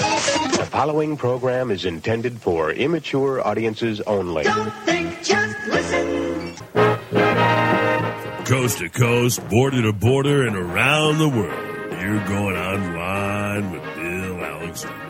The 0.00 0.66
following 0.70 1.16
program 1.16 1.70
is 1.70 1.84
intended 1.84 2.40
for 2.40 2.72
immature 2.72 3.46
audiences 3.46 4.00
only. 4.02 4.44
Don't 4.44 4.72
think, 4.84 5.22
just 5.22 5.56
listen. 5.66 6.54
Coast 8.44 8.78
to 8.78 8.88
coast, 8.88 9.46
border 9.48 9.82
to 9.82 9.92
border, 9.92 10.46
and 10.46 10.56
around 10.56 11.18
the 11.18 11.28
world. 11.28 12.00
You're 12.00 12.24
going 12.26 12.56
online 12.56 13.72
with 13.72 13.82
Bill 13.94 14.44
Alexander. 14.44 15.09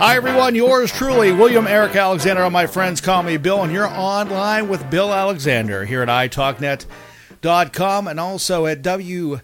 Hi, 0.00 0.16
everyone. 0.16 0.54
Yours 0.54 0.90
truly, 0.90 1.30
William 1.30 1.66
Eric 1.66 1.94
Alexander. 1.94 2.48
My 2.48 2.66
friends 2.66 3.02
call 3.02 3.22
me 3.22 3.36
Bill, 3.36 3.62
and 3.62 3.70
you're 3.70 3.86
online 3.86 4.70
with 4.70 4.88
Bill 4.88 5.12
Alexander 5.12 5.84
here 5.84 6.00
at 6.00 6.08
italknet.com 6.08 8.08
and 8.08 8.18
also 8.18 8.64
at 8.64 8.80
W. 8.80 9.40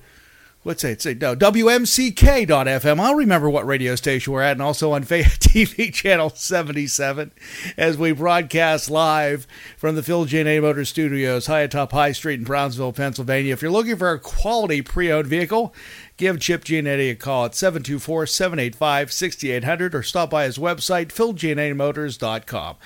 What's 0.62 0.82
it 0.82 1.02
say? 1.02 1.12
No, 1.12 1.36
WMCK.FM. 1.36 2.98
I'll 2.98 3.14
remember 3.14 3.50
what 3.50 3.66
radio 3.66 3.96
station 3.96 4.32
we're 4.32 4.40
at, 4.40 4.52
and 4.52 4.62
also 4.62 4.92
on 4.92 5.04
TV 5.04 5.92
channel 5.92 6.30
77 6.30 7.32
as 7.76 7.98
we 7.98 8.12
broadcast 8.12 8.90
live 8.90 9.46
from 9.76 9.94
the 9.94 10.02
Phil 10.02 10.24
J. 10.24 10.58
Motor 10.58 10.86
Studios, 10.86 11.48
high 11.48 11.60
atop 11.60 11.92
High 11.92 12.12
Street 12.12 12.40
in 12.40 12.44
Brownsville, 12.44 12.94
Pennsylvania. 12.94 13.52
If 13.52 13.60
you're 13.60 13.70
looking 13.70 13.96
for 13.96 14.10
a 14.10 14.18
quality 14.18 14.80
pre 14.80 15.12
owned 15.12 15.28
vehicle, 15.28 15.74
give 16.16 16.40
Chip 16.40 16.64
Giannetti 16.64 17.10
a 17.10 17.14
call 17.14 17.46
at 17.46 17.54
724 17.54 18.26
785 18.26 19.12
6800 19.12 19.94
or 19.94 20.02
stop 20.02 20.30
by 20.30 20.44
his 20.44 20.58
website, 20.58 21.08
philgiannettimotors.com. 21.08 22.76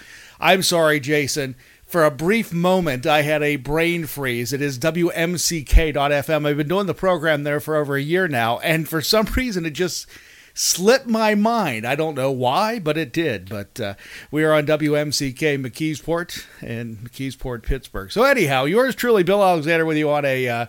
I'm 0.40 0.62
sorry, 0.62 1.00
Jason. 1.00 1.56
For 1.84 2.04
a 2.04 2.10
brief 2.10 2.52
moment, 2.52 3.04
I 3.04 3.22
had 3.22 3.42
a 3.42 3.56
brain 3.56 4.06
freeze. 4.06 4.52
It 4.52 4.62
is 4.62 4.78
WMCK.FM. 4.78 6.46
I've 6.46 6.56
been 6.56 6.68
doing 6.68 6.86
the 6.86 6.94
program 6.94 7.42
there 7.42 7.58
for 7.58 7.74
over 7.74 7.96
a 7.96 8.02
year 8.02 8.28
now, 8.28 8.60
and 8.60 8.88
for 8.88 9.00
some 9.00 9.26
reason, 9.36 9.66
it 9.66 9.70
just 9.70 10.06
slipped 10.54 11.08
my 11.08 11.34
mind. 11.34 11.84
I 11.84 11.96
don't 11.96 12.14
know 12.14 12.30
why, 12.30 12.78
but 12.78 12.96
it 12.96 13.12
did. 13.12 13.48
But 13.48 13.80
uh, 13.80 13.94
we 14.30 14.44
are 14.44 14.52
on 14.52 14.66
WMCK 14.66 15.60
McKeesport 15.60 16.46
and 16.60 16.98
McKeesport, 16.98 17.64
Pittsburgh. 17.64 18.12
So, 18.12 18.22
anyhow, 18.22 18.66
yours 18.66 18.94
truly, 18.94 19.24
Bill 19.24 19.42
Alexander, 19.42 19.84
with 19.84 19.96
you 19.96 20.10
on 20.10 20.24
a. 20.24 20.48
Uh, 20.48 20.66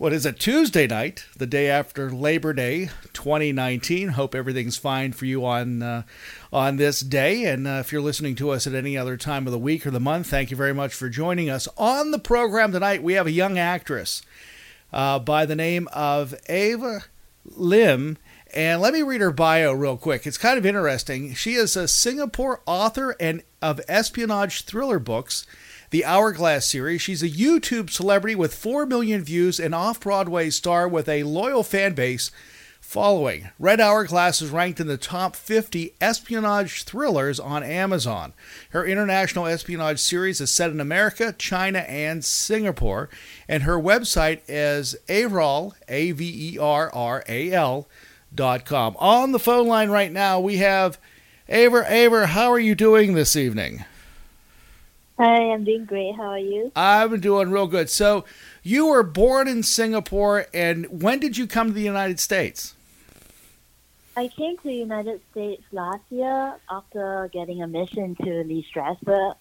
what 0.00 0.14
is 0.14 0.24
it, 0.24 0.38
Tuesday 0.38 0.86
night, 0.86 1.26
the 1.36 1.46
day 1.46 1.68
after 1.68 2.10
Labor 2.10 2.54
Day 2.54 2.88
2019. 3.12 4.08
Hope 4.08 4.34
everything's 4.34 4.78
fine 4.78 5.12
for 5.12 5.26
you 5.26 5.44
on 5.44 5.82
uh, 5.82 6.04
on 6.50 6.78
this 6.78 7.00
day. 7.00 7.44
And 7.44 7.68
uh, 7.68 7.82
if 7.84 7.92
you're 7.92 8.00
listening 8.00 8.34
to 8.36 8.48
us 8.48 8.66
at 8.66 8.72
any 8.72 8.96
other 8.96 9.18
time 9.18 9.46
of 9.46 9.52
the 9.52 9.58
week 9.58 9.86
or 9.86 9.90
the 9.90 10.00
month, 10.00 10.28
thank 10.28 10.50
you 10.50 10.56
very 10.56 10.72
much 10.72 10.94
for 10.94 11.10
joining 11.10 11.50
us. 11.50 11.68
On 11.76 12.12
the 12.12 12.18
program 12.18 12.72
tonight, 12.72 13.02
we 13.02 13.12
have 13.12 13.26
a 13.26 13.30
young 13.30 13.58
actress 13.58 14.22
uh, 14.90 15.18
by 15.18 15.44
the 15.44 15.54
name 15.54 15.86
of 15.92 16.34
Ava 16.48 17.04
Lim. 17.44 18.16
And 18.54 18.80
let 18.80 18.94
me 18.94 19.02
read 19.02 19.20
her 19.20 19.30
bio 19.30 19.74
real 19.74 19.98
quick. 19.98 20.26
It's 20.26 20.38
kind 20.38 20.56
of 20.56 20.64
interesting. 20.64 21.34
She 21.34 21.56
is 21.56 21.76
a 21.76 21.86
Singapore 21.86 22.62
author 22.64 23.16
and 23.20 23.42
of 23.60 23.82
espionage 23.86 24.64
thriller 24.64 24.98
books 24.98 25.46
the 25.90 26.04
Hourglass 26.04 26.66
series. 26.66 27.02
She's 27.02 27.22
a 27.22 27.28
YouTube 27.28 27.90
celebrity 27.90 28.36
with 28.36 28.54
4 28.54 28.86
million 28.86 29.22
views 29.22 29.58
and 29.58 29.74
off 29.74 30.00
Broadway 30.00 30.50
star 30.50 30.88
with 30.88 31.08
a 31.08 31.24
loyal 31.24 31.62
fan 31.62 31.94
base 31.94 32.30
following. 32.80 33.50
Red 33.58 33.80
Hourglass 33.80 34.40
is 34.40 34.50
ranked 34.50 34.80
in 34.80 34.86
the 34.86 34.96
top 34.96 35.36
50 35.36 35.94
espionage 36.00 36.84
thrillers 36.84 37.38
on 37.38 37.62
Amazon. 37.62 38.32
Her 38.70 38.84
international 38.84 39.46
espionage 39.46 40.00
series 40.00 40.40
is 40.40 40.50
set 40.50 40.70
in 40.70 40.80
America, 40.80 41.34
China, 41.36 41.80
and 41.80 42.24
Singapore, 42.24 43.08
and 43.48 43.64
her 43.64 43.76
website 43.76 44.40
is 44.48 44.96
Averral, 45.08 45.74
A 45.88 46.12
V 46.12 46.54
E 46.54 46.58
R 46.58 46.92
R 46.94 47.24
A 47.28 47.52
L, 47.52 47.88
dot 48.32 48.64
com. 48.64 48.96
On 48.98 49.32
the 49.32 49.38
phone 49.38 49.66
line 49.66 49.90
right 49.90 50.12
now, 50.12 50.38
we 50.38 50.58
have 50.58 50.98
Aver. 51.48 51.84
Aver, 51.84 52.26
how 52.26 52.50
are 52.50 52.60
you 52.60 52.74
doing 52.74 53.14
this 53.14 53.34
evening? 53.34 53.84
Hi, 55.20 55.52
I'm 55.52 55.64
doing 55.64 55.84
great. 55.84 56.16
How 56.16 56.30
are 56.30 56.38
you? 56.38 56.72
I'm 56.74 57.20
doing 57.20 57.50
real 57.50 57.66
good. 57.66 57.90
So, 57.90 58.24
you 58.62 58.86
were 58.86 59.02
born 59.02 59.48
in 59.48 59.62
Singapore, 59.62 60.46
and 60.54 61.02
when 61.02 61.20
did 61.20 61.36
you 61.36 61.46
come 61.46 61.66
to 61.66 61.74
the 61.74 61.82
United 61.82 62.18
States? 62.18 62.74
I 64.16 64.28
came 64.28 64.56
to 64.56 64.62
the 64.62 64.72
United 64.72 65.20
States 65.30 65.62
last 65.72 66.00
year 66.08 66.56
after 66.70 67.28
getting 67.34 67.62
a 67.62 67.66
mission 67.66 68.16
to 68.24 68.44
Lee 68.44 68.66
Strasberg. 68.74 69.34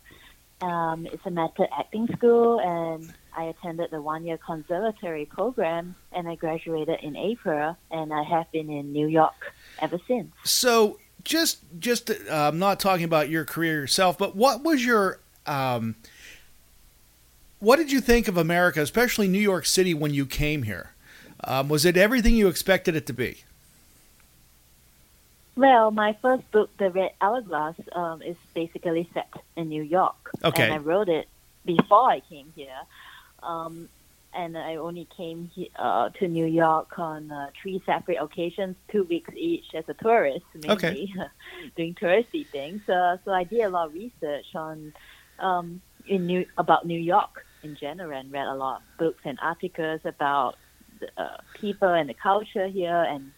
Um, 0.59 1.07
it's 1.13 1.25
a 1.25 1.31
method 1.31 1.69
acting 1.71 2.09
school, 2.17 2.59
and 2.59 3.13
I 3.33 3.45
attended 3.45 3.91
the 3.91 4.01
one 4.01 4.25
year 4.25 4.37
conservatory 4.37 5.27
program, 5.27 5.95
and 6.11 6.27
I 6.27 6.35
graduated 6.35 6.99
in 7.03 7.15
April, 7.15 7.77
and 7.89 8.13
I 8.13 8.23
have 8.23 8.51
been 8.51 8.69
in 8.69 8.91
New 8.91 9.07
York 9.07 9.53
ever 9.81 9.97
since. 10.09 10.33
So, 10.43 10.99
just 11.23 11.59
just 11.79 12.09
uh, 12.09 12.15
I'm 12.29 12.59
not 12.59 12.81
talking 12.81 13.05
about 13.05 13.29
your 13.29 13.45
career 13.45 13.79
yourself, 13.79 14.17
but 14.17 14.35
what 14.35 14.61
was 14.61 14.85
your 14.85 15.19
um, 15.49 15.95
what 17.59 17.75
did 17.75 17.91
you 17.91 17.99
think 17.99 18.27
of 18.27 18.37
America, 18.37 18.81
especially 18.81 19.27
New 19.27 19.39
York 19.39 19.65
City, 19.65 19.93
when 19.93 20.13
you 20.13 20.25
came 20.25 20.63
here? 20.63 20.91
Um, 21.43 21.67
was 21.67 21.85
it 21.85 21.97
everything 21.97 22.35
you 22.35 22.47
expected 22.47 22.95
it 22.95 23.05
to 23.07 23.13
be? 23.13 23.43
Well, 25.55 25.91
my 25.91 26.15
first 26.21 26.49
book, 26.51 26.69
The 26.77 26.89
Red 26.89 27.11
Hourglass, 27.19 27.75
um, 27.91 28.21
is 28.21 28.37
basically 28.53 29.09
set 29.13 29.29
in 29.57 29.67
New 29.67 29.83
York. 29.83 30.31
Okay. 30.43 30.63
And 30.63 30.73
I 30.73 30.77
wrote 30.77 31.09
it 31.09 31.27
before 31.65 32.09
I 32.09 32.21
came 32.21 32.53
here. 32.55 32.79
Um, 33.43 33.89
and 34.33 34.57
I 34.57 34.75
only 34.75 35.07
came 35.17 35.49
he- 35.53 35.71
uh, 35.75 36.09
to 36.19 36.27
New 36.27 36.45
York 36.45 36.97
on 36.99 37.31
uh, 37.31 37.49
three 37.61 37.81
separate 37.85 38.17
occasions, 38.21 38.75
two 38.89 39.03
weeks 39.03 39.31
each 39.35 39.73
as 39.73 39.83
a 39.89 39.93
tourist, 39.95 40.45
mainly 40.53 40.69
Okay. 40.71 41.13
doing 41.75 41.95
touristy 41.95 42.45
things. 42.47 42.87
Uh, 42.87 43.17
so 43.25 43.31
I 43.31 43.43
did 43.43 43.61
a 43.61 43.69
lot 43.69 43.87
of 43.87 43.93
research 43.93 44.45
on 44.55 44.93
um, 45.39 45.81
in 46.07 46.25
New 46.25 46.45
about 46.57 46.85
New 46.85 46.99
York 46.99 47.45
in 47.63 47.75
general, 47.75 48.17
and 48.17 48.31
read 48.31 48.47
a 48.47 48.55
lot 48.55 48.77
of 48.77 48.97
books 48.97 49.21
and 49.25 49.37
articles 49.41 50.01
about 50.05 50.55
the, 50.99 51.07
uh, 51.21 51.37
people 51.53 51.89
and 51.89 52.09
the 52.09 52.13
culture 52.13 52.67
here, 52.67 53.03
and 53.03 53.31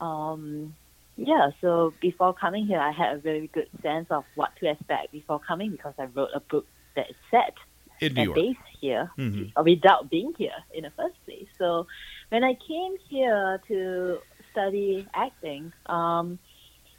um, 0.00 0.74
yeah, 1.16 1.50
so 1.60 1.92
before 2.00 2.32
coming 2.32 2.66
here, 2.66 2.80
I 2.80 2.92
had 2.92 3.16
a 3.16 3.18
very 3.18 3.48
good 3.48 3.68
sense 3.82 4.06
of 4.10 4.24
what 4.34 4.50
to 4.60 4.70
expect 4.70 5.12
before 5.12 5.38
coming 5.38 5.70
because 5.72 5.94
I 5.98 6.04
wrote 6.04 6.30
a 6.34 6.40
book 6.40 6.66
that 6.96 7.10
is 7.10 7.16
set 7.30 7.54
In 8.00 8.14
New 8.14 8.20
and 8.20 8.26
York. 8.26 8.36
based 8.36 8.68
here 8.80 9.10
Mhm. 9.18 9.52
uh, 9.56 9.62
without 9.62 10.08
being 10.10 10.32
here 10.38 10.56
in 10.72 10.84
the 10.84 10.90
first 10.90 11.16
place. 11.26 11.48
So 11.58 11.86
when 12.30 12.42
I 12.44 12.54
came 12.54 12.96
here 13.08 13.60
to 13.68 14.20
study 14.50 15.06
acting, 15.12 15.72
um, 15.86 16.38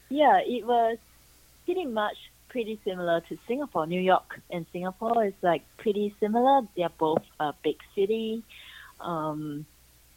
yeah, 0.10 0.40
it 0.46 0.66
was 0.66 0.98
pretty 1.66 1.86
much 1.86 2.18
pretty 2.52 2.80
similar 2.84 3.22
to 3.22 3.38
Singapore. 3.48 3.88
New 3.88 4.02
York 4.02 4.42
and 4.50 4.66
Singapore 4.74 5.26
is 5.26 5.34
like 5.42 5.64
pretty 5.78 6.14
similar. 6.20 6.62
They're 6.76 6.90
both 6.90 7.24
a 7.40 7.54
big 7.64 7.78
city, 7.96 8.44
um, 9.00 9.66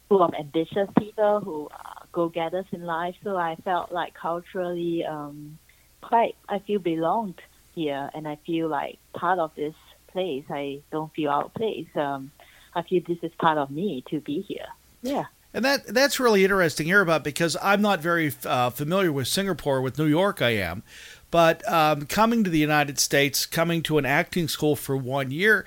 full 0.09 0.21
of 0.21 0.33
ambitious 0.37 0.89
people 0.99 1.39
who 1.39 1.69
are 1.71 2.05
go-getters 2.11 2.65
in 2.73 2.83
life. 2.83 3.15
So 3.23 3.37
I 3.37 3.55
felt 3.63 3.91
like 3.91 4.13
culturally, 4.13 5.05
um, 5.05 5.57
quite, 6.01 6.35
I 6.49 6.59
feel 6.59 6.79
belonged 6.79 7.41
here 7.73 8.09
and 8.13 8.27
I 8.27 8.37
feel 8.45 8.67
like 8.67 8.99
part 9.13 9.39
of 9.39 9.51
this 9.55 9.75
place. 10.11 10.43
I 10.49 10.81
don't 10.91 11.13
feel 11.13 11.31
out 11.31 11.45
of 11.45 11.53
place. 11.53 11.87
Um, 11.95 12.31
I 12.75 12.81
feel 12.81 13.01
this 13.07 13.23
is 13.23 13.31
part 13.39 13.57
of 13.57 13.71
me 13.71 14.03
to 14.09 14.19
be 14.19 14.41
here. 14.41 14.67
Yeah. 15.01 15.25
And 15.55 15.63
that 15.63 15.87
that's 15.87 16.19
really 16.19 16.43
interesting 16.43 16.83
to 16.83 16.89
hear 16.89 16.99
about 16.99 17.23
because 17.23 17.55
I'm 17.63 17.81
not 17.81 18.01
very 18.01 18.33
uh, 18.43 18.71
familiar 18.71 19.09
with 19.09 19.29
Singapore. 19.29 19.79
With 19.79 19.97
New 19.97 20.05
York, 20.05 20.41
I 20.41 20.49
am, 20.49 20.83
but 21.31 21.65
um, 21.71 22.07
coming 22.07 22.43
to 22.43 22.49
the 22.49 22.59
United 22.59 22.99
States, 22.99 23.45
coming 23.45 23.81
to 23.83 23.97
an 23.97 24.05
acting 24.05 24.49
school 24.49 24.75
for 24.75 24.97
one 24.97 25.31
year, 25.31 25.65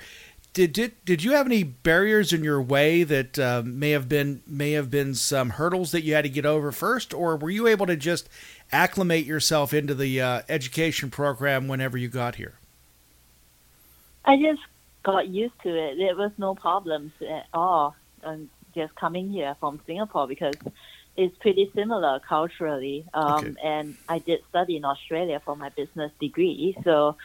did 0.53 0.73
did, 0.73 1.05
did 1.05 1.23
you 1.23 1.31
have 1.31 1.47
any 1.47 1.63
barriers 1.63 2.31
in 2.31 2.43
your 2.43 2.61
way 2.61 3.01
that 3.01 3.39
uh, 3.39 3.63
may 3.65 3.89
have 3.89 4.07
been 4.07 4.43
may 4.45 4.73
have 4.73 4.91
been 4.91 5.15
some 5.15 5.49
hurdles 5.49 5.91
that 5.91 6.03
you 6.03 6.13
had 6.13 6.21
to 6.21 6.29
get 6.29 6.45
over 6.45 6.71
first, 6.71 7.11
or 7.11 7.35
were 7.35 7.49
you 7.49 7.65
able 7.65 7.87
to 7.87 7.95
just 7.95 8.29
acclimate 8.71 9.25
yourself 9.25 9.73
into 9.73 9.95
the 9.95 10.21
uh, 10.21 10.41
education 10.49 11.09
program 11.09 11.67
whenever 11.67 11.97
you 11.97 12.09
got 12.09 12.35
here? 12.35 12.59
I 14.23 14.37
just 14.37 14.61
got 15.01 15.29
used 15.29 15.59
to 15.63 15.69
it. 15.69 15.97
There 15.97 16.15
was 16.15 16.31
no 16.37 16.53
problems 16.53 17.11
at 17.27 17.47
all. 17.55 17.95
Just 18.81 18.93
coming 18.95 19.29
here 19.37 19.55
from 19.59 19.73
Singapore 19.87 20.27
because 20.27 20.55
it's 21.21 21.35
pretty 21.43 21.65
similar 21.75 22.13
culturally. 22.27 23.05
Um, 23.13 23.31
Okay. 23.45 23.53
And 23.73 23.87
I 24.07 24.17
did 24.19 24.39
study 24.49 24.75
in 24.79 24.85
Australia 24.93 25.37
for 25.45 25.55
my 25.63 25.69
business 25.81 26.11
degree, 26.19 26.77
so 26.83 27.15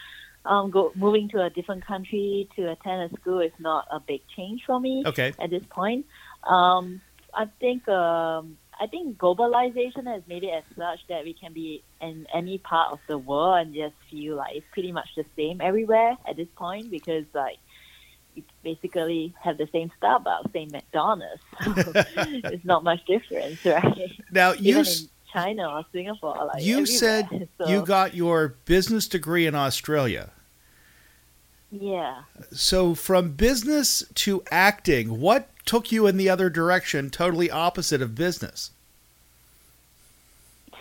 um, 0.45 0.71
go, 0.71 0.93
moving 0.95 1.29
to 1.31 1.39
a 1.43 1.51
different 1.51 1.87
country 1.87 2.49
to 2.57 2.71
attend 2.73 2.99
a 3.07 3.11
school 3.21 3.41
is 3.41 3.57
not 3.59 3.87
a 3.91 4.01
big 4.01 4.21
change 4.37 4.61
for 4.67 4.79
me 4.87 4.95
Okay. 5.07 5.33
at 5.39 5.49
this 5.51 5.63
point. 5.71 6.05
Um, 6.57 7.01
I 7.43 7.47
think 7.61 7.81
um, 7.89 8.59
I 8.83 8.87
think 8.93 9.17
globalization 9.25 10.05
has 10.15 10.23
made 10.33 10.45
it 10.45 10.53
as 10.61 10.65
such 10.77 11.01
that 11.09 11.25
we 11.25 11.33
can 11.43 11.53
be 11.53 11.83
in 12.01 12.27
any 12.41 12.59
part 12.59 12.93
of 12.93 12.99
the 13.09 13.19
world 13.19 13.57
and 13.61 13.75
just 13.75 13.95
feel 14.11 14.37
like 14.37 14.53
it's 14.57 14.67
pretty 14.73 14.93
much 14.93 15.09
the 15.17 15.25
same 15.37 15.61
everywhere 15.61 16.13
at 16.29 16.37
this 16.37 16.49
point 16.57 16.91
because 16.91 17.25
like 17.35 17.59
you 18.35 18.43
basically 18.63 19.35
have 19.41 19.59
the 19.59 19.69
same 19.73 19.91
Starbucks, 20.01 20.53
same 20.53 20.71
McDonald's. 20.73 21.43
it's 21.67 22.65
not 22.65 22.85
much 22.85 23.05
difference, 23.07 23.61
right? 23.65 24.13
Now 24.31 24.53
you 24.53 24.81
Even 24.81 24.81
s- 24.81 25.03
in 25.03 25.09
China 25.33 25.69
or 25.69 25.85
Singapore, 25.93 26.51
like 26.55 26.63
you 26.65 26.87
said. 26.87 27.49
So, 27.59 27.67
you 27.69 27.83
got 27.83 28.15
your 28.15 28.57
business 28.67 29.09
degree 29.09 29.47
in 29.47 29.55
Australia. 29.55 30.33
yeah. 31.71 32.23
So 32.53 32.95
from 32.95 33.33
business 33.33 34.03
to 34.17 34.43
acting, 34.51 35.21
what 35.21 35.49
took 35.67 35.91
you 35.93 36.07
in 36.07 36.17
the 36.17 36.29
other 36.29 36.51
direction, 36.51 37.11
totally 37.11 37.51
opposite 37.51 38.03
of 38.03 38.15
business? 38.15 38.71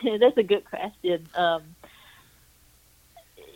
That's 0.03 0.38
a 0.38 0.44
good 0.44 0.65
question. 0.65 1.27
Um, 1.35 1.75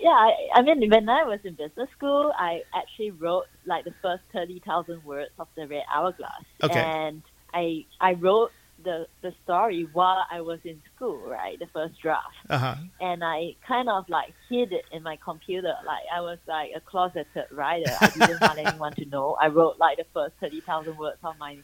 yeah, 0.07 0.11
I, 0.55 0.59
I 0.59 0.61
mean, 0.61 0.89
when 0.89 1.09
I 1.09 1.23
was 1.25 1.39
in 1.43 1.55
business 1.55 1.89
school, 1.95 2.31
I 2.37 2.61
actually 2.75 3.11
wrote 3.11 3.45
like 3.65 3.85
the 3.85 3.93
first 4.01 4.23
thirty 4.33 4.61
thousand 4.65 5.03
words 5.03 5.31
of 5.39 5.47
the 5.57 5.67
Red 5.67 5.83
Hourglass, 5.93 6.45
Okay. 6.63 6.85
and 6.85 7.23
I 7.53 7.85
I 8.01 8.13
wrote 8.13 8.51
the 8.83 9.07
the 9.23 9.33
story 9.43 9.87
while 9.91 10.25
I 10.31 10.41
was 10.41 10.59
in 10.65 10.81
school, 10.95 11.27
right, 11.29 11.57
the 11.59 11.67
first 11.73 11.95
draft, 12.01 12.41
Uh 12.49 12.57
huh. 12.59 12.75
and 12.99 13.23
I 13.23 13.55
kind 13.67 13.89
of 13.89 14.05
like 14.09 14.33
hid 14.49 14.73
it 14.73 14.85
in 14.91 15.03
my 15.03 15.17
computer, 15.23 15.73
like 15.85 16.05
I 16.15 16.21
was 16.21 16.39
like 16.47 16.71
a 16.75 16.81
closeted 16.81 17.47
writer. 17.51 17.95
I 18.03 18.11
didn't 18.11 18.41
want 18.41 18.59
anyone 18.59 18.95
to 18.95 19.05
know. 19.05 19.37
I 19.41 19.47
wrote 19.47 19.75
like 19.79 19.97
the 19.97 20.05
first 20.13 20.35
thirty 20.41 20.63
thousand 20.65 20.97
words 20.97 21.19
of 21.23 21.37
my 21.39 21.63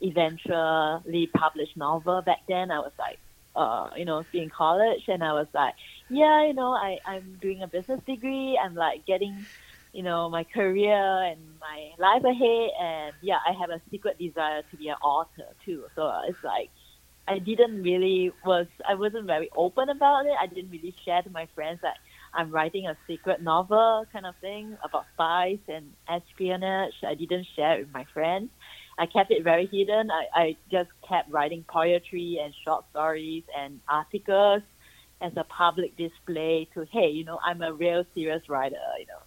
eventually 0.00 1.30
published 1.36 1.76
novel. 1.76 2.22
Back 2.24 2.40
then, 2.48 2.70
I 2.70 2.78
was 2.80 2.92
like, 2.98 3.18
uh, 3.54 3.88
you 3.96 4.04
know, 4.04 4.22
still 4.28 4.42
in 4.42 4.50
college, 4.50 5.02
and 5.08 5.22
I 5.22 5.32
was 5.32 5.46
like, 5.54 5.74
yeah, 6.08 6.46
you 6.46 6.54
know, 6.54 6.72
I 6.72 6.98
I'm 7.06 7.38
doing 7.40 7.62
a 7.62 7.68
business 7.68 8.00
degree. 8.06 8.58
I'm 8.62 8.74
like 8.74 9.06
getting, 9.06 9.46
you 9.92 10.02
know, 10.02 10.28
my 10.30 10.44
career 10.44 10.94
and 11.30 11.40
my 11.60 11.90
life 11.98 12.24
ahead, 12.24 12.70
and 12.80 13.14
yeah, 13.20 13.38
I 13.46 13.52
have 13.60 13.70
a 13.70 13.80
secret 13.90 14.18
desire 14.18 14.62
to 14.70 14.76
be 14.76 14.88
an 14.88 14.96
author 15.02 15.54
too. 15.64 15.86
So 15.94 16.10
it's 16.28 16.42
like. 16.42 16.70
I 17.28 17.38
didn't 17.38 17.82
really 17.82 18.32
was 18.44 18.66
I 18.88 18.94
wasn't 18.94 19.26
very 19.26 19.48
open 19.56 19.88
about 19.88 20.26
it. 20.26 20.32
I 20.40 20.46
didn't 20.46 20.70
really 20.70 20.94
share 21.04 21.22
to 21.22 21.30
my 21.30 21.46
friends 21.54 21.80
that 21.82 21.96
I'm 22.34 22.50
writing 22.50 22.86
a 22.86 22.96
secret 23.06 23.40
novel 23.40 24.04
kind 24.12 24.26
of 24.26 24.34
thing 24.40 24.76
about 24.82 25.06
spies 25.14 25.60
and 25.68 25.94
espionage. 26.08 26.94
I 27.06 27.14
didn't 27.14 27.46
share 27.54 27.78
it 27.78 27.84
with 27.84 27.92
my 27.94 28.04
friends. 28.12 28.50
I 29.00 29.06
kept 29.06 29.30
it 29.30 29.42
very 29.42 29.66
hidden. 29.66 30.10
I, 30.10 30.24
I 30.34 30.56
just 30.70 30.90
kept 31.08 31.30
writing 31.30 31.64
poetry 31.66 32.38
and 32.44 32.54
short 32.64 32.84
stories 32.90 33.44
and 33.58 33.80
articles 33.88 34.62
as 35.22 35.32
a 35.36 35.44
public 35.44 35.96
display 35.96 36.68
to, 36.74 36.84
hey, 36.92 37.08
you 37.08 37.24
know, 37.24 37.38
I'm 37.42 37.62
a 37.62 37.72
real 37.72 38.04
serious 38.14 38.42
writer, 38.48 38.76
you 38.98 39.06
know. 39.06 39.22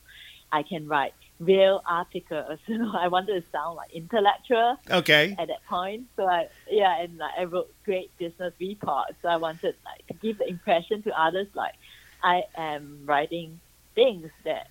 I 0.51 0.61
can 0.61 0.87
write 0.87 1.13
real 1.39 1.81
articles. 1.89 2.59
You 2.67 2.77
know, 2.77 2.93
I 2.95 3.07
wanted 3.07 3.41
to 3.41 3.47
sound 3.51 3.75
like 3.75 3.89
intellectual 3.91 4.77
Okay. 4.91 5.35
at 5.39 5.47
that 5.47 5.65
point. 5.67 6.03
So 6.15 6.27
I 6.27 6.45
yeah, 6.69 7.01
and 7.01 7.17
like 7.17 7.31
I 7.39 7.45
wrote 7.45 7.69
great 7.83 8.11
business 8.19 8.53
reports. 8.59 9.15
So 9.23 9.29
I 9.29 9.37
wanted 9.37 9.73
like 9.83 10.05
to 10.07 10.13
give 10.21 10.37
the 10.37 10.47
impression 10.47 11.01
to 11.03 11.19
others 11.19 11.47
like 11.55 11.73
I 12.21 12.43
am 12.55 13.01
writing 13.05 13.59
things 13.95 14.29
that 14.45 14.67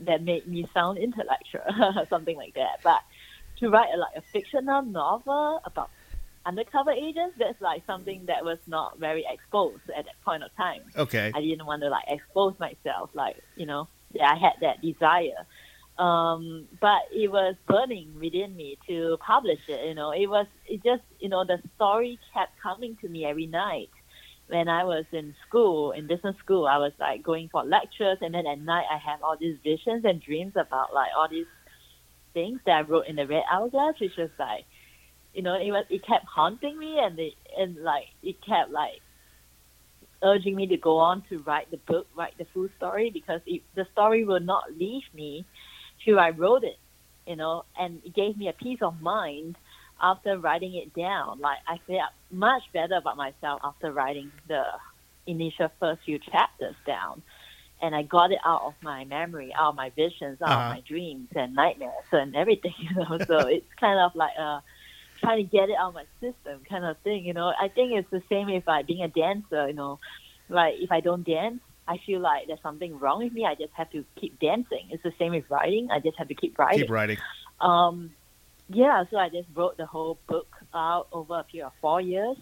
that 0.00 0.22
made 0.24 0.48
me 0.48 0.66
sound 0.72 0.96
intellectual, 0.96 1.60
or 1.98 2.06
something 2.10 2.36
like 2.36 2.54
that. 2.54 2.78
But 2.82 3.00
to 3.60 3.70
write 3.70 3.88
a, 3.94 3.98
like 3.98 4.16
a 4.16 4.22
fictional 4.32 4.82
novel 4.82 5.60
about 5.64 5.90
undercover 6.44 6.90
agents, 6.90 7.36
that's 7.38 7.60
like 7.60 7.82
something 7.86 8.26
that 8.26 8.44
was 8.44 8.58
not 8.66 8.98
very 8.98 9.24
exposed 9.30 9.82
at 9.96 10.04
that 10.06 10.20
point 10.24 10.42
of 10.42 10.54
time. 10.56 10.82
Okay. 10.96 11.30
I 11.34 11.40
didn't 11.40 11.66
want 11.66 11.82
to 11.82 11.88
like 11.88 12.04
expose 12.08 12.54
myself, 12.58 13.10
like 13.14 13.36
you 13.56 13.66
know, 13.66 13.88
yeah, 14.12 14.32
I 14.32 14.38
had 14.38 14.54
that 14.62 14.80
desire. 14.82 15.46
Um, 15.98 16.66
but 16.80 17.02
it 17.12 17.30
was 17.30 17.56
burning 17.68 18.14
within 18.18 18.56
me 18.56 18.78
to 18.88 19.18
publish 19.20 19.60
it. 19.68 19.86
You 19.86 19.94
know, 19.94 20.12
it 20.12 20.28
was 20.28 20.46
it 20.66 20.82
just 20.82 21.02
you 21.18 21.28
know 21.28 21.44
the 21.44 21.58
story 21.76 22.18
kept 22.32 22.58
coming 22.60 22.96
to 23.02 23.08
me 23.08 23.24
every 23.24 23.46
night. 23.46 23.90
When 24.48 24.66
I 24.68 24.82
was 24.82 25.04
in 25.12 25.36
school, 25.46 25.92
in 25.92 26.08
business 26.08 26.34
school, 26.38 26.66
I 26.66 26.78
was 26.78 26.92
like 26.98 27.22
going 27.22 27.50
for 27.52 27.62
lectures, 27.62 28.18
and 28.20 28.34
then 28.34 28.46
at 28.46 28.58
night 28.58 28.86
I 28.90 28.98
have 28.98 29.22
all 29.22 29.36
these 29.38 29.58
visions 29.62 30.04
and 30.04 30.20
dreams 30.20 30.54
about 30.56 30.92
like 30.92 31.10
all 31.16 31.28
these 31.28 31.46
things 32.32 32.60
that 32.66 32.72
I 32.72 32.80
wrote 32.82 33.06
in 33.06 33.16
the 33.16 33.26
Red 33.26 33.44
Hourglass, 33.50 34.00
which 34.00 34.16
was 34.16 34.30
like, 34.38 34.64
you 35.34 35.42
know, 35.42 35.54
it 35.54 35.70
was 35.70 35.84
it 35.90 36.04
kept 36.06 36.26
haunting 36.26 36.78
me, 36.78 36.98
and 36.98 37.18
it 37.18 37.34
and 37.56 37.76
like 37.82 38.06
it 38.22 38.36
kept 38.44 38.70
like 38.70 39.00
urging 40.22 40.54
me 40.54 40.66
to 40.66 40.76
go 40.76 40.98
on 40.98 41.22
to 41.30 41.38
write 41.40 41.70
the 41.70 41.78
book, 41.78 42.06
write 42.16 42.36
the 42.38 42.46
full 42.52 42.68
story, 42.76 43.10
because 43.10 43.40
it, 43.46 43.62
the 43.74 43.86
story 43.92 44.24
will 44.24 44.40
not 44.40 44.64
leave 44.76 45.04
me 45.14 45.44
till 46.04 46.18
I 46.18 46.30
wrote 46.30 46.64
it, 46.64 46.78
you 47.26 47.36
know, 47.36 47.64
and 47.78 48.02
it 48.04 48.14
gave 48.14 48.36
me 48.36 48.48
a 48.48 48.52
peace 48.52 48.80
of 48.82 49.00
mind 49.00 49.56
after 50.00 50.38
writing 50.38 50.74
it 50.74 50.94
down. 50.94 51.40
Like 51.40 51.58
I 51.66 51.78
felt 51.86 52.12
much 52.30 52.62
better 52.72 52.96
about 52.96 53.16
myself 53.16 53.60
after 53.62 53.92
writing 53.92 54.30
the 54.48 54.64
initial 55.26 55.68
first 55.78 56.02
few 56.04 56.18
chapters 56.18 56.74
down. 56.86 57.22
And 57.82 57.94
I 57.94 58.02
got 58.02 58.30
it 58.32 58.38
out 58.44 58.62
of 58.62 58.74
my 58.82 59.04
memory, 59.04 59.52
out 59.54 59.70
of 59.70 59.74
my 59.76 59.90
visions, 59.90 60.40
out 60.42 60.48
Uh-huh. 60.50 60.60
of 60.70 60.74
my 60.76 60.80
dreams 60.80 61.28
and 61.34 61.54
nightmares 61.54 61.92
and 62.12 62.36
everything, 62.36 62.74
you 62.78 62.94
know. 62.94 63.18
So 63.26 63.38
it's 63.46 63.72
kind 63.78 63.98
of 63.98 64.14
like 64.14 64.32
uh 64.38 64.60
trying 65.20 65.38
to 65.38 65.42
get 65.56 65.68
it 65.68 65.76
out 65.78 65.88
of 65.88 65.94
my 65.94 66.04
system 66.20 66.62
kind 66.68 66.84
of 66.84 66.96
thing, 66.98 67.24
you 67.24 67.32
know. 67.34 67.52
I 67.60 67.68
think 67.68 67.92
it's 67.92 68.10
the 68.10 68.22
same 68.28 68.48
if 68.48 68.68
I 68.68 68.82
being 68.82 69.02
a 69.02 69.08
dancer, 69.08 69.68
you 69.68 69.74
know. 69.74 69.98
Like 70.48 70.74
if 70.78 70.90
I 70.92 71.00
don't 71.00 71.24
dance, 71.24 71.60
I 71.86 71.98
feel 72.06 72.20
like 72.20 72.46
there's 72.46 72.62
something 72.62 72.98
wrong 72.98 73.18
with 73.22 73.32
me. 73.32 73.44
I 73.44 73.54
just 73.54 73.72
have 73.74 73.90
to 73.92 74.04
keep 74.20 74.38
dancing. 74.40 74.88
It's 74.90 75.02
the 75.02 75.12
same 75.18 75.32
with 75.32 75.48
writing. 75.50 75.90
I 75.90 75.98
just 76.00 76.16
have 76.18 76.28
to 76.28 76.34
keep 76.34 76.58
writing. 76.58 76.80
Keep 76.80 76.90
writing. 76.90 77.18
Um, 77.60 78.12
yeah, 78.68 79.04
so 79.10 79.16
I 79.16 79.28
just 79.28 79.48
wrote 79.54 79.76
the 79.76 79.86
whole 79.86 80.18
book 80.28 80.48
out 80.74 81.08
over 81.12 81.38
a 81.40 81.44
period 81.44 81.66
of 81.66 81.72
four 81.80 82.00
years. 82.00 82.36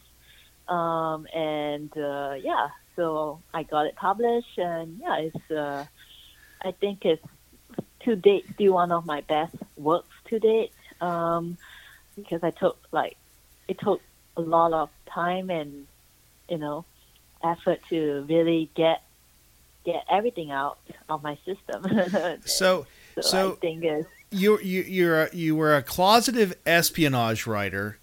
Um, 0.68 1.26
and 1.34 1.90
uh, 1.96 2.34
yeah, 2.42 2.68
so 2.98 3.40
I 3.54 3.62
got 3.62 3.86
it 3.86 3.94
published, 3.94 4.58
and 4.58 4.98
yeah, 5.00 5.18
it's 5.18 5.50
uh, 5.52 5.86
I 6.60 6.72
think 6.72 7.04
it's 7.04 7.24
to 8.00 8.16
date 8.16 8.44
still 8.54 8.74
one 8.74 8.90
of 8.90 9.06
my 9.06 9.20
best 9.20 9.54
works 9.76 10.14
to 10.28 10.40
date. 10.40 10.72
Um, 11.00 11.56
because 12.16 12.42
I 12.42 12.50
took 12.50 12.76
like 12.90 13.16
it 13.68 13.78
took 13.78 14.02
a 14.36 14.40
lot 14.40 14.72
of 14.72 14.90
time 15.06 15.48
and 15.48 15.86
you 16.48 16.58
know 16.58 16.84
effort 17.44 17.78
to 17.90 18.26
really 18.28 18.68
get 18.74 19.02
get 19.84 20.04
everything 20.10 20.50
out 20.50 20.78
of 21.08 21.22
my 21.22 21.38
system. 21.44 21.86
So, 22.44 22.86
so, 23.14 23.20
so 23.20 23.52
I 23.52 23.54
think 23.60 23.84
is 23.84 24.06
you 24.32 24.58
you 24.58 24.82
you're 24.82 25.22
a, 25.22 25.34
you 25.34 25.54
were 25.54 25.76
a 25.76 25.82
closeted 25.82 26.56
espionage 26.66 27.46
writer, 27.46 27.98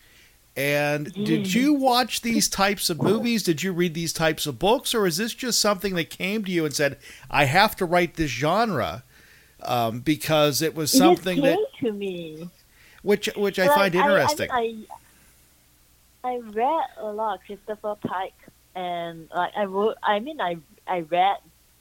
and 0.56 1.12
did 1.14 1.54
you 1.54 1.74
watch 1.74 2.22
these 2.22 2.48
types 2.48 2.90
of 2.90 3.02
movies? 3.02 3.44
Did 3.44 3.62
you 3.62 3.74
read 3.74 3.94
these 3.94 4.14
types 4.14 4.46
of 4.46 4.58
books, 4.58 4.96
or 4.96 5.06
is 5.06 5.18
this 5.18 5.34
just 5.34 5.60
something 5.60 5.96
that 5.96 6.10
came 6.10 6.46
to 6.46 6.52
you 6.52 6.64
and 6.64 6.74
said, 6.74 6.98
"I 7.30 7.46
have 7.46 7.76
to 7.78 7.86
write 7.86 8.16
this 8.16 8.32
genre"? 8.32 9.04
Um, 9.62 10.00
because 10.00 10.62
it 10.62 10.76
was 10.76 10.92
something 10.92 11.40
it 11.40 11.42
that 11.42 11.66
to 11.80 11.92
me. 11.92 12.50
which 13.04 13.28
which 13.36 13.60
I 13.60 13.66
Like, 13.66 13.76
find 13.76 13.96
interesting. 13.96 14.50
I, 14.52 14.76
I, 16.24 16.34
I 16.34 16.38
read 16.38 16.86
a 17.00 17.12
lot 17.12 17.40
of 17.40 17.46
Christopher 17.46 17.96
Pike, 18.08 18.34
and 18.76 19.28
like 19.36 19.52
I 19.58 19.66
wrote. 19.66 19.98
I 20.04 20.20
mean, 20.20 20.40
I 20.40 20.58
I 20.88 21.02
read 21.02 21.38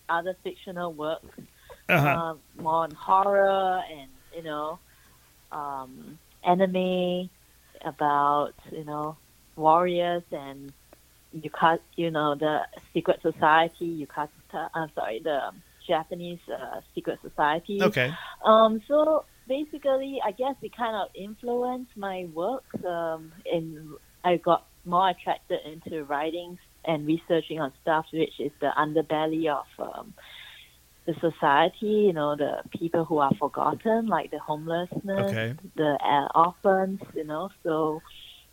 other 0.08 0.34
fictional 0.42 0.92
works, 0.92 1.38
uh-huh. 1.88 2.08
um, 2.08 2.40
more 2.58 2.84
on 2.84 2.90
horror 2.90 3.82
and 3.88 4.08
you 4.34 4.42
know, 4.42 4.80
um, 5.52 6.18
anime 6.42 7.30
about 7.82 8.54
you 8.70 8.84
know 8.84 9.16
warriors 9.56 10.22
and 10.32 10.72
Yakuza 11.36 11.80
you 11.96 12.10
know 12.10 12.34
the 12.34 12.60
secret 12.92 13.20
society. 13.22 14.06
Yakuza. 14.06 14.68
I'm 14.74 14.90
sorry, 14.94 15.20
the 15.22 15.50
Japanese 15.86 16.38
uh, 16.48 16.80
secret 16.94 17.18
society. 17.22 17.82
okay. 17.82 18.12
Um, 18.44 18.80
so 18.88 19.24
basically, 19.48 20.20
I 20.24 20.30
guess 20.32 20.54
it 20.62 20.76
kind 20.76 20.96
of 20.96 21.08
influenced 21.14 21.96
my 21.96 22.26
work. 22.32 22.64
Um, 22.84 23.32
and 23.50 23.94
I 24.24 24.36
got 24.36 24.66
more 24.84 25.10
attracted 25.10 25.60
into 25.64 26.04
writing 26.04 26.58
and 26.84 27.06
researching 27.06 27.60
on 27.60 27.72
stuff 27.82 28.06
which 28.12 28.38
is 28.38 28.52
the 28.60 28.70
underbelly 28.76 29.48
of 29.48 29.64
um, 29.78 30.14
the 31.06 31.14
society. 31.20 32.06
You 32.08 32.12
know, 32.12 32.36
the 32.36 32.62
people 32.78 33.04
who 33.04 33.18
are 33.18 33.32
forgotten, 33.38 34.06
like 34.06 34.30
the 34.30 34.38
homelessness, 34.38 35.36
Okay. 35.36 35.56
the 35.76 35.98
uh, 36.02 36.28
orphans. 36.38 37.00
You 37.14 37.24
know, 37.24 37.48
so 37.62 38.02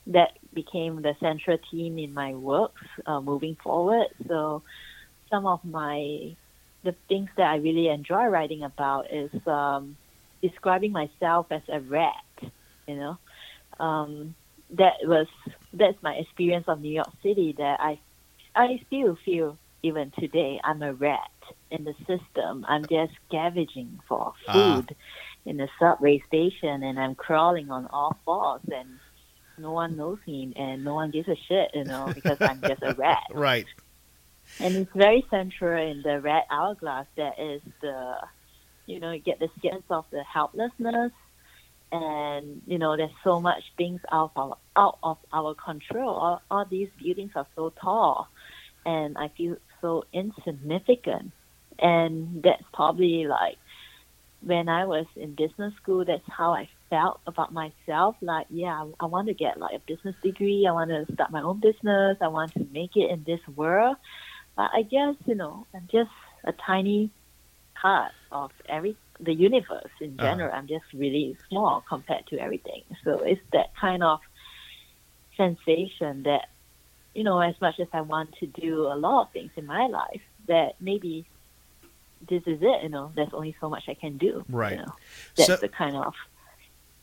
that 0.07 0.31
became 0.53 1.01
the 1.01 1.13
central 1.21 1.57
theme 1.71 1.97
in 1.97 2.13
my 2.13 2.33
works 2.35 2.81
uh, 3.05 3.21
moving 3.21 3.55
forward. 3.63 4.07
So 4.27 4.63
some 5.29 5.45
of 5.45 5.59
my 5.63 6.35
the 6.83 6.95
things 7.09 7.29
that 7.37 7.47
I 7.47 7.55
really 7.57 7.87
enjoy 7.87 8.25
writing 8.25 8.63
about 8.63 9.05
is 9.11 9.31
um, 9.47 9.97
describing 10.41 10.91
myself 10.91 11.47
as 11.51 11.61
a 11.71 11.79
rat. 11.81 12.13
You 12.87 12.95
know, 12.95 13.17
um, 13.79 14.35
that 14.77 14.93
was 15.03 15.27
that's 15.73 15.97
my 16.01 16.13
experience 16.15 16.65
of 16.67 16.79
New 16.81 16.93
York 16.93 17.11
City. 17.23 17.53
That 17.57 17.77
I 17.79 17.99
I 18.55 18.79
still 18.87 19.17
feel 19.25 19.59
even 19.83 20.11
today 20.19 20.59
I'm 20.63 20.81
a 20.81 20.93
rat 20.93 21.19
in 21.69 21.83
the 21.83 21.93
system. 22.07 22.65
I'm 22.67 22.83
just 22.87 23.13
scavenging 23.27 23.99
for 24.07 24.33
Ah. 24.47 24.53
food 24.53 24.95
in 25.45 25.57
the 25.57 25.67
subway 25.79 26.19
station, 26.27 26.83
and 26.83 26.99
I'm 26.99 27.15
crawling 27.15 27.71
on 27.71 27.87
all 27.87 28.15
fours, 28.25 28.61
and 28.71 28.99
no 29.57 29.71
one 29.71 29.97
knows 29.97 30.19
me, 30.27 30.53
and 30.55 30.83
no 30.83 30.93
one 30.93 31.11
gives 31.11 31.27
a 31.27 31.35
shit. 31.47 31.71
You 31.73 31.83
know, 31.85 32.11
because 32.15 32.37
I'm 32.41 32.61
just 32.61 32.83
a 32.83 32.93
rat. 32.93 33.23
Right. 33.33 33.65
And 34.59 34.75
it's 34.75 34.91
very 34.93 35.25
central 35.29 35.81
in 35.91 36.01
the 36.03 36.19
red 36.21 36.43
hourglass 36.51 37.07
that 37.17 37.39
is 37.39 37.61
the, 37.81 38.15
you 38.85 38.99
know, 38.99 39.11
you 39.11 39.19
get 39.19 39.39
the 39.39 39.49
sense 39.61 39.83
of 39.89 40.05
the 40.11 40.23
helplessness, 40.23 41.11
and 41.91 42.61
you 42.67 42.77
know, 42.77 42.95
there's 42.95 43.09
so 43.23 43.39
much 43.41 43.63
things 43.77 44.01
out 44.11 44.31
of 44.35 44.53
out 44.75 44.99
of 45.03 45.17
our 45.33 45.55
control. 45.55 46.09
All, 46.09 46.41
all 46.51 46.65
these 46.69 46.89
buildings 47.01 47.31
are 47.35 47.47
so 47.55 47.73
tall, 47.81 48.27
and 48.85 49.17
I 49.17 49.29
feel 49.29 49.55
so 49.81 50.03
insignificant. 50.13 51.31
And 51.81 52.43
that's 52.43 52.63
probably 52.73 53.25
like 53.27 53.57
when 54.41 54.69
I 54.69 54.85
was 54.85 55.05
in 55.15 55.35
business 55.35 55.73
school. 55.81 56.05
That's 56.05 56.23
how 56.27 56.53
I 56.53 56.69
felt 56.89 57.21
about 57.27 57.53
myself. 57.53 58.15
Like, 58.21 58.47
yeah, 58.49 58.83
I, 58.83 58.91
I 59.01 59.05
want 59.07 59.27
to 59.27 59.33
get 59.33 59.59
like 59.59 59.75
a 59.75 59.83
business 59.87 60.15
degree. 60.23 60.65
I 60.69 60.73
want 60.73 60.91
to 60.91 61.11
start 61.13 61.31
my 61.31 61.41
own 61.41 61.59
business. 61.61 62.17
I 62.21 62.27
want 62.27 62.53
to 62.55 62.65
make 62.71 62.91
it 62.95 63.11
in 63.11 63.23
this 63.25 63.41
world. 63.55 63.97
But 64.57 64.69
I 64.73 64.83
guess 64.83 65.15
you 65.25 65.35
know, 65.35 65.67
I'm 65.75 65.87
just 65.91 66.11
a 66.45 66.53
tiny 66.65 67.11
part 67.81 68.11
of 68.31 68.51
every 68.69 68.97
the 69.19 69.33
universe 69.33 69.91
in 70.01 70.17
Uh-huh. 70.19 70.19
general. 70.19 70.51
I'm 70.53 70.67
just 70.67 70.85
really 70.93 71.37
small 71.49 71.83
compared 71.87 72.25
to 72.29 72.37
everything. 72.39 72.83
So 73.03 73.21
it's 73.23 73.41
that 73.53 73.67
kind 73.79 74.03
of 74.03 74.19
sensation 75.37 76.23
that 76.23 76.47
you 77.13 77.23
know, 77.23 77.39
as 77.39 77.55
much 77.61 77.75
as 77.81 77.87
I 77.93 78.01
want 78.01 78.29
to 78.39 78.47
do 78.47 78.83
a 78.87 78.95
lot 78.95 79.23
of 79.23 79.33
things 79.33 79.51
in 79.57 79.65
my 79.65 79.87
life, 79.87 80.21
that 80.47 80.73
maybe 80.79 81.30
this 82.29 82.43
is 82.45 82.59
it. 82.61 82.83
You 82.83 82.89
know, 82.89 83.11
there's 83.15 83.33
only 83.33 83.55
so 83.59 83.69
much 83.69 83.83
I 83.87 83.93
can 83.93 84.17
do. 84.17 84.43
Right. 84.49 84.73
You 84.73 84.77
know, 84.85 84.93
that's 85.35 85.47
So- 85.47 85.55
the 85.57 85.69
kind 85.69 85.95
of 85.95 86.13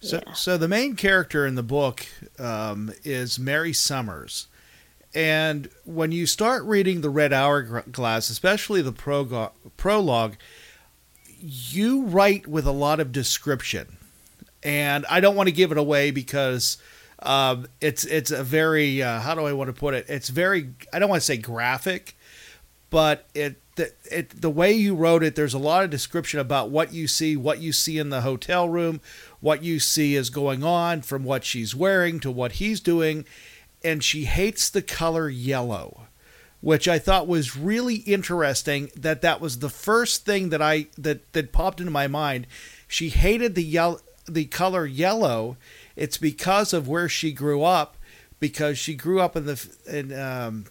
So, 0.01 0.21
Yeah. 0.25 0.33
so 0.33 0.57
the 0.57 0.69
main 0.69 0.95
character 0.95 1.45
in 1.45 1.57
the 1.57 1.63
book 1.63 2.07
um, 2.39 2.93
is 3.03 3.37
Mary 3.39 3.73
Summers, 3.73 4.47
and 5.13 5.69
when 5.85 6.13
you 6.13 6.25
start 6.25 6.63
reading 6.65 7.01
the 7.01 7.11
Red 7.11 7.33
Hourglass, 7.33 8.31
especially 8.31 8.81
the 8.81 8.93
progo- 8.93 9.51
prologue, 9.77 10.37
you 11.41 12.05
write 12.05 12.47
with 12.47 12.67
a 12.67 12.71
lot 12.73 13.01
of 13.01 13.13
description, 13.13 13.97
and 14.63 15.05
I 15.11 15.21
don't 15.21 15.35
want 15.37 15.49
to 15.49 15.53
give 15.53 15.73
it 15.73 15.79
away 15.79 16.11
because 16.11 16.79
um, 17.21 17.67
it's 17.81 18.05
it's 18.05 18.31
a 18.31 18.45
very 18.45 19.03
uh, 19.03 19.21
how 19.21 19.35
do 19.35 19.45
I 19.47 19.53
want 19.53 19.69
to 19.69 19.73
put 19.75 19.95
it? 19.95 20.07
It's 20.09 20.29
very 20.29 20.71
I 20.93 20.99
don't 20.99 21.09
want 21.09 21.21
to 21.23 21.27
say 21.27 21.37
graphic, 21.37 22.17
but 22.91 23.27
it 23.35 23.61
the, 23.79 23.93
it 24.13 24.43
the 24.43 24.51
way 24.51 24.73
you 24.73 24.95
wrote 24.95 25.23
it 25.23 25.35
there's 25.35 25.55
a 25.55 25.59
lot 25.59 25.83
of 25.83 25.91
description 25.91 26.39
about 26.39 26.71
what 26.71 26.93
you 26.93 27.09
see 27.09 27.37
what 27.37 27.61
you 27.61 27.73
see 27.73 27.99
in 27.99 28.11
the 28.11 28.21
hotel 28.21 28.69
room 28.69 29.01
what 29.41 29.63
you 29.63 29.81
see 29.81 30.15
is 30.15 30.29
going 30.29 30.63
on 30.63 31.01
from 31.01 31.25
what 31.25 31.45
she's 31.45 31.75
wearing 31.75 32.21
to 32.21 32.31
what 32.31 32.53
he's 32.53 32.81
doing 32.81 33.25
and 33.83 34.05
she 34.05 34.27
hates 34.27 34.69
the 34.69 34.83
color 34.83 35.31
yellow 35.31 36.09
which 36.61 36.89
I 36.89 36.99
thought 36.99 37.29
was 37.29 37.57
really 37.57 37.97
interesting 37.97 38.91
that 38.97 39.23
that 39.23 39.41
was 39.41 39.61
the 39.61 39.71
first 39.71 40.25
thing 40.25 40.49
that 40.51 40.61
I 40.61 40.89
that 40.97 41.33
that 41.33 41.53
popped 41.53 41.81
into 41.81 41.93
my 41.93 42.09
mind. 42.09 42.47
She 42.89 43.11
hated 43.11 43.55
the 43.55 43.63
yellow 43.63 44.01
the 44.27 44.47
color 44.47 44.87
yellow. 44.87 45.57
It's 45.95 46.19
because 46.19 46.73
of 46.73 46.89
where 46.89 47.09
she 47.09 47.33
grew 47.33 47.63
up 47.63 47.97
because 48.41 48.79
she 48.79 48.95
grew 48.95 49.21
up 49.21 49.37
in 49.37 49.47
the 49.47 49.69
in 49.87 50.19
um 50.19 50.67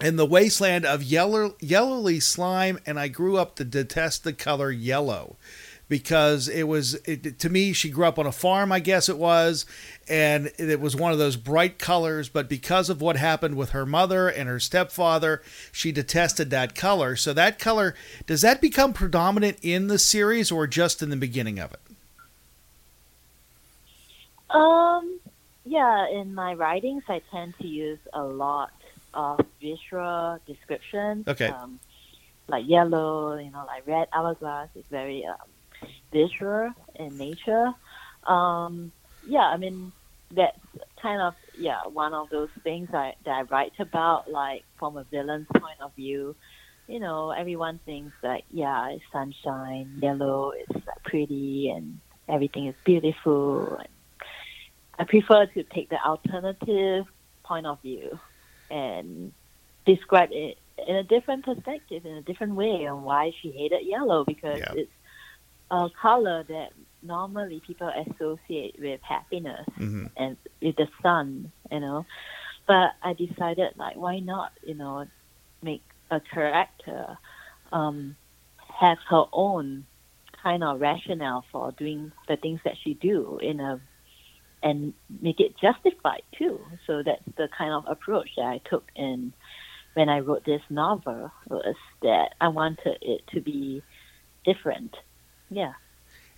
in 0.00 0.16
the 0.16 0.26
wasteland 0.26 0.84
of 0.84 1.02
yellow, 1.02 1.56
yellowy 1.60 2.20
slime, 2.20 2.78
and 2.86 2.98
I 2.98 3.08
grew 3.08 3.36
up 3.36 3.56
to 3.56 3.64
detest 3.64 4.24
the 4.24 4.32
color 4.32 4.70
yellow 4.70 5.36
because 5.88 6.48
it 6.48 6.68
was 6.68 6.94
it, 7.04 7.38
to 7.40 7.50
me 7.50 7.72
she 7.72 7.90
grew 7.90 8.04
up 8.04 8.16
on 8.16 8.24
a 8.24 8.30
farm 8.30 8.70
i 8.70 8.78
guess 8.78 9.08
it 9.08 9.18
was 9.18 9.66
and 10.08 10.52
it 10.56 10.78
was 10.78 10.94
one 10.94 11.10
of 11.10 11.18
those 11.18 11.34
bright 11.34 11.80
colors 11.80 12.28
but 12.28 12.48
because 12.48 12.88
of 12.88 13.00
what 13.00 13.16
happened 13.16 13.56
with 13.56 13.70
her 13.70 13.84
mother 13.84 14.28
and 14.28 14.48
her 14.48 14.60
stepfather 14.60 15.42
she 15.72 15.92
detested 15.92 16.50
that 16.50 16.74
color. 16.74 17.16
So 17.16 17.32
that 17.32 17.58
color 17.58 17.94
does 18.26 18.42
that 18.42 18.60
become 18.60 18.92
predominant 18.92 19.58
in 19.62 19.86
the 19.86 19.98
series 19.98 20.50
or 20.50 20.66
just 20.66 21.02
in 21.02 21.10
the 21.10 21.16
beginning 21.16 21.58
of 21.58 21.72
it? 21.72 21.80
Um, 24.54 25.20
yeah, 25.64 26.08
in 26.08 26.34
my 26.34 26.54
writings, 26.54 27.04
I 27.08 27.22
tend 27.30 27.54
to 27.60 27.66
use 27.66 28.00
a 28.12 28.24
lot 28.24 28.72
of 29.14 29.40
visual 29.60 30.38
description. 30.46 31.24
Okay. 31.26 31.48
Um, 31.48 31.80
like 32.48 32.64
yellow, 32.66 33.38
you 33.38 33.50
know, 33.50 33.64
like 33.66 33.86
red 33.86 34.08
hourglass 34.12 34.68
is 34.74 34.84
very 34.90 35.24
um, 35.24 35.88
visual 36.12 36.70
in 36.96 37.16
nature. 37.16 37.72
Um, 38.24 38.92
yeah, 39.26 39.46
I 39.46 39.56
mean, 39.56 39.92
that's 40.32 40.58
kind 41.00 41.22
of, 41.22 41.34
yeah, 41.56 41.82
one 41.86 42.12
of 42.14 42.30
those 42.30 42.48
things 42.62 42.88
I, 42.92 43.14
that 43.24 43.30
I 43.30 43.42
write 43.42 43.72
about, 43.78 44.30
like 44.30 44.64
from 44.78 44.96
a 44.96 45.04
villain's 45.04 45.46
point 45.54 45.80
of 45.80 45.94
view. 45.94 46.34
You 46.88 46.98
know, 46.98 47.30
everyone 47.30 47.78
thinks 47.86 48.14
that, 48.22 48.42
yeah, 48.50 48.88
it's 48.90 49.04
sunshine, 49.12 49.98
yellow, 50.02 50.50
it's 50.50 50.74
like, 50.86 51.02
pretty, 51.04 51.70
and 51.70 52.00
everything 52.28 52.66
is 52.66 52.74
beautiful. 52.84 53.76
And 53.76 53.88
I 54.98 55.04
prefer 55.04 55.46
to 55.46 55.62
take 55.62 55.88
the 55.88 56.02
alternative 56.04 57.06
point 57.44 57.66
of 57.66 57.80
view 57.80 58.18
and 58.70 59.32
describe 59.86 60.30
it 60.32 60.58
in 60.86 60.96
a 60.96 61.02
different 61.02 61.44
perspective, 61.44 62.06
in 62.06 62.16
a 62.16 62.22
different 62.22 62.54
way, 62.54 62.86
on 62.86 63.02
why 63.02 63.32
she 63.40 63.50
hated 63.50 63.86
yellow 63.86 64.24
because 64.24 64.58
Yeah. 64.58 64.72
it's 64.74 64.92
a 65.70 65.88
color 66.00 66.42
that 66.44 66.72
normally 67.02 67.60
people 67.66 67.88
associate 67.88 68.76
with 68.78 69.00
happiness 69.02 69.66
mm-hmm. 69.78 70.06
and 70.16 70.36
with 70.60 70.76
the 70.76 70.88
sun, 71.02 71.50
you 71.70 71.80
know. 71.80 72.06
But 72.66 72.92
I 73.02 73.14
decided, 73.14 73.72
like, 73.76 73.96
why 73.96 74.20
not, 74.20 74.52
you 74.64 74.74
know, 74.74 75.06
make 75.62 75.82
a 76.10 76.20
character 76.20 77.18
um, 77.72 78.16
have 78.80 78.98
her 79.08 79.24
own 79.32 79.86
kind 80.42 80.64
of 80.64 80.80
rationale 80.80 81.44
for 81.52 81.72
doing 81.72 82.12
the 82.28 82.36
things 82.36 82.60
that 82.64 82.76
she 82.82 82.94
do 82.94 83.38
in 83.42 83.60
a 83.60 83.80
and 84.62 84.92
make 85.20 85.40
it 85.40 85.54
justified 85.60 86.22
too. 86.38 86.60
So 86.86 87.02
that's 87.04 87.22
the 87.36 87.48
kind 87.56 87.72
of 87.72 87.84
approach 87.88 88.28
that 88.36 88.44
I 88.44 88.60
took 88.68 88.84
in 88.94 89.32
when 89.94 90.08
I 90.08 90.20
wrote 90.20 90.44
this 90.44 90.62
novel 90.70 91.32
was 91.48 91.74
that 92.02 92.34
I 92.40 92.48
wanted 92.48 92.98
it 93.00 93.22
to 93.34 93.40
be 93.40 93.82
different. 94.44 94.94
Yeah. 95.50 95.72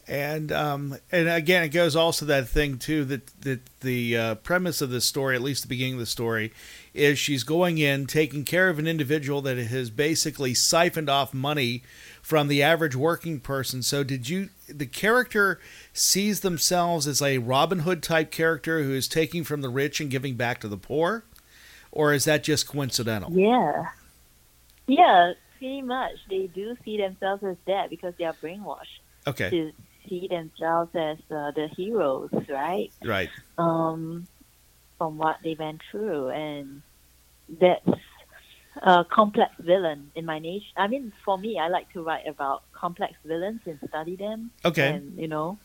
And 0.08 0.50
um, 0.50 0.96
and 1.12 1.28
again, 1.28 1.62
it 1.62 1.68
goes 1.68 1.94
also 1.94 2.26
that 2.26 2.48
thing 2.48 2.78
too 2.78 3.04
that 3.04 3.26
that 3.42 3.60
the 3.80 4.16
uh, 4.16 4.34
premise 4.36 4.82
of 4.82 4.90
this 4.90 5.04
story, 5.04 5.36
at 5.36 5.42
least 5.42 5.62
the 5.62 5.68
beginning 5.68 5.94
of 5.94 6.00
the 6.00 6.06
story, 6.06 6.52
is 6.92 7.20
she's 7.20 7.44
going 7.44 7.78
in 7.78 8.06
taking 8.06 8.44
care 8.44 8.68
of 8.68 8.80
an 8.80 8.88
individual 8.88 9.40
that 9.42 9.58
has 9.58 9.90
basically 9.90 10.54
siphoned 10.54 11.08
off 11.08 11.32
money 11.32 11.84
from 12.20 12.48
the 12.48 12.64
average 12.64 12.96
working 12.96 13.38
person. 13.38 13.80
So 13.80 14.02
did 14.02 14.28
you 14.28 14.48
the 14.68 14.86
character 14.86 15.60
sees 15.92 16.40
themselves 16.40 17.06
as 17.06 17.22
a 17.22 17.38
Robin 17.38 17.80
Hood 17.80 18.02
type 18.02 18.32
character 18.32 18.82
who 18.82 18.94
is 18.94 19.06
taking 19.06 19.44
from 19.44 19.60
the 19.60 19.70
rich 19.70 20.00
and 20.00 20.10
giving 20.10 20.34
back 20.34 20.60
to 20.62 20.68
the 20.68 20.76
poor, 20.76 21.24
or 21.92 22.12
is 22.12 22.24
that 22.24 22.42
just 22.42 22.66
coincidental? 22.66 23.30
Yeah. 23.32 23.86
Yeah, 24.88 25.34
pretty 25.58 25.82
much. 25.82 26.16
They 26.28 26.48
do 26.48 26.76
see 26.84 26.96
themselves 26.96 27.44
as 27.44 27.56
that 27.68 27.88
because 27.88 28.14
they 28.18 28.24
are 28.24 28.34
brainwashed 28.42 28.98
Okay, 29.26 29.50
to 29.50 29.72
see 30.08 30.28
themselves 30.28 30.94
as 30.94 31.18
uh, 31.30 31.50
the 31.52 31.68
heroes, 31.76 32.30
right? 32.48 32.90
right. 33.04 33.30
um, 33.58 34.26
from 34.98 35.18
what 35.18 35.38
they 35.42 35.54
went 35.58 35.80
through, 35.90 36.28
and 36.28 36.82
that's 37.48 37.88
a 38.80 39.04
complex 39.04 39.52
villain 39.58 40.10
in 40.14 40.24
my 40.24 40.38
nature. 40.38 40.66
I 40.76 40.86
mean, 40.86 41.12
for 41.24 41.36
me, 41.36 41.58
I 41.58 41.68
like 41.68 41.92
to 41.92 42.02
write 42.02 42.26
about 42.26 42.62
complex 42.72 43.14
villains 43.24 43.60
and 43.66 43.78
study 43.88 44.16
them. 44.16 44.50
Okay. 44.64 44.88
and 44.88 45.18
you 45.18 45.28
know, 45.28 45.58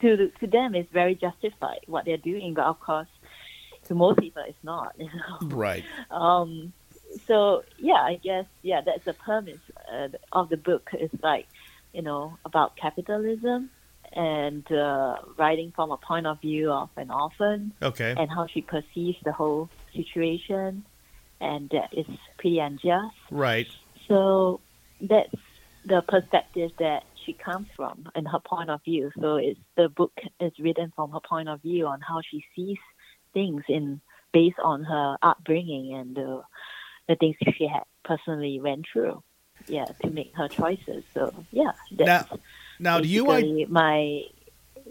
to 0.00 0.30
to 0.40 0.46
them, 0.46 0.74
it's 0.74 0.90
very 0.92 1.14
justified 1.14 1.80
what 1.86 2.04
they're 2.04 2.16
doing, 2.16 2.54
but 2.54 2.64
of 2.64 2.80
course, 2.80 3.08
to 3.88 3.94
most 3.94 4.18
people, 4.18 4.42
it's 4.46 4.64
not. 4.64 4.94
You 4.98 5.06
know. 5.06 5.56
Right. 5.56 5.84
Um, 6.10 6.72
so 7.26 7.64
yeah, 7.78 8.02
I 8.02 8.16
guess 8.22 8.46
yeah, 8.62 8.80
that's 8.82 9.04
the 9.04 9.14
premise 9.14 9.60
uh, 9.92 10.08
of 10.32 10.48
the 10.48 10.56
book. 10.56 10.90
It's 10.92 11.22
like 11.22 11.46
you 11.92 12.02
know 12.02 12.38
about 12.44 12.76
capitalism 12.76 13.70
and 14.12 14.70
uh, 14.72 15.16
writing 15.38 15.72
from 15.74 15.90
a 15.92 15.96
point 15.96 16.26
of 16.26 16.40
view 16.40 16.70
of 16.70 16.88
an 16.96 17.10
orphan 17.10 17.72
Okay. 17.82 18.14
and 18.16 18.28
how 18.30 18.46
she 18.52 18.60
perceives 18.60 19.18
the 19.24 19.32
whole 19.32 19.70
situation, 19.94 20.84
and 21.40 21.70
it's 21.92 22.08
pretty 22.38 22.58
unjust. 22.58 23.14
Right. 23.30 23.68
So 24.08 24.60
that's 25.00 25.34
the 25.84 26.02
perspective 26.06 26.70
that 26.78 27.04
she 27.24 27.32
comes 27.32 27.68
from 27.76 28.04
and 28.14 28.26
her 28.28 28.40
point 28.44 28.70
of 28.70 28.82
view. 28.84 29.10
So 29.20 29.36
it's 29.36 29.60
the 29.76 29.88
book 29.88 30.12
is 30.40 30.52
written 30.58 30.92
from 30.94 31.12
her 31.12 31.20
point 31.26 31.48
of 31.48 31.62
view 31.62 31.86
on 31.86 32.00
how 32.00 32.20
she 32.28 32.44
sees 32.54 32.78
things 33.32 33.62
in 33.68 34.00
based 34.32 34.58
on 34.62 34.84
her 34.84 35.16
upbringing 35.22 35.94
and 35.94 36.14
the 36.16 36.42
the 37.08 37.16
things 37.16 37.36
she 37.56 37.66
had 37.66 37.84
personally 38.04 38.60
went 38.60 38.86
through. 38.92 39.22
Yeah, 39.66 39.84
to 40.02 40.10
make 40.10 40.34
her 40.34 40.48
choices. 40.48 41.04
So 41.14 41.32
yeah, 41.52 41.72
Now, 41.90 42.26
now 42.78 43.00
do 43.00 43.08
you 43.08 43.30
I, 43.30 43.66
my 43.68 44.24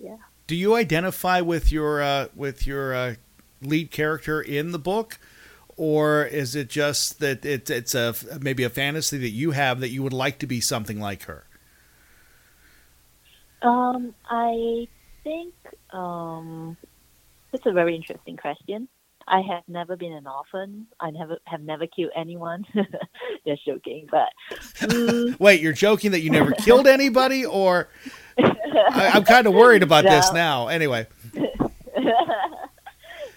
yeah. 0.01 0.17
do 0.47 0.55
you 0.55 0.75
identify 0.75 1.41
with 1.41 1.71
your 1.71 2.01
uh, 2.01 2.27
with 2.35 2.65
your 2.65 2.93
uh, 2.93 3.15
lead 3.61 3.91
character 3.91 4.41
in 4.41 4.71
the 4.71 4.79
book, 4.79 5.19
or 5.77 6.25
is 6.25 6.55
it 6.55 6.69
just 6.69 7.19
that 7.19 7.45
it, 7.45 7.69
it's 7.69 7.95
a 7.95 8.15
maybe 8.39 8.63
a 8.63 8.69
fantasy 8.69 9.17
that 9.17 9.29
you 9.29 9.51
have 9.51 9.79
that 9.79 9.89
you 9.89 10.03
would 10.03 10.13
like 10.13 10.39
to 10.39 10.47
be 10.47 10.61
something 10.61 10.99
like 10.99 11.23
her? 11.23 11.45
Um, 13.61 14.13
I 14.29 14.88
think 15.23 15.53
um, 15.91 16.77
that's 17.51 17.65
a 17.65 17.71
very 17.71 17.95
interesting 17.95 18.38
question. 18.38 18.88
I 19.29 19.41
have 19.41 19.63
never 19.67 19.95
been 19.95 20.12
an 20.12 20.25
orphan. 20.25 20.88
I 21.00 21.12
never 21.12 21.38
have 21.45 21.62
never 21.62 21.86
killed 21.86 22.12
anyone. 22.15 22.65
Just 23.48 23.63
joking, 23.65 24.07
but 24.09 24.29
mm, 24.79 25.39
Wait, 25.39 25.62
you're 25.62 25.71
joking 25.71 26.12
that 26.12 26.21
you 26.21 26.31
never 26.31 26.51
killed 26.51 26.88
anybody, 26.88 27.45
or 27.45 27.89
I, 28.39 29.12
I'm 29.13 29.23
kind 29.23 29.45
of 29.45 29.53
worried 29.62 29.84
about 29.84 30.03
this 30.03 30.34
now. 30.34 30.67
Anyway, 30.67 31.06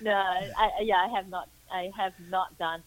no, 0.01 0.13
I, 0.13 0.71
yeah, 0.81 0.97
I 0.97 1.09
have 1.15 1.29
not. 1.29 1.49
I 1.71 1.91
have 1.97 2.13
not 2.31 2.59
done 2.59 2.83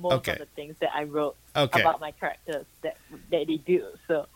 most 0.00 0.14
Okay. 0.14 0.32
of 0.32 0.38
the 0.38 0.46
things 0.56 0.76
that 0.80 0.90
I 0.94 1.04
wrote 1.04 1.36
Okay. 1.56 1.80
about 1.80 2.00
my 2.00 2.12
characters 2.12 2.66
that 2.82 2.98
that 3.30 3.46
they 3.46 3.56
do. 3.66 3.84
So 4.06 4.26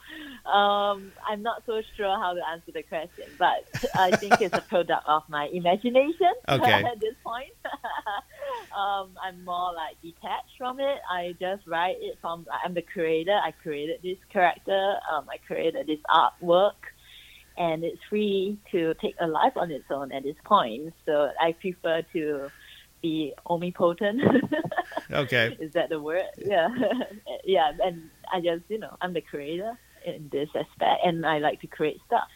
um, 0.50 1.12
I'm 1.28 1.42
not 1.42 1.62
so 1.64 1.80
sure 1.96 2.18
how 2.18 2.34
to 2.34 2.40
answer 2.52 2.72
the 2.72 2.82
question, 2.82 3.26
but 3.38 3.64
I 3.96 4.12
think 4.20 4.40
it's 4.40 4.56
a 4.56 4.60
product 4.68 5.02
of 5.06 5.22
my 5.28 5.48
imagination 5.52 6.32
Okay. 6.48 6.84
at 6.84 7.00
this 7.00 7.14
point. 7.24 7.54
um, 8.76 9.14
I'm 9.22 9.44
more 9.44 9.72
like 9.72 9.96
detached 10.02 10.54
from 10.58 10.80
it. 10.80 10.98
I 11.10 11.36
just 11.40 11.66
write 11.66 11.96
it 12.00 12.18
from. 12.20 12.46
I'm 12.64 12.74
the 12.74 12.82
creator. 12.82 13.38
I 13.42 13.52
created 13.52 14.00
this 14.02 14.18
character. 14.32 14.96
Um, 15.12 15.26
I 15.30 15.38
created 15.46 15.86
this 15.86 16.00
artwork. 16.10 16.72
And 17.56 17.84
it's 17.84 18.00
free 18.10 18.58
to 18.72 18.94
take 19.00 19.14
a 19.20 19.28
life 19.28 19.52
on 19.54 19.70
its 19.70 19.84
own 19.88 20.10
at 20.10 20.24
this 20.24 20.34
point. 20.44 20.92
So 21.06 21.30
I 21.40 21.52
prefer 21.52 22.02
to 22.12 22.50
be 23.04 23.34
omnipotent. 23.46 24.22
okay, 25.12 25.56
Is 25.60 25.74
that 25.74 25.90
the 25.90 26.00
word? 26.00 26.24
Yeah. 26.38 26.68
yeah. 27.44 27.72
And 27.84 28.10
I 28.32 28.40
just, 28.40 28.64
you 28.68 28.78
know, 28.78 28.96
I'm 29.02 29.12
the 29.12 29.20
creator 29.20 29.78
in 30.06 30.30
this 30.32 30.48
aspect 30.56 31.00
and 31.04 31.26
I 31.26 31.38
like 31.38 31.60
to 31.60 31.66
create 31.66 32.00
stuff. 32.06 32.28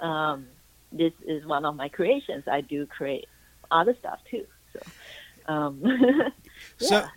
Um, 0.00 0.46
this 0.90 1.12
is 1.26 1.44
one 1.44 1.66
of 1.66 1.76
my 1.76 1.90
creations. 1.90 2.44
I 2.50 2.62
do 2.62 2.86
create 2.86 3.26
other 3.70 3.94
stuff 4.00 4.18
too. 4.30 4.46
So, 4.72 4.80
um, 5.52 5.82
so 6.78 6.94
yeah, 6.94 7.08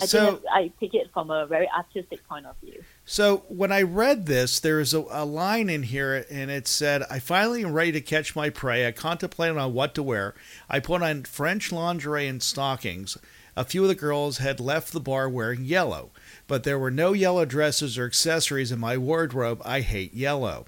I 0.00 0.06
so 0.06 0.26
think 0.26 0.42
I 0.52 0.72
take 0.78 0.94
it 0.94 1.10
from 1.12 1.30
a 1.30 1.46
very 1.46 1.68
artistic 1.76 2.26
point 2.28 2.46
of 2.46 2.54
view. 2.62 2.80
So 3.06 3.44
when 3.48 3.70
I 3.70 3.82
read 3.82 4.24
this, 4.24 4.58
there's 4.58 4.94
a, 4.94 5.04
a 5.10 5.26
line 5.26 5.68
in 5.68 5.82
here, 5.84 6.24
and 6.30 6.50
it 6.50 6.66
said, 6.66 7.02
"I 7.10 7.18
finally 7.18 7.62
am 7.62 7.72
ready 7.74 7.92
to 7.92 8.00
catch 8.00 8.34
my 8.34 8.48
prey. 8.48 8.86
I 8.86 8.92
contemplated 8.92 9.58
on 9.58 9.74
what 9.74 9.94
to 9.94 10.02
wear. 10.02 10.34
I 10.70 10.80
put 10.80 11.02
on 11.02 11.24
French 11.24 11.70
lingerie 11.70 12.26
and 12.26 12.42
stockings. 12.42 13.18
A 13.56 13.64
few 13.64 13.82
of 13.82 13.88
the 13.88 13.94
girls 13.94 14.38
had 14.38 14.58
left 14.58 14.92
the 14.92 15.00
bar 15.00 15.28
wearing 15.28 15.64
yellow, 15.64 16.10
but 16.48 16.64
there 16.64 16.78
were 16.78 16.90
no 16.90 17.12
yellow 17.12 17.44
dresses 17.44 17.98
or 17.98 18.06
accessories 18.06 18.72
in 18.72 18.80
my 18.80 18.96
wardrobe. 18.96 19.60
I 19.64 19.82
hate 19.82 20.14
yellow." 20.14 20.66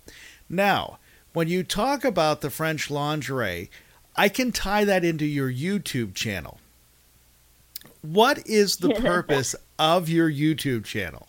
Now, 0.49 0.99
when 1.33 1.49
you 1.49 1.65
talk 1.65 2.05
about 2.05 2.43
the 2.43 2.51
French 2.51 2.91
lingerie, 2.91 3.71
I 4.15 4.29
can 4.29 4.53
tie 4.53 4.85
that 4.85 5.05
into 5.05 5.25
your 5.25 5.51
YouTube 5.51 6.15
channel. 6.15 6.61
What 8.03 8.47
is 8.47 8.77
the 8.77 8.95
purpose 9.01 9.55
of 9.79 10.11
your 10.11 10.31
YouTube 10.31 10.85
channel? 10.85 11.29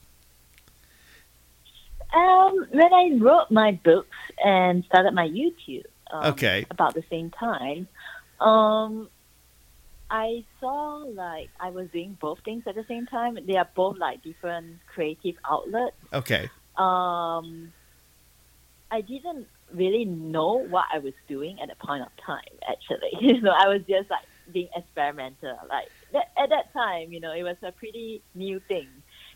Um, 2.13 2.65
when 2.71 2.93
I 2.93 3.17
wrote 3.19 3.51
my 3.51 3.79
books 3.83 4.15
and 4.43 4.83
started 4.85 5.13
my 5.13 5.27
YouTube, 5.27 5.85
um, 6.11 6.33
Okay. 6.33 6.65
about 6.71 6.93
the 6.93 7.03
same 7.09 7.31
time, 7.31 7.87
um, 8.39 9.09
I 10.09 10.45
saw 10.59 11.03
like 11.05 11.49
I 11.59 11.69
was 11.69 11.89
doing 11.89 12.17
both 12.19 12.39
things 12.45 12.63
at 12.65 12.75
the 12.75 12.85
same 12.87 13.07
time. 13.07 13.37
They 13.45 13.57
are 13.57 13.67
both 13.75 13.97
like 13.97 14.23
different 14.23 14.79
creative 14.87 15.35
outlets. 15.49 15.97
Okay. 16.13 16.49
Um, 16.77 17.73
I 18.89 19.01
didn't 19.01 19.47
really 19.73 20.05
know 20.05 20.53
what 20.53 20.85
I 20.93 20.99
was 20.99 21.13
doing 21.27 21.59
at 21.61 21.67
the 21.67 21.75
point 21.85 22.03
of 22.03 22.11
time. 22.25 22.39
Actually, 22.69 23.11
you 23.19 23.41
know, 23.41 23.51
I 23.51 23.67
was 23.67 23.81
just 23.87 24.09
like 24.09 24.23
being 24.53 24.69
experimental. 24.75 25.57
Like 25.69 25.89
that, 26.13 26.31
at 26.41 26.49
that 26.49 26.71
time, 26.71 27.11
you 27.11 27.19
know, 27.19 27.33
it 27.33 27.43
was 27.43 27.57
a 27.63 27.73
pretty 27.73 28.21
new 28.33 28.61
thing 28.67 28.87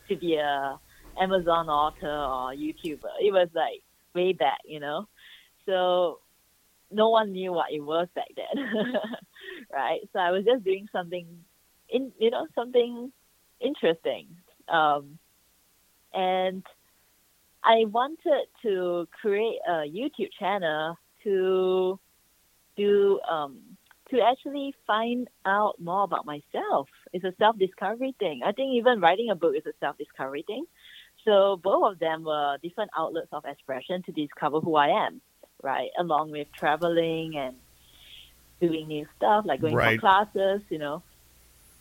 to 0.07 0.15
be 0.15 0.35
a 0.35 0.79
Amazon 1.19 1.69
author 1.69 2.07
or 2.07 2.53
YouTuber. 2.53 3.11
It 3.21 3.31
was 3.31 3.49
like 3.53 3.81
way 4.13 4.33
back, 4.33 4.59
you 4.65 4.79
know. 4.79 5.07
So 5.65 6.19
no 6.91 7.09
one 7.09 7.31
knew 7.31 7.53
what 7.53 7.71
it 7.71 7.81
was 7.81 8.07
back 8.15 8.27
then, 8.35 8.65
right? 9.73 10.01
So 10.13 10.19
I 10.19 10.31
was 10.31 10.43
just 10.45 10.63
doing 10.63 10.87
something, 10.91 11.25
in 11.89 12.11
you 12.19 12.31
know, 12.31 12.47
something 12.55 13.11
interesting, 13.59 14.27
um, 14.67 15.17
and 16.13 16.63
I 17.63 17.85
wanted 17.85 18.47
to 18.63 19.07
create 19.21 19.59
a 19.67 19.83
YouTube 19.87 20.29
channel 20.37 20.97
to 21.23 21.99
do 22.75 23.19
um, 23.29 23.59
to 24.09 24.19
actually 24.21 24.73
find 24.85 25.27
out 25.45 25.75
more 25.79 26.03
about 26.03 26.25
myself. 26.25 26.87
It's 27.13 27.23
a 27.23 27.33
self 27.39 27.57
discovery 27.57 28.15
thing. 28.19 28.41
I 28.45 28.51
think 28.51 28.73
even 28.73 28.99
writing 28.99 29.29
a 29.31 29.35
book 29.35 29.55
is 29.55 29.65
a 29.65 29.73
self 29.79 29.97
discovery 29.97 30.43
thing. 30.45 30.65
So 31.25 31.59
both 31.63 31.93
of 31.93 31.99
them 31.99 32.23
were 32.23 32.57
different 32.63 32.91
outlets 32.97 33.29
of 33.31 33.45
expression 33.45 34.01
to 34.03 34.11
discover 34.11 34.59
who 34.59 34.75
I 34.75 35.05
am, 35.05 35.21
right? 35.61 35.89
Along 35.99 36.31
with 36.31 36.47
traveling 36.57 37.35
and 37.37 37.57
doing 38.59 38.87
new 38.87 39.05
stuff 39.15 39.45
like 39.45 39.61
going 39.61 39.75
Right. 39.75 39.99
for 39.99 40.01
classes, 40.01 40.61
you 40.69 40.77
know. 40.77 41.03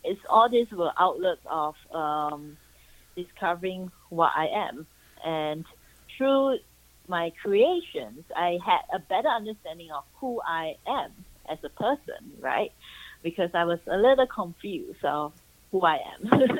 It's 0.03 0.19
all 0.29 0.49
these 0.49 0.67
were 0.71 0.91
outlets 0.99 1.41
of 1.49 1.75
um, 1.93 2.57
discovering 3.15 3.89
what 4.09 4.31
I 4.35 4.47
am. 4.69 4.87
And 5.23 5.65
through 6.17 6.57
my 7.07 7.31
creations, 7.41 8.25
I 8.35 8.57
had 8.65 8.81
a 8.93 8.99
better 8.99 9.27
understanding 9.27 9.89
of 9.95 10.03
who 10.19 10.41
I 10.45 10.73
am 10.87 11.11
as 11.49 11.59
a 11.63 11.69
person, 11.69 12.31
right? 12.39 12.71
Because 13.23 13.49
I 13.53 13.65
was 13.65 13.79
a 13.87 13.97
little 13.97 14.27
confused 14.27 15.03
of 15.03 15.33
who 15.71 15.81
I 15.81 15.97
am. 15.97 16.29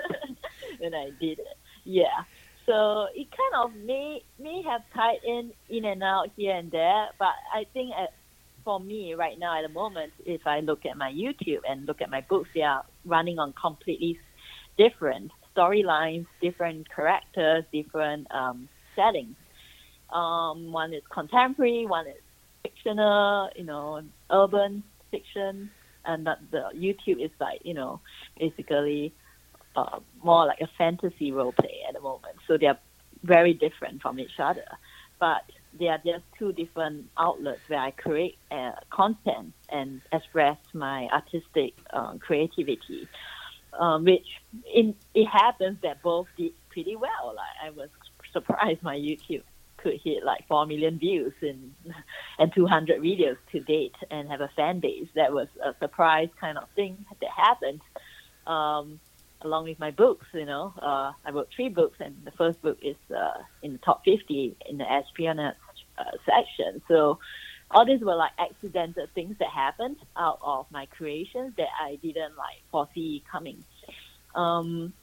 when 0.79 0.93
I 0.93 1.11
did 1.19 1.39
it. 1.39 1.57
Yeah. 1.85 2.25
So 2.71 3.07
it 3.13 3.27
kind 3.35 3.65
of 3.65 3.75
may 3.85 4.23
may 4.39 4.61
have 4.61 4.81
tied 4.95 5.19
in 5.27 5.51
in 5.69 5.83
and 5.83 6.01
out 6.01 6.29
here 6.37 6.55
and 6.55 6.71
there, 6.71 7.09
but 7.19 7.33
I 7.53 7.65
think 7.73 7.91
at, 7.91 8.13
for 8.63 8.79
me 8.79 9.13
right 9.13 9.37
now 9.37 9.59
at 9.59 9.67
the 9.67 9.73
moment, 9.73 10.13
if 10.25 10.47
I 10.47 10.61
look 10.61 10.85
at 10.85 10.95
my 10.95 11.11
YouTube 11.11 11.59
and 11.69 11.85
look 11.85 12.01
at 12.01 12.09
my 12.09 12.21
books, 12.21 12.47
they 12.55 12.61
are 12.61 12.85
running 13.03 13.39
on 13.39 13.53
completely 13.61 14.17
different 14.77 15.31
storylines, 15.53 16.27
different 16.41 16.87
characters, 16.95 17.65
different 17.73 18.31
um, 18.31 18.69
settings. 18.95 19.35
Um, 20.09 20.71
one 20.71 20.93
is 20.93 21.03
contemporary, 21.13 21.85
one 21.85 22.07
is 22.07 22.23
fictional, 22.63 23.49
you 23.57 23.65
know, 23.65 24.01
urban 24.31 24.81
fiction, 25.09 25.69
and 26.05 26.25
the, 26.25 26.37
the 26.51 26.69
YouTube 26.73 27.21
is 27.21 27.31
like 27.41 27.59
you 27.65 27.73
know 27.73 27.99
basically 28.39 29.13
uh, 29.75 29.99
more 30.23 30.45
like 30.45 30.61
a 30.61 30.69
fantasy 30.77 31.31
role 31.31 31.53
play 31.53 31.79
at 31.87 31.93
the 31.93 32.01
moment. 32.01 32.35
So 32.47 32.57
they 32.57 32.67
are 32.67 32.79
very 33.23 33.53
different 33.53 34.01
from 34.01 34.19
each 34.19 34.39
other, 34.39 34.65
but 35.19 35.43
they 35.77 35.87
are 35.87 35.99
just 36.03 36.23
two 36.37 36.51
different 36.51 37.09
outlets 37.17 37.61
where 37.67 37.79
I 37.79 37.91
create 37.91 38.37
uh, 38.51 38.71
content 38.89 39.53
and 39.69 40.01
express 40.11 40.57
my 40.73 41.07
artistic 41.07 41.73
uh, 41.91 42.17
creativity. 42.19 43.07
Um, 43.79 44.03
which 44.03 44.27
in, 44.73 44.95
it 45.13 45.27
happens 45.27 45.77
that 45.81 46.01
both 46.01 46.27
did 46.35 46.51
pretty 46.69 46.97
well. 46.97 47.33
Like 47.33 47.55
I 47.63 47.69
was 47.69 47.89
surprised 48.33 48.83
my 48.83 48.97
YouTube 48.97 49.43
could 49.77 49.99
hit 50.03 50.23
like 50.23 50.47
four 50.47 50.65
million 50.65 50.99
views 50.99 51.33
in 51.41 51.73
and 52.39 52.53
200 52.53 53.01
videos 53.01 53.37
to 53.51 53.59
date 53.59 53.95
and 54.09 54.29
have 54.29 54.41
a 54.41 54.49
fan 54.55 54.79
base. 54.79 55.07
That 55.15 55.33
was 55.33 55.47
a 55.63 55.73
surprise 55.79 56.29
kind 56.39 56.57
of 56.57 56.67
thing 56.75 57.05
that 57.21 57.29
happened. 57.29 57.81
Um, 58.47 58.99
along 59.43 59.65
with 59.65 59.79
my 59.79 59.91
books, 59.91 60.25
you 60.33 60.45
know, 60.45 60.73
uh, 60.81 61.11
I 61.25 61.31
wrote 61.31 61.49
three 61.55 61.69
books, 61.69 61.97
and 61.99 62.15
the 62.23 62.31
first 62.31 62.61
book 62.61 62.77
is 62.81 62.95
uh, 63.15 63.41
in 63.61 63.73
the 63.73 63.79
top 63.79 64.03
50 64.05 64.55
in 64.69 64.77
the 64.77 64.91
espionage 64.91 65.55
uh, 65.97 66.03
section. 66.25 66.81
So 66.87 67.19
all 67.69 67.85
these 67.85 68.01
were 68.01 68.15
like 68.15 68.31
accidental 68.37 69.07
things 69.15 69.35
that 69.39 69.49
happened 69.49 69.97
out 70.17 70.39
of 70.41 70.65
my 70.71 70.85
creations 70.87 71.53
that 71.57 71.69
I 71.79 71.97
didn't 72.01 72.35
like 72.37 72.61
foresee 72.71 73.23
coming. 73.31 73.63
Um, 74.35 74.93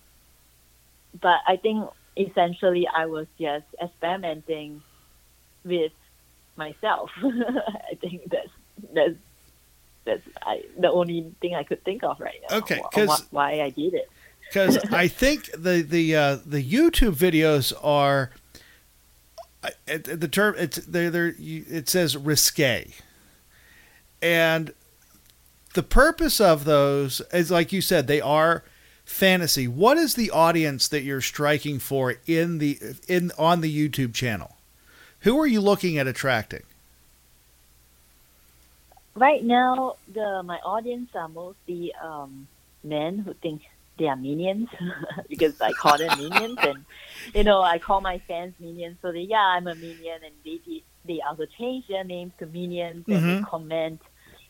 but 1.21 1.39
I 1.47 1.57
think 1.57 1.89
essentially 2.17 2.87
I 2.87 3.07
was 3.07 3.27
just 3.41 3.67
experimenting 3.83 4.83
with 5.65 5.93
myself. 6.57 7.11
I 7.23 7.95
think 8.01 8.31
that's 8.31 8.51
that's 8.93 9.15
that's 10.05 10.23
I, 10.43 10.65
the 10.79 10.91
only 10.91 11.33
thing 11.41 11.55
I 11.55 11.63
could 11.63 11.85
think 11.85 12.03
of 12.03 12.21
right 12.21 12.41
now. 12.49 12.59
Okay, 12.59 12.81
because 12.91 13.27
why 13.31 13.61
I 13.61 13.71
did 13.71 13.95
it. 13.95 14.11
Because 14.49 14.79
I 14.93 15.09
think 15.09 15.51
the 15.53 15.83
the 15.83 16.17
uh, 16.17 16.39
the 16.45 16.63
YouTube 16.63 17.15
videos 17.15 17.73
are 17.83 18.31
the 19.87 20.29
term 20.31 20.55
it's 20.59 20.79
they 20.79 21.09
they 21.09 21.29
it 21.29 21.89
says 21.89 22.17
risque, 22.17 22.93
and 24.23 24.73
the 25.75 25.83
purpose 25.83 26.41
of 26.41 26.65
those 26.65 27.21
is 27.33 27.51
like 27.51 27.73
you 27.73 27.81
said 27.81 28.07
they 28.07 28.21
are 28.21 28.65
fantasy. 29.05 29.67
What 29.67 29.97
is 29.97 30.15
the 30.15 30.31
audience 30.31 30.89
that 30.89 31.03
you're 31.03 31.21
striking 31.21 31.79
for 31.79 32.17
in 32.27 32.59
the 32.59 32.79
in 33.07 33.33
on 33.39 33.61
the 33.61 33.89
YouTube 33.89 34.15
channel? 34.15 34.57
Who 35.21 35.39
are 35.41 35.47
you 35.47 35.61
looking 35.61 35.99
at 35.99 36.07
attracting? 36.07 36.63
Right 39.15 39.43
now, 39.43 39.97
the 40.13 40.43
my 40.45 40.59
audience 40.59 41.11
are 41.15 41.29
mostly 41.29 41.93
um, 42.03 42.47
men 42.85 43.19
who 43.19 43.35
think 43.35 43.63
they 43.99 44.09
are 44.09 44.17
minions 44.17 44.69
because 45.29 45.61
I 45.61 45.73
call 45.73 45.99
them 45.99 46.17
minions, 46.19 46.59
and 46.63 46.85
you 47.35 47.45
know 47.45 47.61
I 47.63 47.79
call 47.79 48.01
my 48.01 48.19
fans 48.29 48.55
minions. 48.59 48.99
So 49.03 49.13
they 49.13 49.21
yeah 49.21 49.45
I'm 49.57 49.67
a 49.67 49.75
minion, 49.75 50.21
and 50.25 50.35
they 50.45 50.83
they 51.09 51.21
also 51.29 51.47
change 51.59 51.87
their 51.89 52.05
names 52.05 52.33
to 52.39 52.47
minions 52.47 53.05
and 53.09 53.17
mm-hmm. 53.17 53.37
they 53.39 53.43
comment 53.43 54.01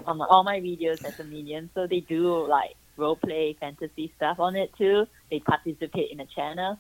on 0.07 0.21
all 0.21 0.45
my 0.45 0.61
videos 0.61 1.03
as 1.05 1.19
a 1.21 1.25
minion. 1.25 1.71
So 1.75 1.87
they 1.87 2.01
do 2.01 2.47
like 2.47 2.75
role 2.97 3.17
play 3.17 3.57
fantasy 3.59 4.13
stuff 4.17 4.39
on 4.41 4.57
it 4.57 4.73
too. 4.77 5.07
They 5.31 5.41
participate 5.41 6.11
in 6.11 6.19
the 6.19 6.27
channel. 6.27 6.79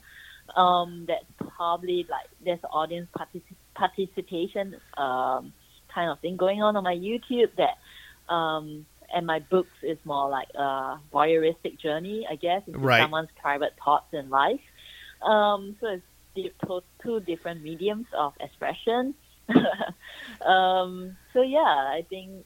Um, 0.57 1.04
that's 1.07 1.24
probably 1.57 2.07
like 2.11 2.26
there's 2.44 2.61
audience 2.70 3.09
particip- 3.16 3.42
participation 3.74 4.76
um, 4.96 5.52
kind 5.94 6.11
of 6.11 6.18
thing 6.20 6.37
going 6.37 6.62
on 6.62 6.76
on 6.76 6.85
my 6.85 6.96
YouTube 6.96 7.50
that 7.57 7.78
um, 8.33 8.87
and 9.14 9.27
my 9.27 9.40
books 9.40 9.77
is 9.83 9.99
more 10.05 10.29
like 10.29 10.49
a 10.55 10.99
voyeuristic 11.12 11.79
journey, 11.79 12.27
I 12.31 12.37
guess, 12.37 12.62
into 12.66 12.79
right. 12.79 13.01
someone's 13.01 13.31
private 13.40 13.75
thoughts 13.83 14.12
in 14.12 14.29
life. 14.29 14.61
Um, 15.23 15.77
so 15.81 15.99
it's 16.37 16.55
two 17.03 17.21
different 17.21 17.62
mediums 17.62 18.07
of 18.16 18.35
expression. 18.40 19.14
um, 20.47 21.16
so 21.33 21.42
yeah, 21.42 21.59
I 21.61 22.05
think 22.09 22.44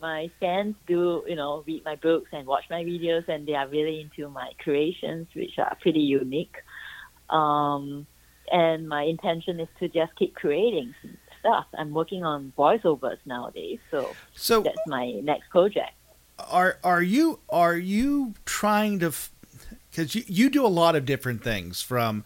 my 0.00 0.30
fans 0.40 0.76
do, 0.86 1.24
you 1.26 1.36
know, 1.36 1.64
read 1.66 1.84
my 1.84 1.96
books 1.96 2.30
and 2.32 2.46
watch 2.46 2.64
my 2.70 2.84
videos, 2.84 3.28
and 3.28 3.46
they 3.46 3.54
are 3.54 3.68
really 3.68 4.00
into 4.00 4.30
my 4.30 4.50
creations, 4.62 5.26
which 5.34 5.58
are 5.58 5.76
pretty 5.80 6.00
unique. 6.00 6.56
Um, 7.30 8.06
and 8.50 8.88
my 8.88 9.02
intention 9.02 9.58
is 9.60 9.68
to 9.80 9.88
just 9.88 10.14
keep 10.16 10.34
creating 10.34 10.94
stuff. 11.40 11.66
I'm 11.76 11.92
working 11.92 12.24
on 12.24 12.52
voiceovers 12.56 13.18
nowadays, 13.24 13.78
so, 13.90 14.14
so 14.34 14.62
that's 14.62 14.76
my 14.86 15.12
next 15.22 15.50
project. 15.50 15.92
Are 16.38 16.78
are 16.84 17.02
you 17.02 17.40
are 17.48 17.76
you 17.76 18.34
trying 18.44 18.98
to? 19.00 19.12
Because 19.90 20.14
you 20.14 20.22
you 20.26 20.50
do 20.50 20.66
a 20.66 20.68
lot 20.68 20.96
of 20.96 21.06
different 21.06 21.42
things 21.42 21.82
from 21.82 22.24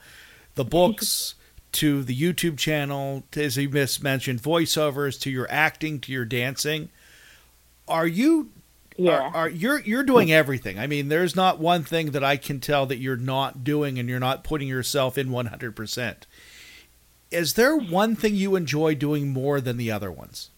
the 0.55 0.65
books. 0.65 1.35
to 1.73 2.03
the 2.03 2.17
YouTube 2.17 2.59
channel, 2.59 3.23
to, 3.31 3.45
as 3.45 3.57
you 3.57 3.69
mentioned, 3.69 4.43
voiceovers, 4.43 5.21
to 5.21 5.31
your 5.31 5.47
acting, 5.49 6.01
to 6.01 6.11
your 6.11 6.25
dancing. 6.25 6.89
Are 7.87 8.09
you 8.09 8.51
yeah. 8.97 9.13
Are, 9.13 9.35
are, 9.35 9.49
you're 9.49 9.81
you're 9.81 10.03
doing 10.03 10.31
everything. 10.31 10.79
I 10.79 10.87
mean, 10.87 11.09
there's 11.09 11.35
not 11.35 11.59
one 11.59 11.85
thing 11.85 12.11
that 12.11 12.23
I 12.23 12.37
can 12.37 12.61
tell 12.61 12.85
that 12.87 12.99
you're 12.99 13.17
not 13.17 13.65
doing 13.65 13.99
and 13.99 14.09
you're 14.09 14.21
not 14.21 14.45
putting 14.45 14.69
yourself 14.69 15.17
in 15.17 15.31
100% 15.31 16.17
is 17.31 17.55
there 17.55 17.77
one 17.77 18.17
thing 18.17 18.35
you 18.35 18.57
enjoy 18.57 18.95
doing 18.95 19.29
more 19.29 19.61
than 19.61 19.77
the 19.77 19.91
other 19.91 20.11
ones? 20.11 20.51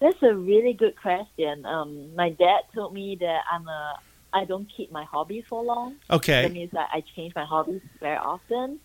That's 0.00 0.22
a 0.22 0.34
really 0.34 0.72
good 0.72 0.96
question. 1.00 1.66
Um, 1.66 2.14
my 2.14 2.30
dad 2.30 2.60
told 2.74 2.94
me 2.94 3.16
that 3.20 3.40
I'm 3.50 3.66
a 3.66 3.98
I 4.32 4.44
don't 4.44 4.68
keep 4.76 4.92
my 4.92 5.04
hobbies 5.04 5.44
for 5.48 5.62
long. 5.62 5.96
Okay. 6.10 6.42
That 6.42 6.52
means 6.52 6.70
that 6.72 6.90
I 6.92 7.02
change 7.16 7.34
my 7.34 7.44
hobbies 7.44 7.80
very 7.98 8.16
often, 8.16 8.78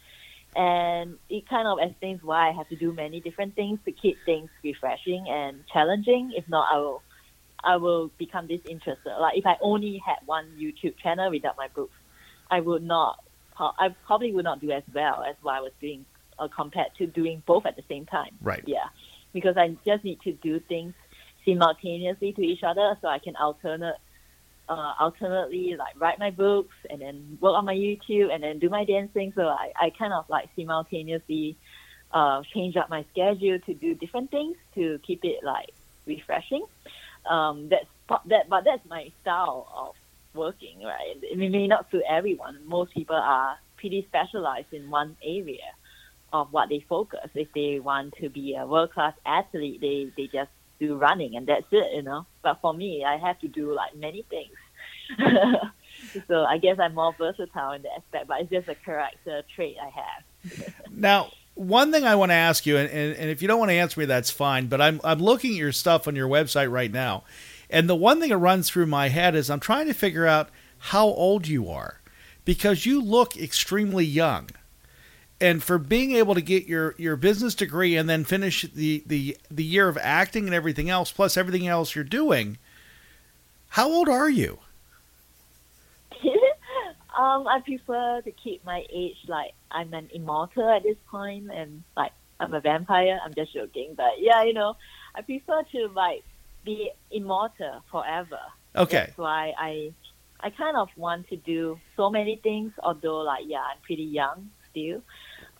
and 0.56 1.17
it 1.30 1.47
kind 1.49 1.67
of 1.67 1.80
explains 1.82 2.23
why 2.23 2.49
I 2.49 2.52
have 2.54 2.69
to 2.69 2.76
do 2.76 2.93
many 2.93 3.19
different 3.19 3.56
things 3.56 3.80
to 3.86 3.91
keep 3.91 4.17
things 4.26 4.49
refreshing 4.63 5.26
and 5.30 5.63
challenging. 5.71 6.34
If 6.36 6.47
not, 6.49 6.67
I 6.73 6.78
will 6.78 7.04
I 7.63 7.78
will 7.78 8.10
become 8.17 8.47
disinterested. 8.47 9.12
Like 9.19 9.38
if 9.38 9.45
I 9.45 9.58
only 9.62 9.97
had 9.97 10.17
one 10.26 10.47
YouTube 10.58 10.97
channel 10.97 11.30
without 11.30 11.58
my 11.58 11.67
books, 11.67 11.95
I 12.49 12.60
would 12.60 12.84
not 12.84 13.23
I 13.59 13.95
probably 14.05 14.31
would 14.33 14.45
not 14.45 14.61
do 14.61 14.71
as 14.71 14.83
well 14.93 15.23
as 15.23 15.35
what 15.41 15.55
I 15.55 15.61
was 15.61 15.71
doing 15.79 16.05
uh, 16.39 16.47
compared 16.47 16.93
to 16.97 17.07
doing 17.07 17.43
both 17.45 17.65
at 17.65 17.75
the 17.75 17.83
same 17.87 18.05
time. 18.05 18.37
Right. 18.41 18.63
Yeah, 18.65 18.87
because 19.33 19.57
I 19.57 19.75
just 19.85 20.03
need 20.03 20.21
to 20.21 20.33
do 20.33 20.59
things 20.59 20.93
simultaneously 21.45 22.33
to 22.33 22.41
each 22.41 22.63
other, 22.63 22.97
so 23.01 23.07
I 23.07 23.19
can 23.19 23.35
alternate, 23.35 23.97
uh, 24.69 24.93
alternately 24.99 25.75
like 25.75 25.99
write 25.99 26.19
my 26.19 26.31
books 26.31 26.75
and 26.89 27.01
then 27.01 27.37
work 27.41 27.55
on 27.55 27.65
my 27.65 27.75
YouTube 27.75 28.33
and 28.33 28.43
then 28.43 28.59
do 28.59 28.69
my 28.69 28.85
dancing. 28.85 29.33
So 29.35 29.47
I, 29.47 29.71
I 29.79 29.89
kind 29.91 30.13
of 30.13 30.29
like 30.29 30.49
simultaneously 30.55 31.57
uh, 32.11 32.43
change 32.53 32.77
up 32.77 32.89
my 32.89 33.05
schedule 33.11 33.59
to 33.59 33.73
do 33.73 33.95
different 33.95 34.31
things 34.31 34.57
to 34.75 34.99
keep 35.05 35.25
it 35.25 35.43
like 35.43 35.73
refreshing. 36.05 36.65
Um, 37.25 37.69
that's 37.69 37.87
that, 38.25 38.49
but 38.49 38.63
that's 38.65 38.85
my 38.87 39.11
style 39.21 39.67
of 39.75 39.95
working, 40.33 40.81
right? 40.83 41.17
It 41.21 41.37
may 41.37 41.67
not 41.67 41.89
suit 41.91 42.03
everyone. 42.09 42.59
Most 42.65 42.93
people 42.93 43.15
are 43.15 43.57
pretty 43.77 44.05
specialized 44.07 44.73
in 44.73 44.89
one 44.89 45.17
area 45.23 45.57
of 46.31 46.51
what 46.51 46.69
they 46.69 46.85
focus. 46.89 47.29
If 47.35 47.49
they 47.53 47.79
want 47.79 48.15
to 48.21 48.29
be 48.29 48.55
a 48.55 48.65
world 48.65 48.91
class 48.91 49.13
athlete, 49.25 49.81
they, 49.81 50.11
they 50.17 50.27
just 50.27 50.49
do 50.79 50.95
running 50.95 51.35
and 51.35 51.47
that's 51.47 51.65
it, 51.71 51.95
you 51.95 52.01
know. 52.01 52.25
But 52.41 52.59
for 52.61 52.73
me, 52.73 53.05
I 53.05 53.17
have 53.17 53.39
to 53.39 53.47
do 53.47 53.73
like 53.73 53.95
many 53.95 54.25
things. 54.29 54.51
so 56.27 56.43
I 56.43 56.57
guess 56.57 56.79
I'm 56.79 56.95
more 56.95 57.13
versatile 57.17 57.73
in 57.73 57.83
that 57.83 57.91
aspect, 57.97 58.27
but 58.27 58.41
it's 58.41 58.49
just 58.49 58.67
a 58.67 58.75
character 58.75 59.43
trait 59.55 59.77
I 59.81 59.89
have. 59.89 60.73
now, 60.91 61.31
one 61.55 61.91
thing 61.91 62.03
I 62.03 62.15
want 62.15 62.31
to 62.31 62.35
ask 62.35 62.65
you, 62.65 62.77
and, 62.77 62.89
and, 62.89 63.15
and 63.15 63.29
if 63.29 63.41
you 63.41 63.47
don't 63.47 63.59
want 63.59 63.69
to 63.69 63.75
answer 63.75 63.99
me, 63.99 64.07
that's 64.07 64.31
fine. 64.31 64.67
But 64.67 64.81
I'm 64.81 64.99
I'm 65.03 65.19
looking 65.19 65.51
at 65.51 65.57
your 65.57 65.71
stuff 65.71 66.07
on 66.07 66.15
your 66.15 66.27
website 66.27 66.71
right 66.71 66.91
now, 66.91 67.23
and 67.73 67.89
the 67.89 67.95
one 67.95 68.19
thing 68.19 68.29
that 68.29 68.38
runs 68.38 68.69
through 68.69 68.86
my 68.86 69.09
head 69.09 69.33
is 69.33 69.49
I'm 69.49 69.59
trying 69.59 69.88
to 69.88 69.93
figure 69.93 70.27
out 70.27 70.49
how 70.77 71.07
old 71.07 71.47
you 71.47 71.69
are 71.69 71.99
because 72.45 72.86
you 72.86 73.01
look 73.01 73.36
extremely 73.36 74.05
young. 74.05 74.49
And 75.41 75.62
for 75.62 75.79
being 75.79 76.12
able 76.12 76.36
to 76.36 76.41
get 76.41 76.67
your, 76.67 76.93
your 76.99 77.15
business 77.15 77.55
degree 77.55 77.97
and 77.97 78.07
then 78.07 78.25
finish 78.25 78.62
the, 78.62 79.03
the, 79.07 79.36
the 79.49 79.63
year 79.63 79.89
of 79.89 79.97
acting 79.97 80.45
and 80.45 80.53
everything 80.53 80.89
else, 80.89 81.12
plus 81.12 81.36
everything 81.36 81.67
else 81.67 81.95
you're 81.95 82.03
doing, 82.03 82.59
how 83.69 83.89
old 83.89 84.07
are 84.07 84.29
you? 84.29 84.59
Um, 87.15 87.47
I 87.47 87.59
prefer 87.59 88.21
to 88.21 88.31
keep 88.31 88.65
my 88.65 88.83
age 88.91 89.17
like 89.27 89.51
I'm 89.69 89.93
an 89.93 90.09
immortal 90.12 90.67
at 90.67 90.81
this 90.81 90.97
point, 91.12 91.51
and 91.53 91.83
like 91.95 92.12
I'm 92.39 92.55
a 92.55 92.59
vampire. 92.59 93.19
I'm 93.23 93.36
just 93.36 93.53
joking, 93.53 93.93
but 93.95 94.13
yeah, 94.17 94.41
you 94.41 94.53
know, 94.53 94.75
I 95.13 95.21
prefer 95.21 95.62
to 95.73 95.88
like 95.89 96.23
be 96.63 96.91
immortal 97.12 97.84
forever. 97.91 98.39
Okay. 98.76 99.06
That's 99.08 99.17
why 99.17 99.54
I, 99.58 99.93
I 100.39 100.49
kind 100.49 100.78
of 100.78 100.89
want 100.97 101.30
to 101.30 101.36
do 101.38 101.80
so 101.95 102.10
many 102.10 102.38
things. 102.38 102.71
Although 102.82 103.19
like 103.21 103.45
yeah, 103.47 103.62
I'm 103.62 103.78
pretty 103.84 104.04
young 104.04 104.49
still. 104.71 105.02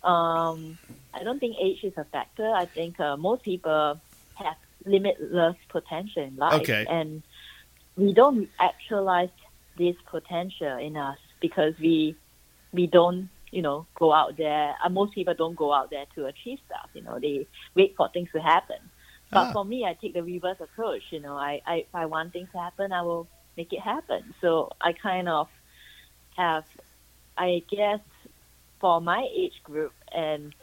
Um, 0.02 0.78
I 1.14 1.22
don't 1.22 1.38
think 1.38 1.56
age 1.60 1.82
is 1.82 1.94
a 1.96 2.04
factor. 2.04 2.50
I 2.50 2.66
think 2.66 3.00
uh, 3.00 3.16
most 3.16 3.42
people 3.42 4.00
have 4.34 4.56
limitless 4.84 5.56
potential 5.68 6.22
in 6.22 6.36
life, 6.36 6.60
Okay. 6.60 6.84
and 6.88 7.22
we 7.96 8.12
don't 8.12 8.48
actualize 8.60 9.30
this 9.78 9.96
potential 10.06 10.76
in 10.78 10.96
us 10.96 11.18
because 11.40 11.74
we 11.78 12.16
we 12.72 12.86
don't 12.86 13.28
you 13.50 13.62
know 13.62 13.86
go 13.94 14.12
out 14.12 14.36
there. 14.36 14.74
Uh, 14.84 14.88
most 14.88 15.14
people 15.14 15.34
don't 15.34 15.56
go 15.56 15.72
out 15.72 15.90
there 15.90 16.04
to 16.16 16.26
achieve 16.26 16.58
stuff. 16.66 16.88
You 16.92 17.02
know, 17.02 17.18
they 17.18 17.46
wait 17.74 17.94
for 17.96 18.08
things 18.10 18.28
to 18.32 18.40
happen. 18.40 18.78
But 19.30 19.48
Ah. 19.48 19.52
for 19.52 19.64
me, 19.64 19.84
I 19.84 19.94
take 19.94 20.14
the 20.14 20.22
reverse 20.22 20.60
approach. 20.60 21.02
You 21.10 21.20
know, 21.20 21.36
I, 21.36 21.60
I 21.66 21.74
if 21.76 21.94
I 21.94 22.06
want 22.06 22.32
things 22.32 22.50
to 22.52 22.58
happen, 22.58 22.92
I 22.92 23.02
will 23.02 23.28
make 23.56 23.72
it 23.72 23.80
happen. 23.80 24.34
So 24.40 24.70
I 24.80 24.92
kind 24.92 25.28
of 25.28 25.48
have, 26.36 26.64
I 27.36 27.62
guess, 27.70 28.00
for 28.80 29.00
my 29.00 29.26
age 29.36 29.54
group 29.64 29.94
and 30.12 30.54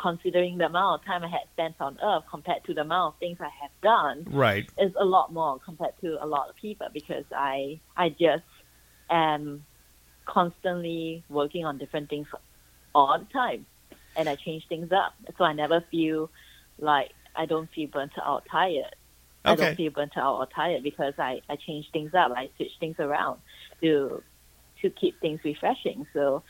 considering 0.00 0.58
the 0.58 0.66
amount 0.66 1.00
of 1.00 1.06
time 1.06 1.22
I 1.24 1.28
had 1.28 1.48
spent 1.52 1.76
on 1.80 1.98
Earth 2.02 2.24
compared 2.30 2.64
to 2.64 2.74
the 2.74 2.82
amount 2.82 3.14
of 3.14 3.18
things 3.18 3.38
I 3.40 3.50
have 3.62 3.70
done, 3.82 4.26
Right. 4.30 4.68
is 4.78 4.92
a 4.98 5.04
lot 5.04 5.32
more 5.32 5.58
compared 5.58 5.94
to 6.02 6.22
a 6.22 6.26
lot 6.26 6.48
of 6.50 6.56
people 6.56 6.88
because 6.92 7.24
I 7.34 7.80
I 7.96 8.10
just 8.10 8.44
am 9.10 9.64
constantly 10.26 11.24
working 11.28 11.64
on 11.64 11.78
different 11.78 12.10
things 12.10 12.26
all 12.94 13.18
the 13.18 13.26
time, 13.32 13.66
and 14.16 14.28
I 14.28 14.36
change 14.36 14.64
things 14.68 14.90
up. 14.92 15.14
So 15.38 15.44
I 15.44 15.52
never 15.52 15.80
feel 15.90 16.30
like 16.78 17.12
I 17.36 17.46
don't 17.46 17.68
feel 17.74 17.88
burnt 17.88 18.12
out, 18.22 18.44
tired. 18.50 18.94
I 19.44 19.54
don't 19.54 19.76
feel 19.76 19.92
burnt 19.92 20.16
out 20.16 20.36
or 20.38 20.46
tired 20.46 20.82
because 20.82 21.14
I 21.18 21.40
I 21.48 21.56
change 21.56 21.86
things 21.92 22.14
up. 22.14 22.32
I 22.34 22.50
switch 22.56 22.72
things 22.80 22.96
around 22.98 23.40
to 23.80 24.22
to 24.82 24.90
keep 24.90 25.20
things 25.20 25.40
refreshing. 25.44 26.06
So. 26.12 26.42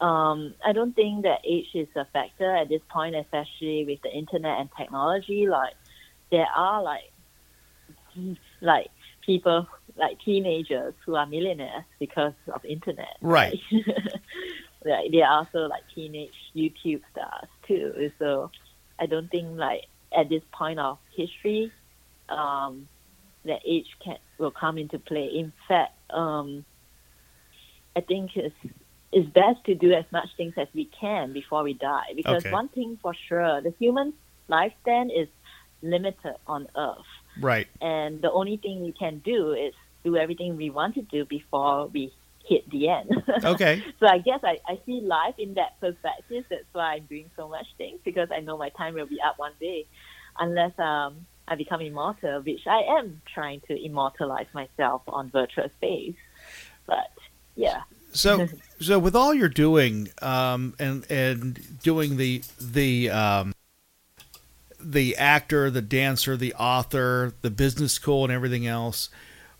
Um, 0.00 0.54
I 0.64 0.72
don't 0.72 0.96
think 0.96 1.24
that 1.24 1.40
age 1.44 1.68
is 1.74 1.86
a 1.96 2.06
factor 2.14 2.56
at 2.56 2.70
this 2.70 2.80
point, 2.90 3.14
especially 3.14 3.84
with 3.84 4.00
the 4.00 4.10
internet 4.10 4.58
and 4.58 4.70
technology. 4.76 5.46
Like, 5.46 5.74
there 6.30 6.46
are 6.46 6.82
like 6.82 7.12
like 8.60 8.88
people 9.24 9.66
like 9.96 10.18
teenagers 10.24 10.94
who 11.04 11.14
are 11.14 11.26
millionaires 11.26 11.84
because 11.98 12.32
of 12.52 12.64
internet. 12.64 13.16
Right. 13.20 13.58
like 14.84 15.10
they 15.12 15.22
are 15.22 15.38
also 15.38 15.68
like 15.68 15.82
teenage 15.94 16.32
YouTube 16.56 17.02
stars 17.12 17.48
too. 17.66 18.10
So 18.18 18.50
I 18.98 19.06
don't 19.06 19.30
think 19.30 19.56
like 19.56 19.84
at 20.16 20.28
this 20.28 20.42
point 20.56 20.78
of 20.78 20.98
history, 21.16 21.72
um, 22.28 22.88
that 23.44 23.60
age 23.66 23.86
can 24.04 24.16
will 24.38 24.52
come 24.52 24.78
into 24.78 24.98
play. 24.98 25.26
In 25.34 25.52
fact, 25.68 25.92
um, 26.10 26.64
I 27.96 28.00
think 28.00 28.30
it's 28.36 28.54
it's 29.12 29.28
best 29.30 29.64
to 29.66 29.74
do 29.74 29.92
as 29.92 30.04
much 30.12 30.28
things 30.36 30.54
as 30.56 30.68
we 30.74 30.90
can 30.98 31.32
before 31.32 31.62
we 31.62 31.74
die. 31.74 32.12
Because 32.16 32.44
Okay. 32.44 32.50
one 32.50 32.68
thing 32.70 32.98
for 33.02 33.14
sure, 33.28 33.60
the 33.60 33.72
human 33.78 34.14
lifespan 34.50 35.08
is 35.14 35.28
limited 35.82 36.36
on 36.46 36.66
Earth 36.76 37.12
Right. 37.40 37.68
and 37.80 38.20
the 38.22 38.30
only 38.32 38.56
thing 38.58 38.82
we 38.82 38.92
can 38.92 39.18
do 39.24 39.52
is 39.52 39.74
do 40.04 40.16
everything 40.16 40.56
we 40.56 40.70
want 40.70 40.94
to 40.94 41.02
do 41.02 41.24
before 41.26 41.88
we 41.88 42.12
hit 42.46 42.68
the 42.70 42.88
end. 42.88 43.10
Okay. 43.44 43.82
so 43.98 44.06
I 44.06 44.18
guess 44.18 44.40
I, 44.44 44.58
I 44.68 44.78
see 44.86 45.00
life 45.00 45.34
in 45.38 45.54
that 45.54 45.80
perspective. 45.80 46.44
That's 46.48 46.64
why 46.72 46.94
I'm 46.94 47.04
doing 47.06 47.30
so 47.36 47.48
much 47.48 47.66
things 47.76 48.00
because 48.04 48.28
I 48.30 48.40
know 48.40 48.56
my 48.56 48.68
time 48.70 48.94
will 48.94 49.06
be 49.06 49.18
up 49.20 49.38
one 49.38 49.52
day, 49.60 49.86
unless 50.38 50.78
um 50.78 51.26
I 51.48 51.56
become 51.56 51.80
immortal, 51.80 52.40
which 52.42 52.66
I 52.66 52.82
am 52.98 53.20
trying 53.34 53.60
to 53.68 53.84
immortalize 53.84 54.46
myself 54.54 55.02
on 55.08 55.30
virtual 55.30 55.68
space. 55.78 56.14
But 56.86 57.10
yeah, 57.56 57.82
So, 58.12 58.48
so 58.80 58.98
with 58.98 59.16
all 59.16 59.34
you're 59.34 59.48
doing, 59.48 60.10
um, 60.20 60.74
and 60.78 61.10
and 61.10 61.80
doing 61.82 62.16
the 62.16 62.42
the 62.60 63.10
um, 63.10 63.54
the 64.80 65.16
actor, 65.16 65.70
the 65.70 65.82
dancer, 65.82 66.36
the 66.36 66.54
author, 66.54 67.34
the 67.42 67.50
business 67.50 67.92
school, 67.92 68.24
and 68.24 68.32
everything 68.32 68.66
else, 68.66 69.10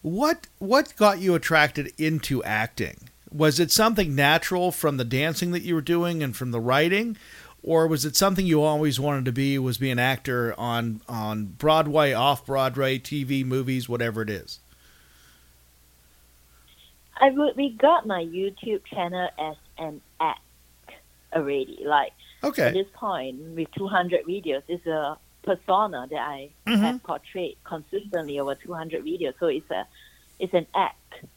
what 0.02 0.48
what 0.58 0.94
got 0.96 1.20
you 1.20 1.34
attracted 1.34 1.92
into 1.96 2.42
acting? 2.44 3.08
Was 3.32 3.58
it 3.58 3.70
something 3.70 4.14
natural 4.14 4.70
from 4.70 4.98
the 4.98 5.04
dancing 5.04 5.52
that 5.52 5.62
you 5.62 5.74
were 5.74 5.80
doing 5.80 6.22
and 6.22 6.36
from 6.36 6.50
the 6.50 6.60
writing, 6.60 7.16
or 7.62 7.86
was 7.86 8.04
it 8.04 8.16
something 8.16 8.44
you 8.44 8.60
always 8.62 9.00
wanted 9.00 9.24
to 9.24 9.32
be? 9.32 9.58
Was 9.58 9.78
be 9.78 9.90
an 9.90 9.98
actor 9.98 10.54
on 10.58 11.00
on 11.08 11.46
Broadway, 11.46 12.12
off 12.12 12.44
Broadway, 12.44 12.98
TV, 12.98 13.44
movies, 13.44 13.88
whatever 13.88 14.22
it 14.22 14.30
is? 14.30 14.58
I 17.16 17.30
would 17.30 17.56
regard 17.56 18.04
my 18.04 18.24
YouTube 18.24 18.84
channel 18.84 19.28
as 19.38 19.56
an 19.78 20.00
act 20.20 20.40
already. 21.32 21.78
Like 21.84 22.12
okay. 22.42 22.68
at 22.68 22.74
this 22.74 22.88
point 22.94 23.40
with 23.54 23.70
200 23.76 24.24
videos 24.24 24.62
it's 24.68 24.86
a 24.86 25.16
persona 25.42 26.06
that 26.10 26.18
I 26.20 26.50
Mhm. 26.66 26.82
have 26.84 27.02
portrayed 27.02 27.56
consistently 27.66 28.38
over 28.38 28.54
200 28.54 29.04
videos. 29.04 29.34
So 29.40 29.46
it's 29.46 29.70
a 29.70 29.86
it's 30.38 30.54
an 30.54 30.66
act 30.74 30.96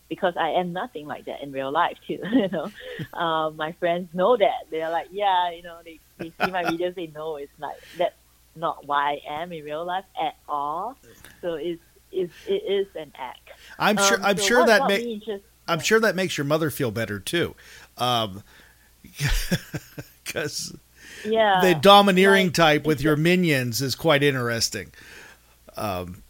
because 0.09 0.33
I 0.39 0.49
am 0.51 0.73
nothing 0.73 1.05
like 1.05 1.25
that 1.25 1.41
in 1.43 1.51
real 1.51 1.71
life 1.71 1.97
too 2.07 2.19
you 2.31 2.47
know. 2.49 2.71
Um, 3.17 3.55
my 3.63 3.73
friends 3.73 4.09
know 4.13 4.37
that. 4.37 4.69
They're 4.71 4.89
like 4.91 5.07
yeah 5.11 5.51
you 5.51 5.63
know 5.63 5.79
they, 5.83 5.99
they 6.19 6.33
see 6.39 6.51
my 6.51 6.63
videos 6.71 6.95
they 6.95 7.07
know 7.07 7.35
it's 7.37 7.51
like 7.59 7.77
that's 7.97 8.15
not 8.55 8.85
why 8.85 9.19
I 9.29 9.41
am 9.41 9.51
in 9.51 9.63
real 9.63 9.85
life 9.85 10.05
at 10.21 10.35
all. 10.47 10.97
So 11.41 11.55
it's, 11.55 11.81
it's 12.11 12.33
it 12.47 12.63
is 12.71 12.87
an 12.95 13.11
act. 13.19 13.49
I'm 13.77 13.97
sure. 13.97 14.17
Um, 14.17 14.25
I'm 14.25 14.37
so 14.37 14.43
sure 14.43 14.59
what 14.59 14.67
that 14.67 14.79
got 14.79 14.89
ma- 14.89 14.97
just 15.25 15.43
I'm 15.67 15.79
sure 15.79 15.99
that 15.99 16.15
makes 16.15 16.37
your 16.37 16.45
mother 16.45 16.69
feel 16.69 16.91
better 16.91 17.19
too, 17.19 17.55
because 20.23 20.75
yeah 21.25 21.61
the 21.61 21.75
domineering 21.75 22.47
like, 22.47 22.53
type 22.53 22.85
with 22.85 23.01
your 23.01 23.15
minions 23.15 23.81
is 23.81 23.95
quite 23.95 24.23
interesting. 24.23 24.91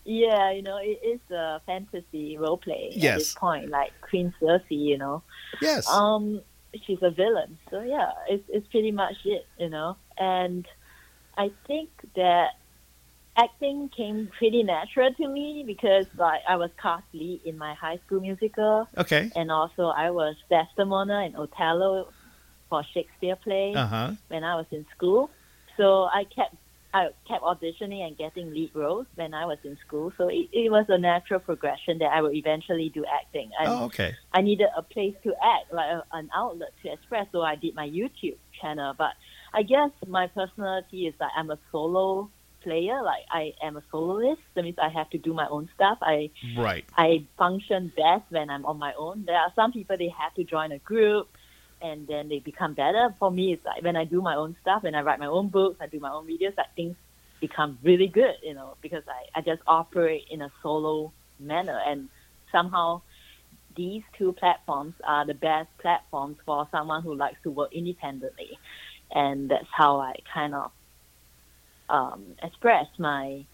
Yeah, 0.06 0.52
you 0.52 0.62
know, 0.62 0.78
it 0.78 1.00
is 1.04 1.20
a 1.32 1.62
fantasy 1.66 2.38
role 2.38 2.58
play 2.58 2.92
at 2.96 3.18
this 3.18 3.34
point, 3.34 3.70
like 3.70 3.92
Queen 4.02 4.34
Cersei, 4.42 4.64
you 4.70 4.98
know. 4.98 5.24
Yes. 5.62 5.88
Um, 5.90 6.42
she's 6.86 7.00
a 7.02 7.10
villain, 7.10 7.58
so 7.70 7.82
yeah, 7.82 8.12
it's 8.30 8.44
it's 8.50 8.68
pretty 8.68 8.92
much 8.92 9.16
it, 9.26 9.46
you 9.60 9.70
know. 9.70 9.98
And 10.18 10.68
I 11.38 11.52
think 11.68 11.90
that 12.16 12.52
acting 13.38 13.90
came 13.90 14.30
pretty 14.38 14.64
natural 14.64 15.14
to 15.14 15.28
me 15.28 15.64
because 15.66 16.06
like 16.18 16.42
I 16.48 16.56
was 16.56 16.70
cast 16.82 17.06
lead 17.14 17.42
in 17.46 17.58
my 17.58 17.74
high 17.74 18.00
school 18.06 18.22
musical, 18.22 18.88
okay. 18.98 19.32
and 19.36 19.52
also 19.52 19.88
I 19.88 20.12
was 20.12 20.36
Desdemona 20.50 21.26
in 21.26 21.36
Othello 21.36 22.10
for 22.70 22.84
Shakespeare 22.94 23.36
play 23.36 23.74
Uh 23.76 23.88
huh. 23.88 24.12
when 24.28 24.44
I 24.44 24.56
was 24.56 24.66
in 24.72 24.86
school. 24.96 25.30
So 25.78 26.04
I 26.06 26.24
kept 26.36 26.56
I 26.94 27.10
kept 27.28 27.44
auditioning 27.44 28.08
and 28.08 28.18
getting 28.18 28.54
lead 28.54 28.72
roles 28.74 29.06
when 29.16 29.34
I 29.34 29.44
was 29.46 29.58
in 29.66 29.78
school. 29.86 30.14
So 30.18 30.30
it, 30.30 30.48
it 30.54 30.72
was 30.72 30.86
a 30.88 30.98
natural 30.98 31.42
progression 31.42 31.98
that 32.00 32.12
I 32.14 32.22
would 32.22 32.34
eventually 32.36 32.88
do 32.88 33.04
acting. 33.04 33.52
And 33.60 33.70
Oh, 33.70 33.86
okay. 33.86 34.16
I 34.34 34.42
needed 34.42 34.70
a 34.78 34.82
place 34.82 35.14
to 35.24 35.34
act, 35.44 35.74
like 35.74 35.90
a, 35.92 36.06
an 36.14 36.30
outlet 36.34 36.70
to 36.84 36.94
express. 36.94 37.28
So 37.34 37.42
I 37.42 37.56
did 37.56 37.76
my 37.76 37.88
YouTube 37.90 38.38
channel. 38.62 38.94
But 38.98 39.12
I 39.54 39.64
guess 39.64 39.92
my 40.08 40.28
personality 40.28 41.08
is 41.08 41.14
that 41.20 41.32
I'm 41.36 41.52
a 41.52 41.60
solo 41.70 42.30
player. 42.62 43.02
Like 43.04 43.26
I 43.30 43.52
am 43.62 43.76
a 43.76 43.84
soloist. 43.92 44.42
That 44.54 44.64
means 44.64 44.78
I 44.82 44.88
have 44.88 45.10
to 45.10 45.18
do 45.18 45.34
my 45.34 45.50
own 45.50 45.68
stuff. 45.76 45.98
I 46.02 46.30
Right. 46.58 46.86
I 46.98 47.26
function 47.38 47.92
best 47.98 48.24
when 48.30 48.50
I'm 48.50 48.66
on 48.66 48.78
my 48.80 48.94
own. 48.98 49.26
There 49.26 49.36
are 49.36 49.52
some 49.54 49.74
people 49.74 49.98
they 49.98 50.14
have 50.18 50.34
to 50.36 50.46
join 50.46 50.72
a 50.72 50.80
group 50.80 51.28
and 51.86 52.08
then 52.08 52.30
they 52.30 52.40
become 52.40 52.74
better. 52.74 53.14
For 53.20 53.30
me, 53.30 53.54
it's 53.54 53.66
like 53.66 53.84
when 53.84 53.96
I 53.96 54.06
do 54.06 54.22
my 54.22 54.36
own 54.36 54.56
stuff, 54.62 54.84
and 54.84 54.96
I 54.96 55.02
write 55.02 55.20
my 55.20 55.28
own 55.28 55.50
books, 55.50 55.78
I 55.80 55.88
do 55.88 56.00
my 56.00 56.12
own 56.12 56.26
videos, 56.26 56.58
like 56.58 56.74
things 56.76 56.96
become 57.40 57.78
really 57.84 58.08
good, 58.08 58.36
you 58.42 58.56
know, 58.56 58.76
because 58.82 59.04
I, 59.08 59.40
I 59.40 59.42
just 59.42 59.62
operate 59.68 60.26
in 60.32 60.42
a 60.42 60.52
solo 60.64 61.12
manner. 61.40 61.80
And 61.86 62.10
somehow 62.52 63.02
these 63.76 64.02
two 64.18 64.34
platforms 64.34 64.96
are 65.04 65.26
the 65.26 65.36
best 65.36 65.70
platforms 65.78 66.38
for 66.46 66.68
someone 66.72 67.04
who 67.04 67.14
likes 67.14 67.38
to 67.44 67.52
work 67.52 67.72
independently. 67.74 68.58
And 69.12 69.50
that's 69.50 69.68
how 69.72 70.00
I 70.00 70.16
kind 70.34 70.56
of 70.56 70.72
um, 71.90 72.24
express 72.42 72.88
my 72.98 73.46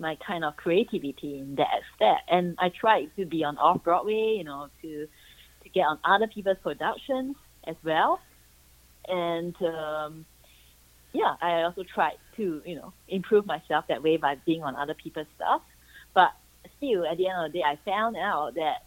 my 0.00 0.16
kind 0.24 0.44
of 0.44 0.56
creativity 0.56 1.40
in 1.40 1.56
that 1.56 1.68
aspect. 1.78 2.28
And 2.28 2.56
I 2.58 2.68
try 2.68 3.06
to 3.16 3.24
be 3.24 3.42
on 3.44 3.56
off 3.58 3.82
Broadway, 3.82 4.36
you 4.36 4.44
know, 4.44 4.68
to 4.82 5.08
to 5.62 5.68
get 5.70 5.86
on 5.86 5.98
other 6.04 6.26
people's 6.26 6.58
productions 6.62 7.34
as 7.68 7.76
well. 7.84 8.20
And 9.08 9.54
um, 9.62 10.26
yeah, 11.12 11.34
I 11.40 11.62
also 11.62 11.84
tried 11.94 12.18
to, 12.36 12.62
you 12.64 12.76
know, 12.76 12.92
improve 13.08 13.46
myself 13.46 13.86
that 13.88 14.02
way 14.02 14.16
by 14.16 14.36
being 14.46 14.62
on 14.62 14.76
other 14.76 14.94
people's 14.94 15.26
stuff. 15.36 15.62
But 16.14 16.30
still, 16.78 17.06
at 17.06 17.18
the 17.18 17.28
end 17.28 17.46
of 17.46 17.52
the 17.52 17.58
day, 17.58 17.64
I 17.64 17.78
found 17.84 18.16
out 18.16 18.54
that 18.56 18.78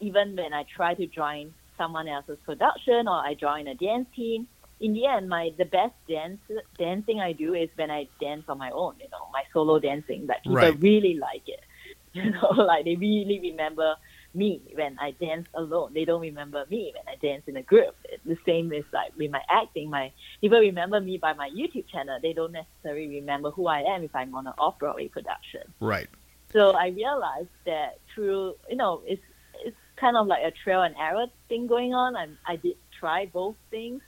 even 0.00 0.36
when 0.36 0.52
I 0.52 0.64
try 0.76 0.94
to 0.94 1.06
join 1.06 1.54
someone 1.78 2.08
else's 2.08 2.38
production 2.44 3.08
or 3.08 3.16
I 3.16 3.34
join 3.34 3.66
a 3.68 3.74
dance 3.74 4.08
team. 4.14 4.46
In 4.80 4.94
the 4.94 5.06
end, 5.06 5.28
my 5.28 5.50
the 5.58 5.64
best 5.64 5.94
dance 6.08 6.40
dancing 6.78 7.20
I 7.20 7.32
do 7.32 7.54
is 7.54 7.68
when 7.76 7.90
I 7.90 8.08
dance 8.20 8.44
on 8.48 8.58
my 8.58 8.70
own. 8.72 8.94
You 9.00 9.08
know, 9.12 9.28
my 9.32 9.42
solo 9.52 9.78
dancing. 9.78 10.26
that 10.26 10.42
people 10.42 10.56
Right. 10.56 10.80
really 10.80 11.18
like 11.20 11.44
it. 11.46 11.60
You 12.14 12.30
know, 12.30 12.50
like 12.62 12.84
they 12.84 12.96
really 12.96 13.40
remember 13.42 13.94
me 14.34 14.62
when 14.74 14.98
I 14.98 15.12
dance 15.12 15.46
alone. 15.54 15.92
They 15.94 16.04
don't 16.04 16.20
remember 16.20 16.64
me 16.70 16.92
when 16.94 17.14
I 17.14 17.18
dance 17.18 17.44
in 17.46 17.56
a 17.56 17.62
group. 17.62 17.94
The 18.24 18.36
same 18.46 18.72
is 18.72 18.84
like 18.92 19.12
with 19.16 19.30
my 19.30 19.42
acting. 19.48 19.90
My 19.90 20.12
people 20.40 20.58
remember 20.58 21.00
me 21.00 21.18
by 21.18 21.32
my 21.34 21.50
YouTube 21.50 21.88
channel. 21.88 22.18
They 22.20 22.32
don't 22.32 22.52
necessarily 22.52 23.08
remember 23.08 23.50
who 23.50 23.66
I 23.66 23.80
am 23.80 24.02
if 24.02 24.14
I'm 24.14 24.34
on 24.34 24.46
an 24.46 24.54
off 24.58 24.78
Broadway 24.78 25.08
production. 25.08 25.62
Right. 25.80 26.08
So 26.52 26.70
I 26.72 26.88
realized 26.88 27.48
that 27.66 27.98
through 28.14 28.56
you 28.68 28.76
know 28.76 29.02
it's 29.06 29.22
it's 29.64 29.76
kind 29.96 30.16
of 30.16 30.26
like 30.26 30.42
a 30.44 30.50
trial 30.50 30.82
and 30.82 30.94
error 30.98 31.26
thing 31.48 31.66
going 31.66 31.94
on. 31.94 32.16
I 32.16 32.28
I 32.46 32.56
did 32.56 32.76
try 32.98 33.26
both 33.26 33.56
things, 33.70 34.02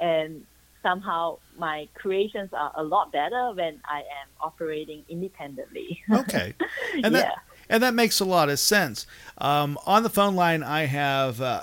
and 0.00 0.44
somehow 0.82 1.38
my 1.58 1.88
creations 1.94 2.50
are 2.52 2.72
a 2.76 2.82
lot 2.82 3.10
better 3.10 3.52
when 3.54 3.80
I 3.84 4.00
am 4.00 4.28
operating 4.40 5.02
independently. 5.08 6.02
Okay. 6.10 6.54
And 7.02 7.14
that 7.14 7.24
Yeah. 7.34 7.53
And 7.68 7.82
that 7.82 7.94
makes 7.94 8.20
a 8.20 8.24
lot 8.24 8.48
of 8.48 8.58
sense. 8.58 9.06
Um, 9.38 9.78
on 9.86 10.02
the 10.02 10.10
phone 10.10 10.34
line, 10.36 10.62
I 10.62 10.86
have 10.86 11.40
uh, 11.40 11.62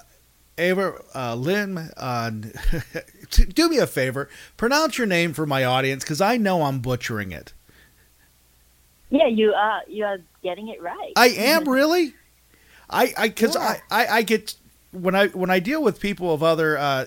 Ava 0.57 1.01
uh, 1.15 1.35
Lim. 1.35 1.79
Uh, 1.97 2.31
do 3.31 3.69
me 3.69 3.77
a 3.77 3.87
favor, 3.87 4.29
pronounce 4.57 4.97
your 4.97 5.07
name 5.07 5.33
for 5.33 5.45
my 5.45 5.63
audience 5.63 6.03
because 6.03 6.21
I 6.21 6.37
know 6.37 6.63
I'm 6.63 6.79
butchering 6.79 7.31
it. 7.31 7.53
Yeah, 9.09 9.27
you 9.27 9.53
are 9.53 9.81
you 9.87 10.05
are 10.05 10.19
getting 10.41 10.69
it 10.69 10.81
right. 10.81 11.13
I 11.15 11.27
am 11.29 11.67
really. 11.67 12.13
I 12.89 13.13
I 13.17 13.27
because 13.27 13.55
Yeah. 13.55 13.77
I, 13.91 14.03
I 14.03 14.07
I 14.17 14.21
get 14.21 14.55
when 14.91 15.15
I 15.15 15.27
when 15.27 15.49
I 15.49 15.59
deal 15.59 15.83
with 15.83 15.99
people 15.99 16.33
of 16.33 16.43
other 16.43 16.77
uh, 16.77 17.05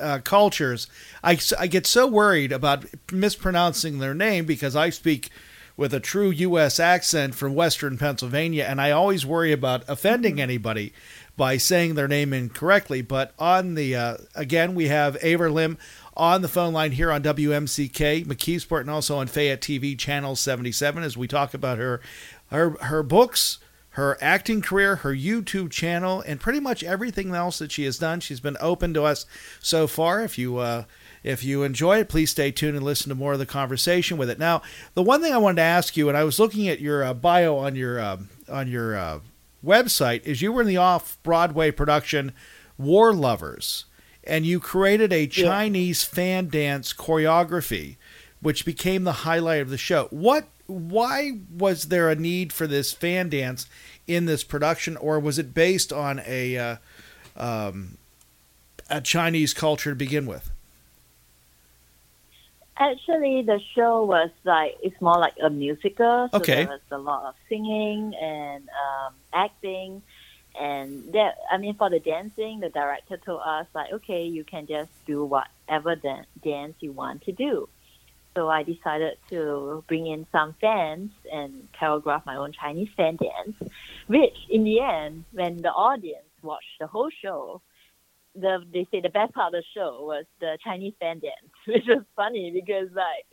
uh, 0.00 0.18
cultures, 0.22 0.86
I 1.22 1.38
I 1.58 1.66
get 1.66 1.86
so 1.86 2.06
worried 2.06 2.52
about 2.52 2.84
mispronouncing 3.10 3.98
their 3.98 4.14
name 4.14 4.44
because 4.44 4.76
I 4.76 4.90
speak 4.90 5.30
with 5.76 5.92
a 5.92 6.00
true 6.00 6.30
U.S. 6.30 6.80
accent 6.80 7.34
from 7.34 7.54
Western 7.54 7.98
Pennsylvania, 7.98 8.64
and 8.68 8.80
I 8.80 8.90
always 8.90 9.26
worry 9.26 9.52
about 9.52 9.84
offending 9.88 10.40
anybody 10.40 10.92
by 11.36 11.58
saying 11.58 11.94
their 11.94 12.08
name 12.08 12.32
incorrectly. 12.32 13.02
But 13.02 13.32
on 13.38 13.74
the 13.74 13.94
uh, 13.94 14.16
again, 14.34 14.74
we 14.74 14.88
have 14.88 15.18
Aver 15.22 15.50
Lim 15.50 15.78
on 16.16 16.40
the 16.42 16.48
phone 16.48 16.72
line 16.72 16.92
here 16.92 17.12
on 17.12 17.22
WMCK 17.22 18.24
McKeesport 18.24 18.80
and 18.80 18.90
also 18.90 19.18
on 19.18 19.26
Fayette 19.26 19.60
TV 19.60 19.98
channel 19.98 20.34
77 20.34 21.02
as 21.02 21.16
we 21.16 21.28
talk 21.28 21.52
about 21.52 21.78
her 21.78 22.00
her 22.50 22.70
her 22.82 23.02
books, 23.02 23.58
her 23.90 24.16
acting 24.20 24.62
career, 24.62 24.96
her 24.96 25.14
YouTube 25.14 25.70
channel, 25.70 26.22
and 26.26 26.40
pretty 26.40 26.60
much 26.60 26.82
everything 26.82 27.34
else 27.34 27.58
that 27.58 27.72
she 27.72 27.84
has 27.84 27.98
done. 27.98 28.20
She's 28.20 28.40
been 28.40 28.56
open 28.60 28.94
to 28.94 29.04
us 29.04 29.26
so 29.60 29.86
far. 29.86 30.22
If 30.22 30.38
you 30.38 30.56
uh, 30.56 30.84
if 31.26 31.42
you 31.42 31.64
enjoy 31.64 31.98
it, 31.98 32.08
please 32.08 32.30
stay 32.30 32.52
tuned 32.52 32.76
and 32.76 32.84
listen 32.84 33.08
to 33.08 33.16
more 33.16 33.32
of 33.32 33.40
the 33.40 33.46
conversation 33.46 34.16
with 34.16 34.30
it. 34.30 34.38
Now, 34.38 34.62
the 34.94 35.02
one 35.02 35.20
thing 35.20 35.32
I 35.32 35.38
wanted 35.38 35.56
to 35.56 35.62
ask 35.62 35.96
you, 35.96 36.08
and 36.08 36.16
I 36.16 36.22
was 36.22 36.38
looking 36.38 36.68
at 36.68 36.78
your 36.78 37.02
uh, 37.02 37.14
bio 37.14 37.56
on 37.56 37.74
your 37.74 37.98
uh, 37.98 38.18
on 38.48 38.68
your 38.68 38.96
uh, 38.96 39.18
website, 39.64 40.24
is 40.24 40.40
you 40.40 40.52
were 40.52 40.62
in 40.62 40.68
the 40.68 40.76
off 40.76 41.18
Broadway 41.24 41.72
production 41.72 42.32
War 42.78 43.12
Lovers, 43.12 43.86
and 44.22 44.46
you 44.46 44.60
created 44.60 45.12
a 45.12 45.26
Chinese 45.26 46.04
fan 46.04 46.48
dance 46.48 46.92
choreography, 46.92 47.96
which 48.40 48.64
became 48.64 49.02
the 49.02 49.12
highlight 49.12 49.62
of 49.62 49.70
the 49.70 49.76
show. 49.76 50.06
What? 50.10 50.46
Why 50.68 51.40
was 51.50 51.84
there 51.84 52.08
a 52.08 52.14
need 52.14 52.52
for 52.52 52.68
this 52.68 52.92
fan 52.92 53.30
dance 53.30 53.66
in 54.06 54.26
this 54.26 54.44
production, 54.44 54.96
or 54.96 55.18
was 55.18 55.40
it 55.40 55.54
based 55.54 55.92
on 55.92 56.22
a 56.24 56.56
uh, 56.56 56.76
um, 57.36 57.98
a 58.88 59.00
Chinese 59.00 59.52
culture 59.52 59.90
to 59.90 59.96
begin 59.96 60.26
with? 60.26 60.52
Actually, 62.78 63.42
the 63.42 63.58
show 63.74 64.04
was 64.04 64.30
like 64.44 64.76
it's 64.82 65.00
more 65.00 65.18
like 65.18 65.34
a 65.42 65.48
musical. 65.48 66.28
So 66.36 66.38
Okay. 66.38 66.56
there 66.56 66.66
was 66.66 66.80
a 66.90 66.98
lot 66.98 67.26
of 67.28 67.34
singing 67.48 68.14
and 68.20 68.68
um, 68.68 69.14
acting, 69.32 70.02
and 70.60 71.12
that 71.14 71.36
I 71.50 71.56
mean 71.56 71.74
for 71.76 71.88
the 71.88 72.00
dancing, 72.00 72.60
the 72.60 72.68
director 72.68 73.16
told 73.16 73.40
us 73.44 73.66
like, 73.74 73.92
okay, 73.92 74.24
you 74.24 74.44
can 74.44 74.66
just 74.66 74.90
do 75.06 75.24
whatever 75.24 75.96
dan- 75.96 76.26
dance 76.44 76.74
you 76.80 76.92
want 76.92 77.22
to 77.22 77.32
do. 77.32 77.68
So 78.36 78.48
I 78.50 78.62
decided 78.64 79.16
to 79.30 79.82
bring 79.88 80.06
in 80.06 80.26
some 80.30 80.54
fans 80.60 81.10
and 81.32 81.68
choreograph 81.80 82.26
my 82.26 82.36
own 82.36 82.52
Chinese 82.52 82.90
fan 82.94 83.16
dance, 83.16 83.56
which 84.06 84.36
in 84.50 84.64
the 84.64 84.80
end, 84.80 85.24
when 85.32 85.62
the 85.62 85.70
audience 85.70 86.28
watched 86.42 86.78
the 86.78 86.86
whole 86.86 87.08
show, 87.22 87.62
the 88.38 88.58
they 88.72 88.86
say 88.90 89.00
the 89.00 89.08
best 89.08 89.32
part 89.34 89.54
of 89.54 89.60
the 89.60 89.64
show 89.74 89.98
was 90.02 90.24
the 90.40 90.58
Chinese 90.62 90.94
fan 91.00 91.20
dance, 91.20 91.52
which 91.66 91.84
was 91.86 92.04
funny 92.14 92.50
because 92.52 92.88
like 92.94 93.26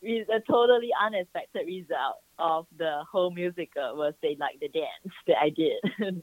it's 0.00 0.30
a 0.30 0.40
totally 0.50 0.90
unexpected 1.00 1.66
result 1.66 2.22
of 2.38 2.66
the 2.76 3.00
whole 3.10 3.30
musical 3.30 3.96
was 3.96 4.14
they 4.22 4.36
like 4.38 4.60
the 4.60 4.68
dance 4.68 5.14
that 5.26 5.36
I 5.40 5.50
did, 5.50 6.22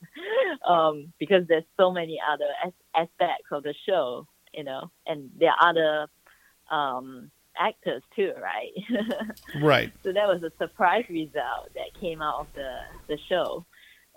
um, 0.67 1.13
because 1.19 1.43
there's 1.47 1.65
so 1.77 1.91
many 1.91 2.19
other 2.25 2.47
as- 2.65 2.73
aspects 2.95 3.47
of 3.51 3.63
the 3.63 3.73
show, 3.87 4.27
you 4.53 4.63
know, 4.63 4.91
and 5.05 5.29
there 5.37 5.51
are 5.51 5.69
other 5.69 6.07
um, 6.71 7.31
actors 7.57 8.03
too, 8.15 8.31
right? 8.41 8.71
Right. 9.61 9.91
So 10.03 10.11
that 10.13 10.27
was 10.27 10.43
a 10.43 10.51
surprise 10.57 11.05
result 11.09 11.69
that 11.75 11.99
came 11.99 12.21
out 12.21 12.41
of 12.41 12.47
the, 12.55 12.77
the 13.07 13.17
show. 13.29 13.65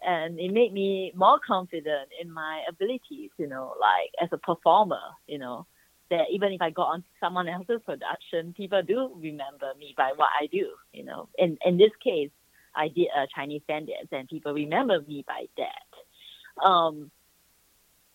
And 0.06 0.38
it 0.38 0.52
made 0.52 0.72
me 0.72 1.12
more 1.14 1.38
confident 1.44 2.11
in 2.20 2.30
my 2.30 2.62
abilities, 2.68 3.30
you 3.37 3.48
know, 3.48 3.74
like 3.80 4.11
as 4.22 4.28
a 4.32 4.38
performer, 4.38 5.00
you 5.26 5.38
know, 5.38 5.66
that 6.11 6.26
even 6.30 6.52
if 6.52 6.62
I 6.62 6.70
got 6.70 6.88
on 6.88 7.04
someone 7.20 7.48
else's 7.48 7.80
production, 7.84 8.54
people 8.56 8.82
do 8.82 9.11
remember 9.16 9.72
me 9.78 9.94
by 9.96 10.12
what 10.16 10.28
I 10.40 10.46
do, 10.46 10.68
you 10.92 11.04
know. 11.04 11.28
In 11.37 11.58
in 11.64 11.76
this 11.76 11.90
case, 12.02 12.30
I 12.74 12.88
did 12.88 13.08
a 13.14 13.26
Chinese 13.34 13.62
fan 13.66 13.87
dance 13.87 14.08
and 14.12 14.28
people 14.28 14.52
remember 14.52 15.00
me 15.02 15.24
by 15.26 15.46
that. 15.56 16.66
Um, 16.66 17.11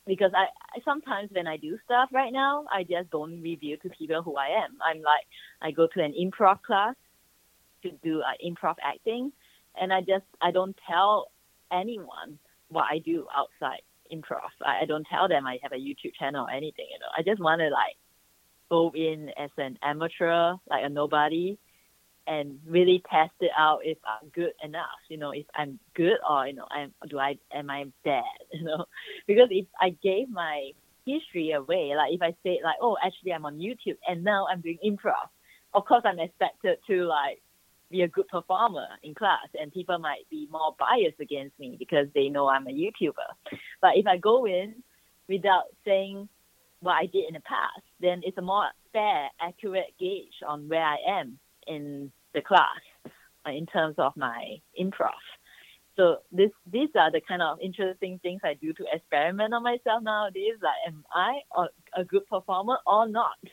because 0.06 0.32
I, 0.36 0.46
I 0.76 0.82
sometimes 0.84 1.30
when 1.32 1.48
I 1.48 1.58
do 1.58 1.78
stuff 1.86 2.10
right 2.12 2.34
now, 2.34 2.66
I 2.72 2.84
just 2.84 3.10
don't 3.12 3.42
reveal 3.42 3.78
to 3.84 3.90
people 3.90 4.22
who 4.22 4.36
I 4.38 4.64
am. 4.64 4.78
I'm 4.86 5.02
like 5.02 5.26
I 5.62 5.72
go 5.72 5.88
to 5.94 6.04
an 6.04 6.14
improv 6.14 6.62
class 6.62 6.96
to 7.84 7.92
do 8.04 8.22
uh, 8.22 8.34
improv 8.46 8.76
acting, 8.84 9.32
and 9.80 9.94
I 9.94 10.02
just 10.02 10.26
I 10.42 10.52
don't 10.52 10.76
tell 10.90 11.28
anyone 11.74 12.40
what 12.70 12.86
I 12.92 13.00
do 13.00 13.28
outside 13.36 13.82
improv. 14.12 14.50
I, 14.66 14.82
I 14.82 14.86
don't 14.86 15.06
tell 15.10 15.28
them 15.28 15.46
I 15.46 15.60
have 15.64 15.72
a 15.72 15.76
YouTube 15.76 16.16
channel 16.18 16.46
or 16.46 16.52
anything. 16.52 16.88
You 16.92 17.00
know, 17.00 17.08
I 17.18 17.22
just 17.24 17.42
want 17.42 17.60
to 17.62 17.70
like 17.70 17.98
go 18.70 18.92
in 18.96 19.30
as 19.38 19.50
an 19.58 19.78
amateur, 19.82 20.54
like 20.70 20.84
a 20.86 20.90
nobody, 20.90 21.58
and 22.26 22.60
really 22.66 23.04
test 23.10 23.34
it 23.42 23.52
out 23.58 23.80
if 23.84 23.98
I'm 24.08 24.30
good 24.30 24.54
enough. 24.64 25.02
You 25.10 25.18
know, 25.18 25.32
if 25.32 25.46
I'm 25.56 25.80
good 25.94 26.18
or 26.28 26.48
you 26.48 26.54
know, 26.54 26.68
I'm 26.72 26.94
do 27.10 27.20
I 27.20 27.38
am 27.54 27.70
I 27.70 27.86
bad? 28.04 28.24
You 28.54 28.64
know, 28.64 28.86
because 29.28 29.50
if 29.52 29.66
I 29.80 29.90
gave 30.02 30.30
my 30.30 30.72
history 31.06 31.52
away, 31.52 31.94
like 31.96 32.14
if 32.14 32.22
I 32.22 32.34
say 32.44 32.60
like, 32.64 32.78
oh, 32.82 32.98
actually 33.06 33.34
I'm 33.34 33.46
on 33.46 33.58
YouTube 33.58 33.98
and 34.08 34.24
now 34.24 34.48
I'm 34.50 34.62
doing 34.62 34.80
improv, 34.86 35.28
of 35.74 35.86
course 35.86 36.04
I'm 36.06 36.20
expected 36.20 36.78
to 36.88 37.06
like 37.06 37.42
be 37.94 38.02
a 38.02 38.08
good 38.08 38.28
performer 38.28 38.88
in 39.04 39.14
class 39.14 39.48
and 39.60 39.72
people 39.72 40.00
might 40.00 40.28
be 40.30 40.48
more 40.52 40.76
biased 40.80 41.20
against 41.22 41.58
me 41.60 41.76
because 41.78 42.08
they 42.16 42.28
know 42.28 42.48
I'm 42.48 42.68
a 42.68 42.72
YouTuber. 42.72 43.60
But 43.82 43.92
if 43.96 44.08
I 44.08 44.18
go 44.18 44.46
in 44.46 44.84
without 45.30 45.66
saying 45.86 46.28
what 46.80 46.94
I 46.94 47.06
did 47.06 47.28
in 47.28 47.36
the 47.36 47.40
past, 47.42 47.84
then 48.02 48.22
it's 48.24 48.38
a 48.38 48.42
more 48.42 48.66
fair, 48.92 49.30
accurate 49.40 49.94
gauge 50.00 50.34
on 50.46 50.68
where 50.68 50.84
I 50.84 50.98
am 51.08 51.38
in 51.68 52.12
the 52.34 52.42
class 52.42 52.82
uh, 53.46 53.52
in 53.52 53.68
terms 53.68 53.96
of 54.00 54.18
my 54.18 54.58
improv. 54.80 55.12
So 55.96 56.18
this 56.32 56.50
these 56.66 56.90
are 56.96 57.12
the 57.12 57.22
kind 57.22 57.44
of 57.44 57.60
interesting 57.62 58.20
things 58.24 58.42
I 58.44 58.56
do 58.56 58.74
to 58.74 58.86
experiment 58.92 59.54
on 59.54 59.62
myself 59.62 60.02
nowadays. 60.02 60.56
Like, 60.60 60.74
am 60.88 61.06
I 61.14 61.42
a, 61.56 62.02
a 62.02 62.04
good 62.04 62.26
performer 62.26 62.80
or 62.88 63.08
not? 63.08 63.38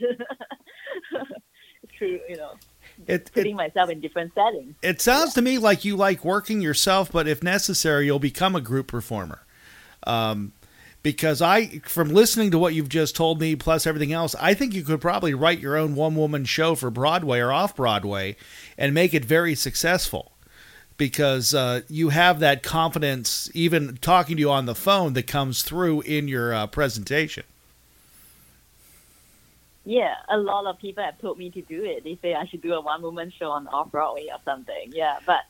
True, 1.98 2.18
you 2.26 2.36
know, 2.36 2.54
It, 3.06 3.14
it 3.14 3.32
putting 3.32 3.56
myself 3.56 3.90
in 3.90 4.00
different 4.00 4.34
settings. 4.34 4.74
it 4.82 5.00
sounds 5.00 5.34
to 5.34 5.42
me 5.42 5.58
like 5.58 5.84
you 5.84 5.96
like 5.96 6.24
working 6.24 6.60
yourself, 6.60 7.10
but 7.10 7.26
if 7.26 7.42
necessary, 7.42 8.06
you'll 8.06 8.18
become 8.18 8.54
a 8.54 8.60
group 8.60 8.86
performer. 8.88 9.40
Um, 10.06 10.52
because 11.02 11.40
I, 11.40 11.80
from 11.80 12.10
listening 12.10 12.50
to 12.50 12.58
what 12.58 12.74
you've 12.74 12.88
just 12.88 13.16
told 13.16 13.40
me, 13.40 13.56
plus 13.56 13.86
everything 13.86 14.12
else, 14.12 14.34
I 14.38 14.54
think 14.54 14.74
you 14.74 14.82
could 14.82 15.00
probably 15.00 15.32
write 15.32 15.60
your 15.60 15.76
own 15.76 15.94
one 15.94 16.14
woman 16.14 16.44
show 16.44 16.74
for 16.74 16.90
Broadway 16.90 17.40
or 17.40 17.52
off 17.52 17.74
Broadway 17.74 18.36
and 18.76 18.92
make 18.92 19.14
it 19.14 19.24
very 19.24 19.54
successful. 19.54 20.32
Because 20.98 21.54
uh, 21.54 21.80
you 21.88 22.10
have 22.10 22.40
that 22.40 22.62
confidence, 22.62 23.50
even 23.54 23.96
talking 24.02 24.36
to 24.36 24.40
you 24.40 24.50
on 24.50 24.66
the 24.66 24.74
phone, 24.74 25.14
that 25.14 25.26
comes 25.26 25.62
through 25.62 26.02
in 26.02 26.28
your 26.28 26.52
uh, 26.52 26.66
presentation. 26.66 27.44
Yeah, 29.84 30.14
a 30.28 30.36
lot 30.36 30.66
of 30.66 30.78
people 30.78 31.02
have 31.02 31.18
told 31.20 31.38
me 31.38 31.50
to 31.50 31.62
do 31.62 31.84
it. 31.84 32.04
They 32.04 32.18
say 32.20 32.34
I 32.34 32.46
should 32.46 32.62
do 32.62 32.74
a 32.74 32.80
one 32.80 33.02
woman 33.02 33.32
show 33.38 33.50
on 33.50 33.66
off 33.68 33.90
Broadway 33.90 34.28
or 34.30 34.38
something. 34.44 34.92
Yeah, 34.92 35.18
but 35.24 35.40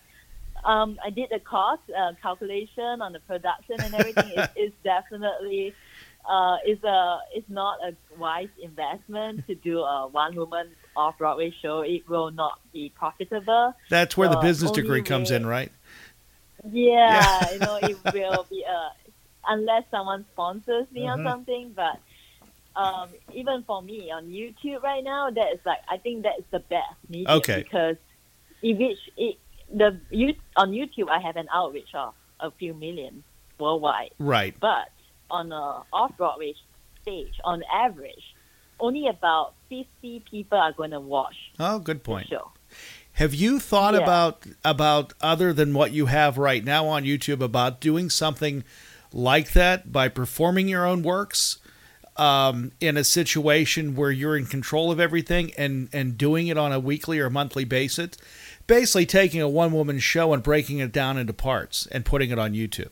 um, 0.65 0.99
I 1.05 1.11
did 1.11 1.31
the 1.31 1.41
cost 1.41 1.83
uh, 1.91 2.13
calculation 2.23 3.03
on 3.03 3.13
the 3.13 3.21
production 3.21 3.77
and 3.81 3.95
everything. 3.95 4.31
it, 4.31 4.51
it's 4.57 4.77
definitely 4.85 5.75
uh, 6.29 6.59
it's 6.65 6.83
a 6.85 7.19
it's 7.35 7.49
not 7.49 7.79
a 7.83 7.95
wise 8.19 8.49
investment 8.63 9.47
to 9.47 9.55
do 9.55 9.81
a 9.81 10.07
one 10.07 10.37
woman 10.37 10.69
off 10.97 11.19
Broadway 11.19 11.53
show. 11.61 11.81
It 11.81 12.09
will 12.09 12.31
not 12.31 12.61
be 12.73 12.93
profitable. 12.95 13.75
That's 13.89 14.17
where 14.17 14.29
the 14.29 14.37
business 14.37 14.71
degree 14.71 15.03
comes 15.03 15.31
way- 15.31 15.37
in, 15.37 15.47
right? 15.47 15.73
Yeah, 16.71 17.53
you 17.53 17.59
know, 17.59 17.77
it 17.77 17.97
will 18.13 18.47
be 18.51 18.63
a 18.63 18.91
unless 19.49 19.85
someone 19.91 20.27
sponsors 20.33 20.87
me 20.93 21.09
or 21.09 21.17
something. 21.23 21.73
But 21.75 21.99
um, 22.77 23.11
even 23.33 23.65
for 23.67 23.83
me 23.83 24.11
on 24.11 24.27
YouTube 24.29 24.83
right 24.83 25.03
now, 25.05 25.31
that 25.31 25.53
is 25.55 25.61
like 25.67 25.79
I 25.89 25.97
think 25.99 26.23
that 26.23 26.39
is 26.39 26.45
the 26.51 26.61
best 26.61 26.95
medium 27.09 27.39
Okay. 27.39 27.63
because 27.63 27.97
it 28.63 28.79
reach 28.79 28.99
it 29.17 29.37
the 29.75 30.01
you 30.11 30.35
on 30.57 30.71
YouTube 30.73 31.09
I 31.11 31.21
have 31.21 31.37
an 31.37 31.49
outreach 31.53 31.95
of 31.95 32.15
a 32.41 32.51
few 32.53 32.75
million 32.75 33.23
worldwide, 33.59 34.11
Right. 34.19 34.55
but 34.61 34.89
on 35.31 35.53
a 35.53 35.83
off 35.93 36.17
Broadway 36.17 36.55
stage, 37.03 37.35
on 37.45 37.63
average, 37.73 38.35
only 38.79 39.07
about 39.09 39.55
fifty 39.69 40.25
people 40.31 40.59
are 40.59 40.73
going 40.73 40.91
to 40.93 41.01
watch 41.01 41.37
Oh, 41.59 41.79
good 41.79 42.03
point. 42.03 42.29
show. 42.29 42.51
Have 43.15 43.35
you 43.35 43.59
thought 43.59 43.95
Yeah. 43.95 44.01
about 44.01 44.45
about 44.65 45.13
other 45.21 45.53
than 45.53 45.75
what 45.75 45.93
you 45.93 46.07
have 46.07 46.39
right 46.39 46.65
now 46.65 46.87
on 46.87 47.05
YouTube 47.05 47.43
about 47.43 47.81
doing 47.81 48.09
something 48.11 48.65
like 49.13 49.53
that 49.53 49.91
by 49.93 50.09
performing 50.09 50.69
your 50.69 50.87
own 50.87 51.03
works 51.03 51.59
um, 52.21 52.73
in 52.81 52.97
a 52.97 53.05
situation 53.05 53.97
where 53.97 54.11
you're 54.11 54.37
in 54.37 54.47
control 54.47 54.93
of 54.93 55.01
everything 55.01 55.53
and 55.57 55.89
and 55.93 56.19
doing 56.19 56.49
it 56.49 56.59
on 56.59 56.73
a 56.73 56.79
weekly 56.79 57.19
or 57.19 57.31
monthly 57.31 57.65
basis? 57.65 58.11
Basically, 58.67 59.07
taking 59.07 59.41
a 59.41 59.49
one 59.49 59.73
woman 59.73 59.99
show 59.99 60.33
and 60.33 60.43
breaking 60.43 60.79
it 60.79 60.93
down 60.93 61.17
into 61.19 61.33
parts 61.33 61.87
and 61.91 62.05
putting 62.05 62.31
it 62.31 62.39
on 62.39 62.53
YouTube. 62.53 62.91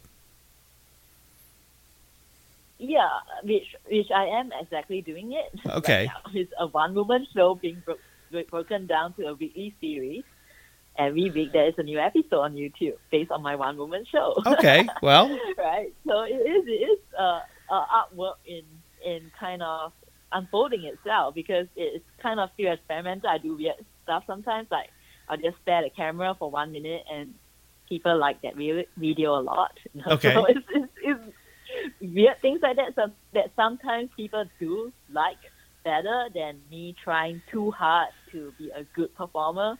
Yeah, 2.78 3.08
which 3.42 3.66
which 3.90 4.10
I 4.14 4.26
am 4.26 4.50
exactly 4.60 5.02
doing 5.02 5.32
it. 5.32 5.60
Okay. 5.70 6.06
Right. 6.26 6.34
It's 6.34 6.52
a 6.58 6.66
one 6.66 6.94
woman 6.94 7.26
show 7.34 7.54
being 7.54 7.82
bro- 7.84 7.96
bro- 8.30 8.44
broken 8.44 8.86
down 8.86 9.12
to 9.14 9.26
a 9.26 9.34
weekly 9.34 9.74
series. 9.80 10.24
Every 10.96 11.30
week 11.30 11.52
there 11.52 11.68
is 11.68 11.74
a 11.78 11.82
new 11.82 11.98
episode 11.98 12.40
on 12.40 12.54
YouTube 12.54 12.96
based 13.10 13.30
on 13.30 13.42
my 13.42 13.54
one 13.54 13.76
woman 13.76 14.04
show. 14.10 14.34
Okay, 14.46 14.88
well, 15.00 15.28
right. 15.58 15.92
So 16.06 16.22
it 16.22 16.32
is 16.32 16.66
it 16.66 16.70
is 16.70 16.98
uh, 17.16 17.40
uh, 17.70 17.84
artwork 17.86 18.34
in 18.46 18.62
in 19.08 19.30
kind 19.38 19.62
of 19.62 19.92
unfolding 20.32 20.84
itself 20.84 21.34
because 21.34 21.66
it's 21.76 22.04
kind 22.22 22.38
of 22.40 22.50
feel 22.56 22.72
experimental. 22.72 23.28
I 23.28 23.38
do 23.38 23.56
weird 23.56 23.76
stuff 24.04 24.24
sometimes. 24.26 24.68
Like 24.70 24.90
I'll 25.28 25.36
just 25.36 25.56
stare 25.62 25.78
at 25.78 25.84
the 25.84 25.90
camera 25.90 26.34
for 26.38 26.50
one 26.50 26.72
minute 26.72 27.02
and 27.12 27.34
people 27.88 28.18
like 28.18 28.42
that 28.42 28.56
vi- 28.56 28.86
video 28.96 29.38
a 29.38 29.42
lot. 29.42 29.72
you 29.94 30.02
know. 30.02 30.12
Okay. 30.12 30.34
So 30.34 30.44
it's, 30.46 30.66
it's, 30.74 30.92
it's 31.02 32.14
weird 32.14 32.40
things 32.40 32.60
like 32.62 32.76
that. 32.76 32.94
So 32.94 33.12
that 33.34 33.50
sometimes 33.56 34.10
people 34.16 34.44
do 34.58 34.92
like 35.10 35.38
better 35.84 36.28
than 36.34 36.60
me 36.70 36.94
trying 37.02 37.40
too 37.50 37.70
hard 37.70 38.08
to 38.32 38.52
be 38.58 38.70
a 38.70 38.84
good 38.94 39.14
performer. 39.14 39.78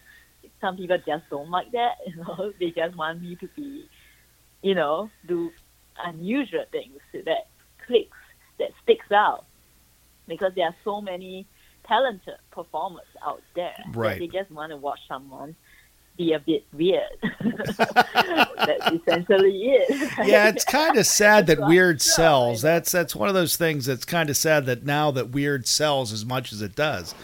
Some 0.60 0.76
people 0.76 0.98
just 1.06 1.24
don't 1.30 1.50
like 1.50 1.72
that. 1.72 1.96
You 2.06 2.16
know, 2.16 2.52
they 2.58 2.70
just 2.70 2.96
want 2.96 3.20
me 3.20 3.36
to 3.36 3.48
be 3.54 3.88
you 4.62 4.74
know, 4.74 5.10
do 5.26 5.50
unusual 6.04 6.64
things 6.70 6.98
that 7.12 7.48
clicks, 7.86 8.16
that 8.58 8.70
sticks 8.82 9.10
out. 9.12 9.44
Because 10.26 10.52
there 10.54 10.66
are 10.66 10.74
so 10.84 11.00
many 11.00 11.46
talented 11.86 12.34
performers 12.50 13.06
out 13.26 13.42
there. 13.54 13.74
Right. 13.94 14.18
They 14.18 14.26
just 14.26 14.50
want 14.50 14.70
to 14.70 14.76
watch 14.76 15.00
someone 15.08 15.56
be 16.18 16.32
a 16.32 16.40
bit 16.40 16.64
weird. 16.72 17.02
That's 17.40 18.92
essentially 18.92 19.62
it. 19.62 20.18
right? 20.18 20.28
yeah, 20.28 20.48
it's 20.48 20.64
kind 20.64 20.98
of 20.98 21.06
sad 21.06 21.46
that 21.46 21.60
weird 21.60 22.02
sells. 22.02 22.60
That's 22.60 22.92
that's 22.92 23.16
one 23.16 23.28
of 23.28 23.34
those 23.34 23.56
things 23.56 23.86
that's 23.86 24.04
kind 24.04 24.28
of 24.28 24.36
sad 24.36 24.66
that 24.66 24.84
now 24.84 25.10
that 25.12 25.30
weird 25.30 25.66
sells 25.66 26.12
as 26.12 26.26
much 26.26 26.52
as 26.52 26.60
it 26.60 26.74
does. 26.74 27.14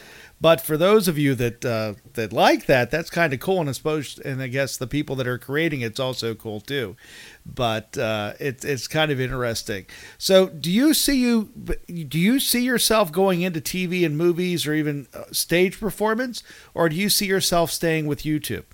But 0.40 0.60
for 0.60 0.76
those 0.76 1.08
of 1.08 1.16
you 1.16 1.34
that 1.36 1.64
uh, 1.64 1.94
that 2.14 2.32
like 2.32 2.66
that, 2.66 2.90
that's 2.90 3.08
kind 3.08 3.32
of 3.32 3.40
cool, 3.40 3.60
and 3.60 3.68
I 3.68 3.72
suppose, 3.72 4.18
and 4.18 4.42
I 4.42 4.48
guess 4.48 4.76
the 4.76 4.86
people 4.86 5.16
that 5.16 5.26
are 5.26 5.38
creating 5.38 5.80
it's 5.80 5.98
also 5.98 6.34
cool 6.34 6.60
too. 6.60 6.96
But 7.46 7.96
uh, 7.96 8.34
it's 8.38 8.64
it's 8.64 8.86
kind 8.86 9.10
of 9.10 9.20
interesting. 9.20 9.86
So, 10.18 10.48
do 10.48 10.70
you 10.70 10.92
see 10.92 11.16
you 11.16 11.44
do 12.08 12.18
you 12.18 12.40
see 12.40 12.62
yourself 12.62 13.10
going 13.10 13.40
into 13.42 13.60
TV 13.60 14.04
and 14.04 14.18
movies 14.18 14.66
or 14.66 14.74
even 14.74 15.06
uh, 15.14 15.24
stage 15.32 15.80
performance, 15.80 16.42
or 16.74 16.88
do 16.90 16.96
you 16.96 17.08
see 17.08 17.26
yourself 17.26 17.70
staying 17.70 18.06
with 18.06 18.22
YouTube? 18.24 18.64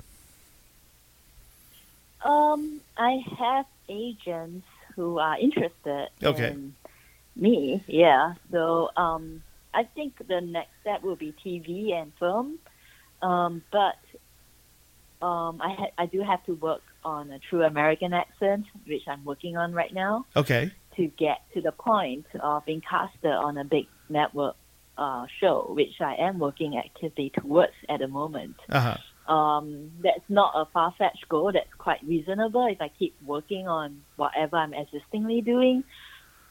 Um, 2.24 2.80
I 2.96 3.22
have 3.38 3.66
agents 3.88 4.66
who 4.96 5.18
are 5.18 5.38
interested 5.38 6.08
Okay. 6.22 6.48
in 6.50 6.74
me. 7.36 7.82
Yeah. 7.86 8.34
So 8.50 8.90
um, 8.96 9.42
I 9.72 9.84
think 9.84 10.14
the 10.26 10.40
next 10.40 10.70
step 10.80 11.02
will 11.02 11.16
be 11.16 11.34
TV 11.44 11.92
and 11.92 12.12
film. 12.18 12.58
Um, 13.22 13.62
but 13.70 13.98
um, 15.24 15.60
I 15.60 15.74
ha- 15.78 15.92
I 15.98 16.06
do 16.06 16.22
have 16.22 16.44
to 16.46 16.54
work 16.54 16.82
on 17.04 17.30
a 17.30 17.38
true 17.38 17.62
American 17.62 18.12
accent, 18.12 18.66
which 18.86 19.02
I'm 19.06 19.24
working 19.24 19.56
on 19.56 19.72
right 19.72 19.92
now 19.92 20.26
Okay, 20.36 20.72
to 20.96 21.06
get 21.18 21.38
to 21.54 21.60
the 21.60 21.72
point 21.72 22.26
of 22.40 22.64
being 22.64 22.80
casted 22.88 23.30
on 23.30 23.58
a 23.58 23.64
big 23.64 23.86
network 24.08 24.56
uh, 24.96 25.26
show, 25.40 25.66
which 25.70 26.00
I 26.00 26.16
am 26.16 26.38
working 26.38 26.76
actively 26.78 27.30
towards 27.34 27.72
at 27.88 28.00
the 28.00 28.08
moment 28.08 28.56
uh 28.68 28.96
huh. 29.26 29.32
um, 29.32 29.92
that's 30.02 30.28
not 30.28 30.52
a 30.54 30.66
far 30.72 30.94
fetched 30.98 31.28
goal. 31.28 31.52
That's 31.52 31.72
quite 31.78 32.02
reasonable 32.04 32.66
if 32.66 32.80
I 32.80 32.88
keep 32.88 33.14
working 33.24 33.68
on 33.68 34.02
whatever 34.16 34.56
I'm 34.56 34.74
existingly 34.74 35.40
doing. 35.42 35.84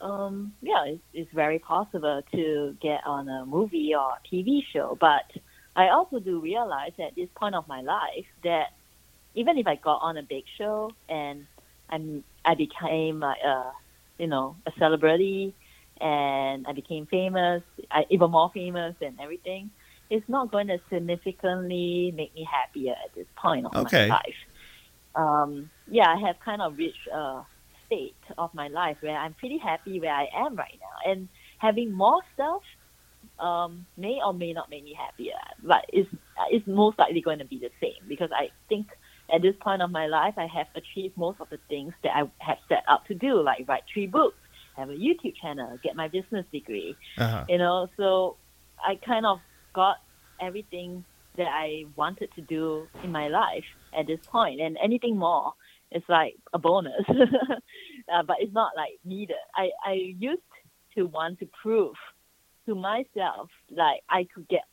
Um, 0.00 0.54
yeah, 0.62 0.84
it's, 0.86 1.02
it's 1.12 1.32
very 1.32 1.58
possible 1.58 2.22
to 2.32 2.76
get 2.80 3.00
on 3.06 3.28
a 3.28 3.44
movie 3.46 3.94
or 3.94 4.12
TV 4.32 4.60
show. 4.72 4.96
But 4.98 5.30
I 5.76 5.88
also 5.88 6.18
do 6.18 6.40
realize 6.40 6.92
at 6.98 7.14
this 7.16 7.28
point 7.36 7.54
of 7.54 7.68
my 7.68 7.82
life 7.82 8.26
that 8.44 8.68
even 9.34 9.58
if 9.58 9.66
I 9.66 9.76
got 9.76 9.98
on 10.02 10.16
a 10.16 10.22
big 10.22 10.44
show 10.58 10.90
and 11.08 11.46
I'm 11.88 12.24
I 12.44 12.54
became 12.54 13.20
like 13.20 13.42
a 13.44 13.72
you 14.18 14.26
know 14.26 14.56
a 14.66 14.72
celebrity 14.78 15.54
and 16.00 16.66
I 16.66 16.72
became 16.72 17.06
famous, 17.06 17.62
I, 17.90 18.06
even 18.10 18.30
more 18.30 18.50
famous 18.54 18.96
and 19.00 19.20
everything 19.20 19.70
it's 20.10 20.28
not 20.28 20.50
going 20.50 20.66
to 20.66 20.78
significantly 20.92 22.12
make 22.14 22.34
me 22.34 22.46
happier 22.50 22.92
at 22.92 23.14
this 23.14 23.26
point 23.36 23.64
of 23.64 23.74
Okay. 23.86 24.08
my 24.08 24.16
life. 24.16 24.34
Um, 25.14 25.70
yeah, 25.88 26.08
I 26.08 26.18
have 26.26 26.36
kind 26.44 26.60
of 26.60 26.76
reached 26.76 27.06
a 27.12 27.42
state 27.90 28.16
of 28.38 28.50
my 28.54 28.68
life 28.68 28.96
where 29.00 29.16
I'm 29.16 29.34
pretty 29.34 29.58
happy 29.58 30.00
where 30.00 30.14
I 30.14 30.26
am 30.34 30.54
right 30.56 30.78
now, 30.80 31.12
and 31.12 31.28
having 31.58 31.92
more 31.92 32.20
stuff 32.34 32.62
um, 33.38 33.86
may 33.96 34.18
or 34.24 34.32
may 34.32 34.52
not 34.52 34.70
make 34.70 34.84
me 34.84 34.94
happier, 34.98 35.32
but 35.62 35.84
it's 35.92 36.08
it's 36.50 36.66
most 36.66 36.98
likely 36.98 37.20
going 37.20 37.38
to 37.38 37.44
be 37.44 37.58
the 37.58 37.70
same 37.82 38.08
because 38.08 38.30
I 38.34 38.48
think 38.68 38.86
at 39.34 39.42
this 39.42 39.54
point 39.62 39.82
of 39.82 39.90
my 39.90 40.06
life 40.06 40.34
I 40.36 40.46
have 40.46 40.66
achieved 40.74 41.16
most 41.16 41.38
of 41.40 41.48
the 41.50 41.58
things 41.68 41.92
that 42.02 42.12
I 42.14 42.22
have 42.40 42.58
set 42.68 42.82
out 42.88 43.04
to 43.08 43.14
do, 43.14 43.42
like 43.42 43.64
write 43.68 43.82
three 43.92 44.06
books, 44.06 44.38
have 44.76 44.90
a 44.90 44.92
YouTube 44.92 45.34
channel, 45.40 45.78
get 45.82 45.96
my 45.96 46.08
business 46.08 46.46
degree, 46.52 46.98
Uh 47.18 47.28
huh. 47.28 47.44
you 47.48 47.58
know. 47.58 47.88
So 47.96 48.38
i 48.86 48.98
kind 49.06 49.26
of 49.26 49.40
got 49.74 49.96
everything 50.40 51.04
that 51.36 51.46
i 51.52 51.84
wanted 51.96 52.28
to 52.34 52.42
do 52.42 52.90
in 53.02 53.12
my 53.12 53.28
life 53.28 53.64
at 53.98 54.06
this 54.06 54.20
point. 54.32 54.60
And 54.60 54.76
anything 54.82 55.16
more 55.16 55.52
is 55.92 56.02
like 56.08 56.36
a 56.52 56.58
bonus. 56.58 57.04
Uh, 58.12 58.24
but 58.24 58.38
it's 58.40 58.52
not 58.52 58.72
like 58.74 58.98
needed. 59.04 59.36
I 59.54 59.70
i 59.84 59.92
used 59.92 60.42
to 60.96 61.04
want 61.04 61.38
to 61.38 61.48
prove 61.62 61.94
to 62.66 62.74
myself 62.74 63.50
like 63.70 64.00
i 64.08 64.26
could 64.34 64.48
get 64.48 64.64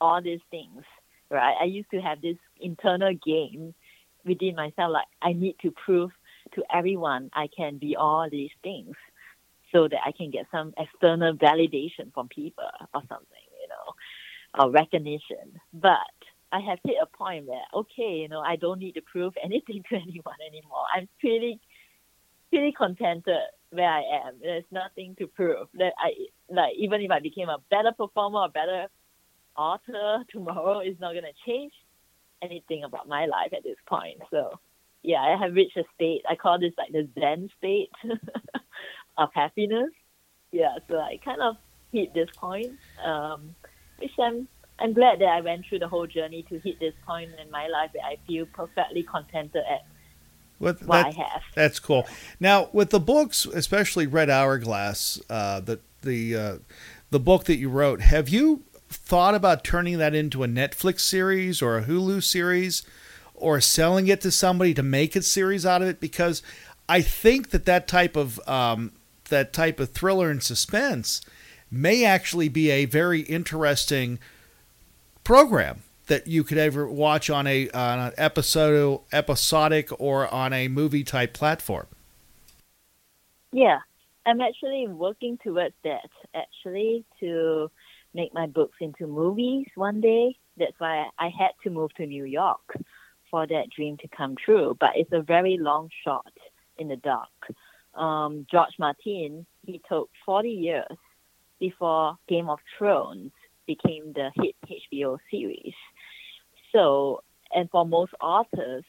all 0.00 0.22
these 0.22 0.40
things 0.50 0.82
right? 1.30 1.56
I 1.60 1.64
used 1.64 1.90
to 1.90 2.00
have 2.00 2.22
this 2.22 2.38
internal 2.58 3.12
game 3.12 3.74
within 4.24 4.54
myself 4.54 4.92
like 4.92 5.08
i 5.20 5.34
need 5.34 5.56
to 5.60 5.72
prove 5.72 6.10
to 6.54 6.62
everyone 6.72 7.28
i 7.34 7.48
can 7.54 7.76
be 7.76 7.96
all 7.96 8.30
these 8.30 8.52
things 8.62 8.94
so 9.74 9.88
that 9.88 9.98
I 10.06 10.12
can 10.12 10.30
get 10.30 10.46
some 10.52 10.72
external 10.78 11.34
validation 11.34 12.14
from 12.14 12.28
people 12.28 12.64
or 12.94 13.02
something, 13.08 13.46
you 13.60 13.68
know, 13.68 14.64
or 14.64 14.70
recognition. 14.70 15.60
But 15.72 15.98
I 16.54 16.60
have 16.60 16.78
hit 16.84 16.96
a 17.02 17.06
point 17.06 17.46
where, 17.46 17.64
okay, 17.74 18.20
you 18.22 18.28
know, 18.28 18.40
I 18.40 18.56
don't 18.56 18.78
need 18.78 18.92
to 18.92 19.02
prove 19.02 19.34
anything 19.44 19.82
to 19.90 19.96
anyone 19.96 20.40
anymore. 20.46 20.84
I'm 20.94 21.08
pretty, 21.20 21.60
pretty 22.50 22.72
contented 22.72 23.36
where 23.70 23.90
I 23.90 24.02
am. 24.26 24.34
There's 24.40 24.64
nothing 24.70 25.16
to 25.18 25.26
prove. 25.26 25.68
That 25.74 25.92
I 25.98 26.10
like 26.48 26.74
even 26.78 27.00
if 27.00 27.10
I 27.10 27.20
became 27.20 27.48
a 27.48 27.58
better 27.70 27.92
performer 27.96 28.40
or 28.40 28.48
better 28.48 28.86
author 29.56 30.24
tomorrow, 30.30 30.80
is 30.80 31.00
not 31.00 31.14
gonna 31.14 31.36
change 31.46 31.72
anything 32.42 32.84
about 32.84 33.08
my 33.08 33.26
life 33.26 33.52
at 33.52 33.64
this 33.64 33.78
point. 33.86 34.18
So, 34.30 34.58
yeah, 35.02 35.20
I 35.20 35.36
have 35.42 35.54
reached 35.54 35.76
a 35.76 35.84
state. 35.94 36.22
I 36.28 36.36
call 36.36 36.60
this 36.60 36.74
like 36.78 36.92
the 36.92 37.08
Zen 37.18 37.50
state. 37.58 37.90
of 39.16 39.30
happiness. 39.34 39.90
Yeah, 40.52 40.76
so 40.88 40.98
I 40.98 41.18
kind 41.24 41.40
of 41.40 41.56
hit 41.92 42.14
this 42.14 42.28
point, 42.36 42.72
um, 43.04 43.54
which 43.98 44.12
I'm 44.20 44.48
I'm 44.78 44.92
glad 44.92 45.20
that 45.20 45.28
I 45.28 45.40
went 45.40 45.66
through 45.66 45.78
the 45.80 45.88
whole 45.88 46.06
journey 46.06 46.42
to 46.48 46.58
hit 46.58 46.80
this 46.80 46.94
point 47.06 47.30
in 47.40 47.50
my 47.50 47.68
life 47.68 47.90
where 47.92 48.04
I 48.04 48.16
feel 48.26 48.46
perfectly 48.46 49.02
contented 49.04 49.62
at 49.70 49.84
What- 50.58 50.82
what 50.82 51.04
that- 51.04 51.06
I 51.06 51.10
have. 51.10 51.42
That's 51.54 51.78
cool. 51.78 52.06
Now, 52.40 52.68
with 52.72 52.90
the 52.90 53.00
books, 53.00 53.44
especially 53.46 54.06
Red 54.06 54.30
Hourglass, 54.30 55.20
uh, 55.30 55.60
the 55.60 55.80
the 56.02 56.36
uh, 56.36 56.58
the 57.10 57.20
book 57.20 57.44
that 57.44 57.56
you 57.56 57.70
wrote, 57.70 58.00
have 58.02 58.28
you 58.28 58.62
thought 58.90 59.34
about 59.34 59.64
turning 59.64 59.98
that 59.98 60.14
into 60.14 60.42
a 60.44 60.46
Netflix 60.46 61.00
series 61.00 61.62
or 61.62 61.78
a 61.78 61.84
Hulu 61.84 62.22
series, 62.22 62.82
or 63.34 63.60
selling 63.60 64.08
it 64.08 64.20
to 64.20 64.30
somebody 64.30 64.74
to 64.74 64.82
make 64.82 65.16
a 65.16 65.22
series 65.22 65.64
out 65.64 65.82
of 65.82 65.88
it? 65.88 66.00
Because 66.00 66.42
I 66.88 67.00
think 67.00 67.50
that 67.50 67.64
that 67.64 67.88
type 67.88 68.16
of 68.16 68.40
um, 68.48 68.92
that 69.30 69.52
type 69.52 69.80
of 69.80 69.90
thriller 69.90 70.30
and 70.30 70.42
suspense 70.42 71.22
may 71.70 72.04
actually 72.04 72.48
be 72.48 72.70
a 72.70 72.84
very 72.84 73.20
interesting 73.20 74.18
program 75.24 75.82
that 76.06 76.26
you 76.26 76.44
could 76.44 76.58
ever 76.58 76.86
watch 76.86 77.30
on 77.30 77.46
a 77.46 77.70
on 77.70 77.98
an 77.98 78.12
episode 78.18 79.00
episodic 79.12 79.88
or 79.98 80.32
on 80.32 80.52
a 80.52 80.68
movie 80.68 81.04
type 81.04 81.32
platform. 81.32 81.86
Yeah, 83.52 83.78
I'm 84.26 84.40
actually 84.40 84.86
working 84.88 85.38
towards 85.42 85.74
that. 85.84 86.10
Actually, 86.34 87.04
to 87.20 87.70
make 88.12 88.32
my 88.34 88.46
books 88.46 88.76
into 88.80 89.06
movies 89.06 89.66
one 89.74 90.00
day. 90.00 90.36
That's 90.56 90.78
why 90.78 91.08
I 91.18 91.30
had 91.36 91.50
to 91.64 91.70
move 91.70 91.92
to 91.94 92.06
New 92.06 92.24
York 92.24 92.76
for 93.30 93.46
that 93.46 93.70
dream 93.74 93.96
to 93.98 94.08
come 94.08 94.36
true. 94.36 94.76
But 94.78 94.90
it's 94.94 95.12
a 95.12 95.22
very 95.22 95.56
long 95.58 95.90
shot 96.04 96.32
in 96.78 96.88
the 96.88 96.96
dark. 96.96 97.28
Um, 97.94 98.46
George 98.50 98.74
Martin 98.78 99.46
he 99.64 99.80
took 99.88 100.10
40 100.26 100.48
years 100.50 100.98
before 101.58 102.18
Game 102.28 102.50
of 102.50 102.58
Thrones 102.76 103.32
became 103.66 104.12
the 104.12 104.30
hit 104.34 104.56
HBO 104.66 105.18
series. 105.30 105.74
So, 106.72 107.22
and 107.52 107.70
for 107.70 107.86
most 107.86 108.12
authors, 108.20 108.84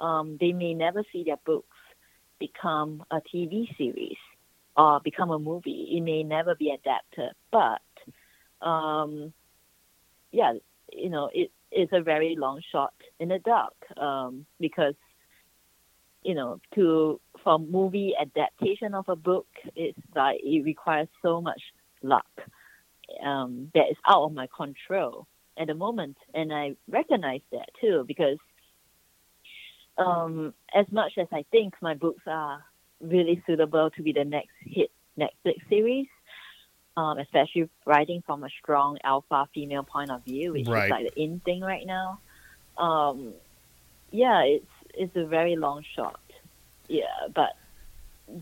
um, 0.00 0.36
they 0.40 0.52
may 0.52 0.74
never 0.74 1.04
see 1.12 1.24
their 1.24 1.38
books 1.44 1.76
become 2.38 3.04
a 3.10 3.20
TV 3.20 3.68
series 3.76 4.16
or 4.76 5.00
become 5.00 5.30
a 5.30 5.38
movie. 5.38 5.88
It 5.96 6.00
may 6.00 6.22
never 6.22 6.54
be 6.54 6.70
adapted, 6.70 7.32
but 7.50 7.80
um, 8.66 9.32
yeah, 10.32 10.54
you 10.92 11.10
know, 11.10 11.30
it 11.32 11.50
is 11.70 11.88
a 11.92 12.02
very 12.02 12.36
long 12.38 12.60
shot 12.72 12.94
in 13.18 13.28
the 13.28 13.38
dark 13.38 13.74
um, 13.96 14.46
because 14.60 14.94
you 16.22 16.34
know, 16.34 16.60
to 16.74 17.20
for 17.44 17.58
movie 17.58 18.12
adaptation 18.20 18.94
of 18.94 19.08
a 19.08 19.16
book, 19.16 19.46
it's 19.76 19.98
like 20.14 20.40
it 20.42 20.64
requires 20.64 21.08
so 21.22 21.40
much 21.40 21.60
luck 22.02 22.26
um, 23.24 23.70
that 23.74 23.90
is 23.90 23.96
out 24.06 24.24
of 24.24 24.32
my 24.32 24.48
control 24.54 25.26
at 25.58 25.66
the 25.66 25.74
moment, 25.74 26.16
and 26.34 26.52
I 26.52 26.76
recognize 26.88 27.40
that 27.52 27.68
too 27.80 28.04
because 28.06 28.38
um, 29.98 30.54
as 30.74 30.86
much 30.90 31.12
as 31.18 31.26
I 31.32 31.44
think 31.50 31.74
my 31.80 31.94
books 31.94 32.22
are 32.26 32.64
really 33.00 33.42
suitable 33.46 33.90
to 33.90 34.02
be 34.02 34.12
the 34.12 34.24
next 34.24 34.52
hit 34.64 34.90
Netflix 35.18 35.56
series, 35.68 36.06
um, 36.96 37.18
especially 37.18 37.68
writing 37.84 38.22
from 38.24 38.44
a 38.44 38.48
strong 38.62 38.98
alpha 39.04 39.48
female 39.54 39.82
point 39.82 40.10
of 40.10 40.24
view, 40.24 40.52
which 40.52 40.68
Right. 40.68 40.84
is 40.84 40.90
like 40.90 41.14
the 41.14 41.20
in 41.20 41.40
thing 41.40 41.60
right 41.60 41.86
now. 41.86 42.20
Um, 42.76 43.34
yeah, 44.10 44.42
it's 44.42 44.66
it's 44.94 45.16
a 45.16 45.26
very 45.26 45.56
long 45.56 45.84
shot. 45.96 46.20
Yeah, 46.88 47.28
but 47.34 47.50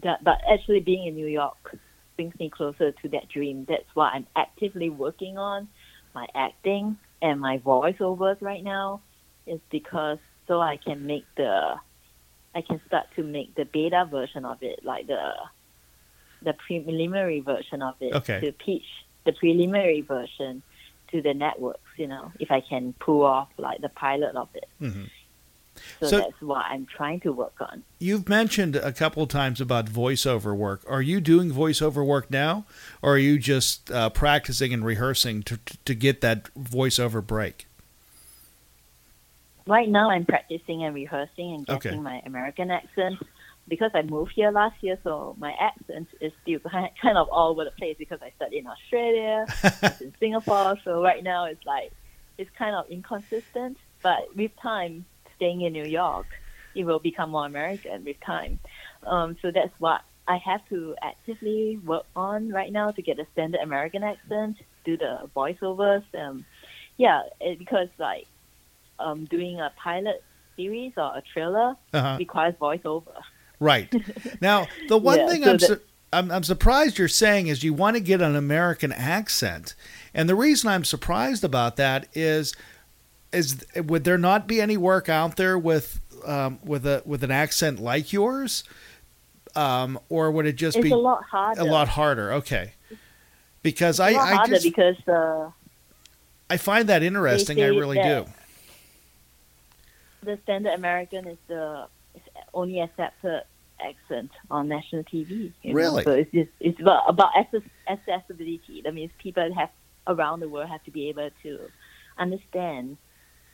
that, 0.03 0.23
but 0.23 0.39
actually 0.51 0.81
being 0.81 1.07
in 1.07 1.15
New 1.15 1.27
York 1.27 1.77
brings 2.17 2.35
me 2.41 2.51
closer 2.51 2.93
to 2.93 3.09
that 3.11 3.29
dream. 3.29 3.67
That's 3.69 3.85
what 3.95 4.13
I'm 4.15 4.27
actively 4.35 4.91
working 4.91 5.39
on, 5.39 5.69
my 6.15 6.27
acting 6.35 6.97
and 7.23 7.41
my 7.41 7.59
voiceovers 7.59 8.41
right 8.41 8.65
now, 8.65 9.03
is 9.47 9.61
because 9.71 10.19
so 10.49 10.61
I 10.61 10.77
can 10.77 11.07
make 11.07 11.27
the, 11.37 11.75
I 12.55 12.61
can 12.63 12.81
start 12.87 13.07
to 13.17 13.23
make 13.23 13.55
the 13.55 13.65
beta 13.65 14.07
version 14.11 14.45
of 14.45 14.63
it, 14.63 14.81
like 14.85 15.07
the, 15.07 15.33
the 16.43 16.55
preliminary 16.67 17.41
version 17.41 17.83
of 17.83 17.95
it, 18.01 18.15
Okay. 18.15 18.41
to 18.41 18.53
pitch 18.53 18.87
the 19.25 19.33
preliminary 19.33 20.03
version 20.03 20.63
to 21.11 21.23
the 21.23 21.35
networks. 21.35 21.81
You 21.97 22.09
know, 22.09 22.33
if 22.39 22.51
I 22.51 22.61
can 22.61 22.95
pull 23.01 23.25
off 23.25 23.49
like 23.59 23.81
the 23.81 23.89
pilot 23.89 24.37
of 24.37 24.49
it. 24.55 24.69
Mhm. 24.81 25.09
So, 26.01 26.07
So- 26.07 26.19
that's 26.19 26.41
what 26.41 26.65
I'm 26.67 26.87
trying 26.87 27.21
to 27.21 27.33
work 27.33 27.55
on. 27.61 27.83
You've 27.99 28.29
mentioned 28.29 28.77
a 28.77 28.93
couple 28.93 29.27
times 29.27 29.61
about 29.61 29.87
voiceover 29.87 30.55
work. 30.57 30.83
Are 30.89 31.03
you 31.03 31.21
doing 31.21 31.51
voiceover 31.51 32.05
work 32.05 32.31
now, 32.31 32.65
or 33.03 33.15
are 33.15 33.19
you 33.19 33.39
just 33.39 33.91
uh, 33.91 34.11
practicing 34.11 34.73
and 34.75 34.85
rehearsing 34.85 35.43
to 35.45 35.59
to 35.85 35.95
get 35.95 36.21
that 36.21 36.53
voiceover 36.55 37.27
break? 37.27 37.67
Right 39.67 39.89
now, 39.89 40.11
I'm 40.11 40.25
practicing 40.25 40.85
and 40.85 40.95
rehearsing 40.95 41.55
and 41.55 41.69
Okay. 41.71 41.89
getting 41.91 42.03
my 42.03 42.23
American 42.25 42.71
accent 42.71 43.17
because 43.67 43.91
I 43.95 44.03
moved 44.03 44.33
here 44.33 44.53
last 44.53 44.77
year, 44.81 44.97
so 45.03 45.35
my 45.39 45.53
accent 45.59 46.07
is 46.21 46.33
still 46.43 46.61
kind 46.71 47.19
of 47.19 47.29
all 47.31 47.51
over 47.51 47.65
the 47.65 47.73
place 47.73 47.97
because 47.99 48.21
I 48.23 48.31
studied 48.37 48.59
in 48.59 48.67
Australia, 48.69 49.45
in 50.01 50.15
Singapore, 50.21 50.79
so 50.85 51.03
right 51.03 51.23
now 51.25 51.47
it's 51.47 51.65
like 51.67 51.91
it's 52.39 52.51
kind 52.57 52.77
of 52.77 52.89
inconsistent. 52.89 53.77
But 54.03 54.37
with 54.37 54.53
time, 54.63 55.05
staying 55.37 55.63
in 55.63 55.73
New 55.73 55.85
York, 55.85 56.27
it 56.75 56.85
will 56.85 56.99
become 56.99 57.31
more 57.31 57.47
American 57.47 58.05
with 58.05 58.17
time. 58.25 58.59
Um, 59.07 59.37
so 59.43 59.51
that's 59.55 59.73
what 59.79 60.01
I 60.29 60.39
have 60.45 60.61
to 60.71 60.95
actively 61.03 61.79
work 61.85 62.07
on 62.17 62.51
right 62.51 62.73
now 62.73 62.91
to 62.91 63.03
get 63.03 63.19
a 63.19 63.27
standard 63.33 63.61
American 63.61 64.03
accent, 64.03 64.57
do 64.85 64.97
the 64.97 65.31
voiceovers. 65.37 66.05
Um, 66.19 66.45
yeah, 66.97 67.23
it, 67.41 67.59
because 67.59 67.89
like 67.99 68.27
um, 68.99 69.25
doing 69.27 69.61
a 69.61 69.73
pilot 69.83 70.23
series 70.57 70.93
or 70.97 71.17
a 71.17 71.23
trailer 71.33 71.77
Uh-huh. 71.93 72.17
requires 72.19 72.55
voiceover. 72.61 73.13
Right. 73.61 73.93
Now, 74.41 74.69
the 74.89 74.99
one 74.99 75.19
Yeah, 75.19 75.27
thing 75.29 75.45
so 75.45 75.51
I'm, 75.51 75.59
that- 75.59 75.67
su- 75.67 75.81
I'm 76.13 76.31
I'm 76.31 76.43
surprised 76.45 76.99
you're 76.99 77.09
saying 77.09 77.47
is 77.49 77.63
you 77.65 77.73
want 77.75 77.97
to 77.97 78.01
get 78.01 78.21
an 78.23 78.37
American 78.37 78.93
accent, 78.93 79.75
and 80.15 80.29
the 80.29 80.35
reason 80.35 80.69
I'm 80.71 80.85
surprised 80.85 81.43
about 81.45 81.77
that 81.77 82.07
is 82.15 82.55
is 83.37 83.65
would 83.77 84.05
there 84.05 84.19
not 84.19 84.47
be 84.47 84.61
any 84.61 84.77
work 84.77 85.09
out 85.09 85.37
there 85.37 85.59
with 85.59 86.01
um, 86.27 86.59
with 86.65 86.87
a 86.87 87.03
with 87.05 87.23
an 87.23 87.31
accent 87.31 87.79
like 87.79 88.13
yours, 88.13 88.65
um, 89.55 89.99
or 90.09 90.31
would 90.31 90.47
it 90.47 90.57
just 90.57 90.77
It's 90.79 90.85
be 90.85 90.91
a 90.91 90.97
lot 90.97 91.23
harder. 91.25 91.61
a 91.61 91.65
lot 91.65 91.89
harder? 91.89 92.33
Okay. 92.33 92.73
Because 93.63 94.01
It's 94.01 94.11
a 94.11 94.17
lot 94.17 94.29
I, 94.29 94.33
I 94.33 94.35
harder 94.37 94.53
just 94.53 94.65
because 94.65 95.09
uh, 95.09 95.51
I 96.49 96.57
find 96.57 96.89
that 96.89 97.03
interesting. 97.03 97.61
I 97.61 97.67
really 97.67 98.01
do. 98.03 98.27
the 100.23 100.39
standard 100.45 100.73
American 100.73 101.27
is 101.27 101.39
the 101.49 101.87
is 102.15 102.23
only 102.55 102.81
accepted 102.81 103.43
accent 103.81 104.31
on 104.51 104.69
national 104.69 105.05
TV. 105.05 105.53
you 105.63 105.73
know. 105.73 105.75
Really? 105.75 106.05
So 106.05 106.13
it's 106.13 106.31
just 106.33 106.51
it's 106.61 106.81
about, 106.81 107.03
about 107.09 107.31
access, 107.37 107.63
accessibility. 107.89 108.83
That 108.83 108.95
means 108.95 109.11
people 109.19 109.53
have 109.55 109.71
around 110.07 110.41
the 110.41 110.49
world 110.49 110.69
have 110.69 110.83
to 110.85 110.91
be 110.91 111.09
able 111.09 111.31
to 111.43 111.59
understand 112.19 112.97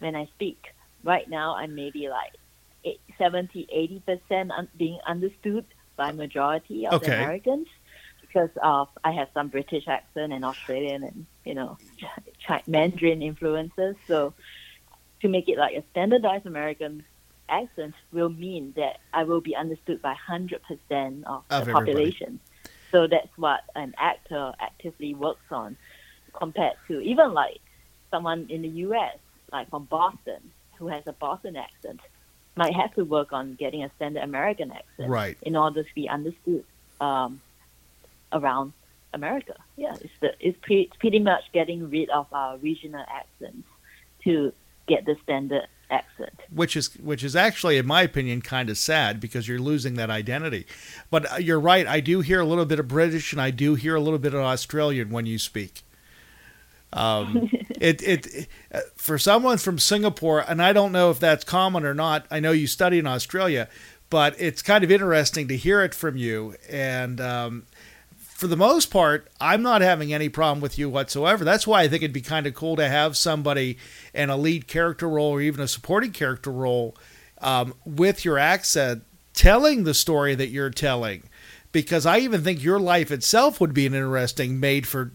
when 0.03 0.15
I 0.17 0.27
speak. 0.35 0.59
Right 1.05 1.29
now, 1.29 1.55
I'm 1.57 1.75
maybe 1.75 2.09
like 2.09 2.33
eight, 2.85 3.01
70, 3.19 3.67
80 3.73 4.01
percent 4.07 4.53
being 4.77 4.99
understood 5.07 5.65
by 5.97 6.13
majority 6.13 6.87
of 6.87 6.95
Okay. 6.95 7.07
the 7.07 7.13
Americans 7.15 7.69
because 8.21 8.51
of 8.63 8.89
I 9.05 9.13
have 9.13 9.29
some 9.35 9.49
British 9.49 9.87
accent 9.89 10.33
and 10.33 10.45
Australian 10.45 11.03
and 11.05 11.27
you 11.45 11.55
know 11.55 11.79
Ch- 12.39 12.67
Mandarin 12.67 13.23
influences. 13.23 13.97
So 14.07 14.35
to 15.23 15.29
make 15.29 15.49
it 15.49 15.59
like 15.59 15.77
a 15.77 15.85
standardized 15.91 16.47
American 16.47 17.05
accent 17.49 17.95
will 18.13 18.29
mean 18.31 18.73
that 18.77 18.99
I 19.13 19.25
will 19.25 19.41
be 19.41 19.55
understood 19.55 20.01
by 20.03 20.15
100% 20.29 20.55
of, 21.27 21.45
Of 21.51 21.67
the 21.67 21.73
everybody. 21.73 21.73
population. 21.73 22.41
So 22.91 23.07
that's 23.07 23.29
what 23.37 23.61
an 23.75 23.95
actor 23.99 24.53
actively 24.61 25.15
works 25.15 25.47
on 25.51 25.77
compared 26.39 26.75
to 26.89 27.01
even 27.01 27.33
like 27.35 27.61
someone 28.11 28.47
in 28.51 28.63
the 28.63 28.69
US, 28.87 29.19
like 29.53 29.69
from 29.71 29.85
Boston, 29.85 30.41
who 30.79 30.89
has 30.89 31.07
a 31.07 31.13
Boston 31.13 31.57
accent, 31.57 32.01
might 32.57 32.75
have 32.75 32.95
to 32.95 33.05
work 33.05 33.33
on 33.33 33.55
getting 33.55 33.83
a 33.85 33.91
standard 33.97 34.23
American 34.23 34.71
accent 34.73 35.09
Right. 35.09 35.37
in 35.43 35.57
order 35.57 35.83
to 35.83 35.95
be 35.95 36.09
understood 36.09 36.65
um, 37.01 37.41
around 38.33 38.73
America. 39.15 39.55
Yeah, 39.77 39.95
it's, 40.01 40.13
the, 40.21 40.35
it's 40.41 40.59
pre- 40.63 40.91
pretty 40.99 41.19
much 41.19 41.45
getting 41.53 41.91
rid 41.91 42.11
of 42.11 42.27
our 42.33 42.57
regional 42.59 43.05
accents 43.09 43.67
to 44.25 44.53
get 44.87 45.05
the 45.05 45.17
standard 45.23 45.67
accent. 45.91 46.33
which 46.51 46.75
is 46.75 46.95
which 46.95 47.23
is 47.23 47.37
actually 47.37 47.77
in 47.77 47.85
my 47.87 48.01
opinion 48.01 48.41
kind 48.41 48.71
of 48.71 48.79
sad 48.79 49.21
because 49.21 49.47
you're 49.47 49.59
losing 49.59 49.93
that 49.95 50.09
identity 50.09 50.67
but 51.11 51.31
uh, 51.31 51.37
you're 51.37 51.61
right 51.61 51.87
i 51.87 52.01
do 52.01 52.23
hear 52.23 52.41
a 52.41 52.47
little 52.47 52.65
bit 52.65 52.79
of 52.79 52.89
british 52.89 53.31
and 53.35 53.43
i 53.43 53.51
do 53.51 53.75
hear 53.75 53.95
a 53.95 54.01
little 54.01 54.19
bit 54.19 54.33
of 54.33 54.41
australian 54.41 55.11
when 55.11 55.27
you 55.27 55.39
speak 55.39 55.83
um, 56.93 57.51
it, 57.81 58.03
it 58.07 58.27
it 58.27 58.49
for 58.97 59.19
someone 59.19 59.59
from 59.59 59.79
singapore 59.79 60.45
and 60.47 60.63
i 60.63 60.73
don't 60.73 60.93
know 60.93 61.11
if 61.11 61.19
that's 61.19 61.45
common 61.45 61.85
or 61.85 61.95
not 61.95 62.27
i 62.31 62.41
know 62.41 62.53
you 62.53 62.67
study 62.67 62.99
in 62.99 63.07
australia 63.07 63.69
but 64.11 64.39
it's 64.39 64.63
kind 64.63 64.85
of 64.85 64.91
interesting 64.91 65.49
to 65.49 65.57
hear 65.57 65.83
it 65.83 65.95
from 65.95 66.17
you 66.17 66.55
and 66.69 67.21
um, 67.21 67.65
for 68.43 68.49
the 68.49 68.57
most 68.57 68.87
part, 68.87 69.29
I'm 69.41 69.63
not 69.63 69.83
having 69.83 70.13
any 70.13 70.29
problem 70.29 70.61
with 70.61 70.77
you 70.77 70.91
whatsoever. 70.91 71.45
That's 71.45 71.65
why 71.65 71.83
I 71.83 71.87
think 71.87 72.03
it'd 72.03 72.13
be 72.13 72.21
kind 72.21 72.45
of 72.45 72.55
cool 72.55 72.75
to 72.75 72.89
have 72.89 73.17
somebody 73.17 73.79
in 74.13 74.31
a 74.31 74.37
lead 74.37 74.67
character 74.67 75.09
role 75.09 75.31
or 75.31 75.41
even 75.41 75.61
a 75.61 75.69
supporting 75.69 76.11
character 76.11 76.51
role 76.51 76.97
um, 77.41 77.73
with 77.85 78.25
your 78.25 78.39
accent 78.39 79.05
telling 79.33 79.85
the 79.85 79.95
story 79.95 80.35
that 80.35 80.49
you're 80.49 80.71
telling. 80.71 81.23
Because 81.71 82.05
I 82.05 82.19
even 82.19 82.43
think 82.43 82.65
your 82.65 82.81
life 82.81 83.13
itself 83.13 83.61
would 83.61 83.73
be 83.73 83.87
an 83.87 83.95
interesting 83.95 84.59
made 84.59 84.89
for 84.89 85.13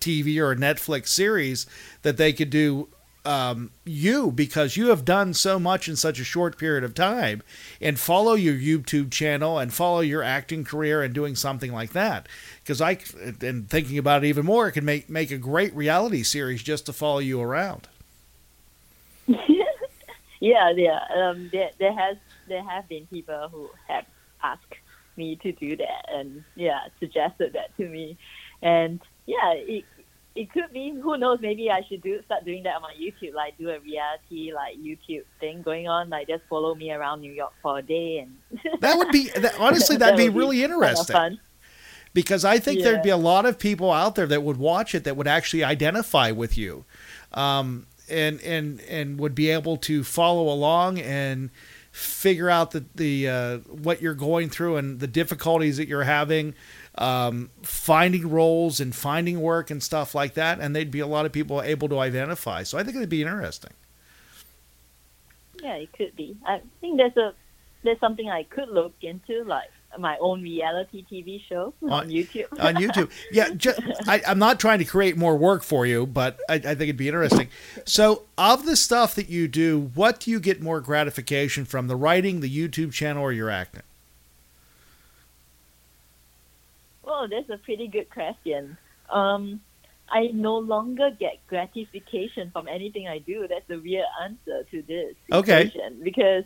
TV 0.00 0.38
or 0.38 0.52
a 0.52 0.56
Netflix 0.56 1.08
series 1.08 1.66
that 2.02 2.16
they 2.16 2.32
could 2.32 2.50
do 2.50 2.88
um, 3.24 3.72
you 3.84 4.32
because 4.32 4.76
you 4.76 4.88
have 4.88 5.04
done 5.04 5.34
so 5.34 5.58
much 5.58 5.88
in 5.88 5.96
such 5.96 6.18
a 6.18 6.24
short 6.24 6.56
period 6.56 6.82
of 6.82 6.94
time 6.94 7.42
and 7.80 7.98
follow 7.98 8.32
your 8.34 8.54
YouTube 8.54 9.10
channel 9.10 9.58
and 9.58 9.72
follow 9.72 10.00
your 10.00 10.22
acting 10.22 10.64
career 10.64 11.02
and 11.02 11.12
doing 11.14 11.36
something 11.36 11.72
like 11.72 11.92
that. 11.92 12.26
Because 12.62 12.80
I, 12.80 12.98
and 13.42 13.68
thinking 13.68 13.98
about 13.98 14.24
it 14.24 14.28
even 14.28 14.46
more, 14.46 14.68
it 14.68 14.72
can 14.72 14.84
make, 14.84 15.10
make 15.10 15.30
a 15.30 15.36
great 15.36 15.74
reality 15.74 16.22
series 16.22 16.62
just 16.62 16.86
to 16.86 16.92
follow 16.92 17.18
you 17.18 17.40
around. 17.40 17.88
yeah, 20.40 20.70
yeah. 20.74 21.00
Um, 21.14 21.50
there, 21.52 21.70
there 21.78 21.92
has 21.92 22.16
there 22.48 22.62
have 22.62 22.88
been 22.88 23.06
people 23.06 23.48
who 23.50 23.68
have 23.88 24.06
asked 24.42 24.74
me 25.16 25.36
to 25.36 25.52
do 25.52 25.76
that, 25.76 26.06
and 26.10 26.44
yeah, 26.54 26.80
suggested 26.98 27.52
that 27.52 27.76
to 27.76 27.86
me, 27.86 28.16
and 28.62 29.00
yeah, 29.34 29.52
it 29.74 29.84
it 30.34 30.52
could 30.52 30.72
be. 30.72 30.90
Who 31.04 31.16
knows? 31.18 31.38
Maybe 31.40 31.70
I 31.70 31.80
should 31.88 32.02
do 32.02 32.20
start 32.24 32.44
doing 32.44 32.62
that 32.64 32.76
on 32.76 32.82
my 32.82 32.94
YouTube, 33.00 33.34
like 33.34 33.58
do 33.58 33.68
a 33.70 33.78
reality 33.80 34.52
like 34.54 34.76
YouTube 34.78 35.24
thing 35.40 35.62
going 35.62 35.88
on, 35.88 36.08
like 36.10 36.28
just 36.28 36.44
follow 36.48 36.74
me 36.74 36.92
around 36.92 37.20
New 37.20 37.32
York 37.32 37.52
for 37.62 37.78
a 37.78 37.82
day, 37.82 38.18
and 38.24 38.32
that 38.80 38.96
would 38.98 39.10
be 39.10 39.30
that, 39.36 39.54
honestly 39.66 39.96
that'd 39.96 40.18
that 40.18 40.22
be 40.22 40.28
really 40.28 40.60
kind 40.60 40.72
of 40.72 40.80
interesting. 40.82 41.14
fun. 41.14 41.40
because 42.14 42.44
I 42.44 42.58
think 42.58 42.78
Yeah. 42.78 42.84
there'd 42.86 43.02
be 43.02 43.10
a 43.10 43.16
lot 43.32 43.46
of 43.46 43.58
people 43.58 43.90
out 43.92 44.14
there 44.14 44.26
that 44.28 44.42
would 44.42 44.56
watch 44.58 44.94
it 44.94 45.04
that 45.04 45.16
would 45.16 45.28
actually 45.28 45.64
identify 45.64 46.30
with 46.30 46.56
you, 46.56 46.84
um, 47.34 47.86
and 48.08 48.40
and 48.42 48.80
and 48.82 49.18
would 49.18 49.34
be 49.34 49.50
able 49.50 49.76
to 49.78 50.04
follow 50.04 50.48
along 50.48 50.98
and 51.00 51.50
figure 51.90 52.48
out 52.48 52.70
the 52.70 52.84
the 52.94 53.28
uh, 53.28 53.58
what 53.68 54.00
you're 54.00 54.14
going 54.14 54.48
through 54.48 54.76
and 54.76 55.00
the 55.00 55.06
difficulties 55.08 55.76
that 55.78 55.88
you're 55.88 56.04
having, 56.04 56.54
um, 56.98 57.50
finding 57.62 58.28
roles 58.28 58.80
and 58.80 58.94
finding 58.94 59.40
work 59.40 59.70
and 59.70 59.82
stuff 59.82 60.14
like 60.14 60.34
that. 60.34 60.60
And 60.60 60.74
there'd 60.74 60.90
be 60.90 61.00
a 61.00 61.06
lot 61.06 61.26
of 61.26 61.32
people 61.32 61.62
able 61.62 61.88
to 61.88 61.98
identify. 61.98 62.62
So 62.64 62.76
I 62.76 62.82
think 62.82 62.96
it'd 62.96 63.08
be 63.08 63.22
interesting. 63.22 63.72
Yeah, 65.62 65.74
it 65.74 65.92
could 65.92 66.14
be. 66.16 66.36
I 66.46 66.60
think 66.80 66.98
there's 66.98 67.16
a 67.16 67.34
there's 67.82 67.98
something 68.00 68.28
I 68.28 68.42
could 68.42 68.68
look 68.68 68.94
into, 69.02 69.44
like 69.44 69.70
my 69.98 70.16
own 70.20 70.42
reality 70.42 71.04
TV 71.10 71.40
show 71.48 71.72
on, 71.82 71.90
On- 71.90 72.08
YouTube. 72.08 72.46
on 72.60 72.74
YouTube. 72.74 73.10
Yeah, 73.32 73.50
ju- 73.50 73.72
I, 74.06 74.20
I'm 74.26 74.38
not 74.38 74.60
trying 74.60 74.80
to 74.80 74.84
create 74.84 75.16
more 75.16 75.36
work 75.36 75.62
for 75.62 75.86
you, 75.86 76.06
but 76.06 76.38
I, 76.48 76.54
I 76.54 76.58
think 76.58 76.82
it'd 76.82 76.96
be 76.96 77.08
interesting. 77.08 77.48
So, 77.86 78.24
of 78.36 78.66
the 78.66 78.76
stuff 78.76 79.14
that 79.14 79.28
you 79.28 79.48
do, 79.48 79.90
what 79.94 80.20
do 80.20 80.30
you 80.30 80.40
get 80.40 80.60
more 80.60 80.80
gratification 80.80 81.64
from? 81.64 81.86
The 81.86 81.96
writing, 81.96 82.40
the 82.40 82.50
YouTube 82.50 82.92
channel, 82.92 83.22
or 83.22 83.32
your 83.32 83.48
acting? 83.50 83.82
Well, 87.18 87.26
that's 87.28 87.50
a 87.50 87.58
pretty 87.64 87.88
good 87.88 88.10
question. 88.10 88.78
Um, 89.10 89.60
I 90.08 90.28
no 90.32 90.56
longer 90.56 91.10
get 91.18 91.44
gratification 91.48 92.50
from 92.52 92.68
anything 92.68 93.08
I 93.08 93.18
do. 93.18 93.48
That's 93.48 93.66
the 93.66 93.80
real 93.80 94.04
answer 94.22 94.62
to 94.70 94.82
this 94.82 95.16
Okay. 95.32 95.72
Because 96.00 96.44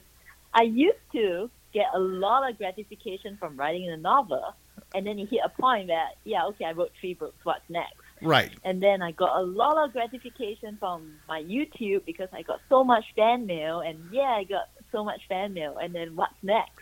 I 0.54 0.62
used 0.62 0.96
to 1.12 1.50
get 1.74 1.88
a 1.94 1.98
lot 1.98 2.48
of 2.48 2.56
gratification 2.56 3.36
from 3.38 3.54
writing 3.58 3.90
a 3.90 3.98
novel, 3.98 4.54
and 4.94 5.06
then 5.06 5.18
you 5.18 5.26
hit 5.26 5.40
a 5.44 5.50
point 5.50 5.88
that, 5.88 6.16
yeah, 6.24 6.46
okay, 6.46 6.64
I 6.64 6.72
wrote 6.72 6.92
three 6.98 7.12
books. 7.12 7.36
What's 7.42 7.68
next? 7.68 8.00
Right. 8.22 8.50
And 8.64 8.82
then 8.82 9.02
I 9.02 9.12
got 9.12 9.36
a 9.38 9.42
lot 9.42 9.76
of 9.76 9.92
gratification 9.92 10.78
from 10.80 11.16
my 11.28 11.42
YouTube 11.42 12.06
because 12.06 12.28
I 12.32 12.40
got 12.42 12.60
so 12.70 12.82
much 12.82 13.04
fan 13.14 13.44
mail, 13.44 13.80
and 13.80 13.98
yeah, 14.10 14.22
I 14.22 14.44
got 14.44 14.70
so 14.90 15.04
much 15.04 15.20
fan 15.28 15.52
mail. 15.52 15.76
And 15.76 15.94
then 15.94 16.16
what's 16.16 16.42
next? 16.42 16.80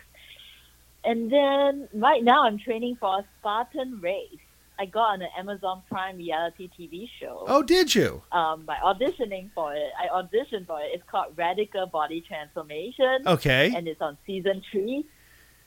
And 1.04 1.30
then 1.32 1.88
right 1.94 2.22
now 2.22 2.44
I'm 2.44 2.58
training 2.58 2.96
for 3.00 3.20
a 3.20 3.24
Spartan 3.38 4.00
race. 4.02 4.38
I 4.78 4.86
got 4.86 5.12
on 5.14 5.22
an 5.22 5.28
Amazon 5.38 5.82
Prime 5.90 6.16
reality 6.16 6.70
TV 6.78 7.06
show 7.20 7.44
Oh, 7.48 7.62
did 7.62 7.94
you? 7.94 8.22
um, 8.32 8.64
by 8.64 8.76
auditioning 8.82 9.50
for 9.54 9.74
it. 9.74 9.90
I 9.98 10.08
auditioned 10.08 10.66
for 10.66 10.80
it. 10.80 10.90
It's 10.94 11.02
called 11.10 11.36
Radical 11.36 11.86
Body 11.86 12.22
Transformation 12.26 13.18
Okay. 13.26 13.72
and 13.76 13.86
it's 13.86 14.00
on 14.00 14.16
season 14.26 14.62
three. 14.72 15.04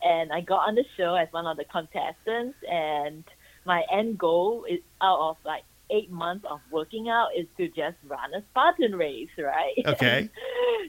And 0.01 0.31
I 0.34 0.41
got 0.41 0.67
on 0.67 0.75
the 0.75 0.84
show 0.97 1.13
as 1.15 1.27
one 1.31 1.45
of 1.47 1.57
the 1.57 1.63
contestants, 1.63 2.57
and 2.69 3.23
my 3.65 3.84
end 3.89 4.17
goal 4.17 4.65
is 4.69 4.79
out 5.01 5.19
of 5.29 5.38
like 5.45 5.63
eight 5.91 6.09
months 6.11 6.45
of 6.49 6.61
working 6.69 7.09
out 7.09 7.29
is 7.38 7.47
to 7.57 7.67
just 7.67 7.97
run 8.03 8.34
a 8.36 8.43
Spartan 8.49 8.95
race, 8.95 9.29
right? 9.38 9.75
Okay. 9.86 10.29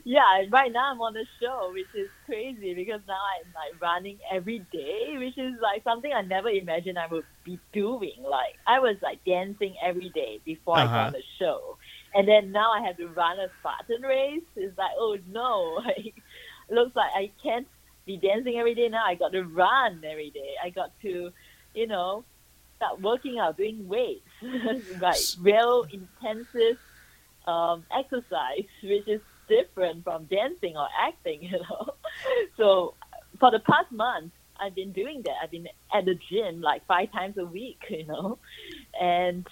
yeah, 0.05 0.43
right 0.51 0.71
now 0.71 0.91
I'm 0.91 1.01
on 1.01 1.13
the 1.13 1.25
show, 1.41 1.71
which 1.73 1.89
is 1.93 2.09
crazy 2.25 2.73
because 2.73 3.01
now 3.07 3.19
I'm 3.39 3.51
like 3.53 3.81
running 3.81 4.19
every 4.31 4.65
day, 4.71 5.15
which 5.17 5.37
is 5.37 5.53
like 5.61 5.83
something 5.83 6.11
I 6.13 6.21
never 6.21 6.49
imagined 6.49 6.97
I 6.97 7.07
would 7.11 7.25
be 7.43 7.59
doing. 7.73 8.23
Like 8.23 8.59
I 8.67 8.79
was 8.79 8.95
like 9.01 9.19
dancing 9.25 9.75
every 9.83 10.09
day 10.13 10.41
before 10.45 10.77
I 10.77 10.85
Uh-huh. 10.85 10.93
got 10.93 11.07
on 11.07 11.11
the 11.13 11.23
show, 11.39 11.77
and 12.13 12.27
then 12.27 12.51
now 12.51 12.71
I 12.71 12.85
have 12.87 12.97
to 12.97 13.07
run 13.07 13.39
a 13.39 13.47
Spartan 13.59 14.01
race. 14.03 14.43
It's 14.55 14.77
like 14.77 14.91
oh 14.99 15.17
no, 15.27 15.81
looks 16.69 16.95
like 16.95 17.11
I 17.15 17.31
can't 17.43 17.67
be 18.05 18.17
dancing 18.17 18.57
every 18.59 18.75
day 18.75 18.89
now. 18.89 19.03
I 19.05 19.15
got 19.15 19.31
to 19.33 19.43
run 19.43 20.01
every 20.09 20.31
day. 20.31 20.53
I 20.63 20.69
got 20.69 20.91
to, 21.03 21.29
you 21.73 21.87
know, 21.87 22.25
start 22.77 23.01
working 23.01 23.37
out, 23.39 23.57
doing 23.57 23.87
weights, 23.87 24.29
like 25.01 25.19
real 25.39 25.85
intensive 25.91 26.77
um, 27.47 27.83
exercise, 27.95 28.65
which 28.83 29.07
is 29.07 29.21
different 29.47 30.03
from 30.03 30.25
dancing 30.25 30.75
or 30.75 30.87
acting, 30.99 31.43
you 31.43 31.51
know. 31.51 31.93
So 32.57 32.93
for 33.39 33.51
the 33.51 33.59
past 33.59 33.91
month, 33.91 34.31
I've 34.59 34.75
been 34.75 34.91
doing 34.91 35.21
that. 35.23 35.35
I've 35.43 35.51
been 35.51 35.67
at 35.93 36.05
the 36.05 36.17
gym 36.29 36.61
like 36.61 36.85
five 36.85 37.11
times 37.11 37.37
a 37.37 37.45
week, 37.45 37.81
you 37.89 38.05
know, 38.05 38.37
and 38.99 39.47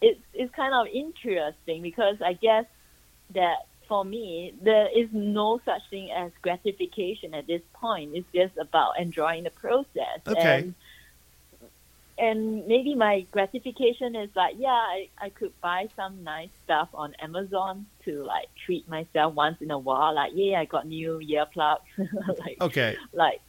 it's 0.00 0.20
it's 0.32 0.54
kind 0.54 0.74
of 0.74 0.86
interesting 0.92 1.82
because 1.82 2.16
I 2.24 2.34
guess 2.34 2.66
that 3.34 3.66
for 3.88 4.04
me 4.04 4.54
there 4.62 4.88
is 4.94 5.08
no 5.12 5.60
such 5.64 5.80
thing 5.90 6.10
as 6.10 6.30
gratification 6.42 7.34
at 7.34 7.46
this 7.46 7.62
point. 7.74 8.14
It's 8.14 8.28
just 8.34 8.56
about 8.58 9.00
enjoying 9.00 9.44
the 9.44 9.50
process. 9.50 10.20
Okay. 10.26 10.58
And, 10.58 10.74
and 12.18 12.66
maybe 12.66 12.94
my 12.94 13.26
gratification 13.30 14.16
is 14.16 14.30
like, 14.34 14.56
yeah, 14.58 14.68
I, 14.68 15.08
I 15.18 15.28
could 15.30 15.52
buy 15.60 15.88
some 15.94 16.24
nice 16.24 16.50
stuff 16.64 16.88
on 16.92 17.14
Amazon 17.20 17.86
to 18.04 18.24
like 18.24 18.48
treat 18.64 18.88
myself 18.88 19.34
once 19.34 19.60
in 19.60 19.70
a 19.70 19.78
while. 19.78 20.14
Like, 20.14 20.32
yeah, 20.34 20.60
I 20.60 20.64
got 20.64 20.86
new 20.86 21.20
earplugs. 21.20 21.78
like, 22.38 22.56
Okay. 22.60 22.96
like 23.12 23.40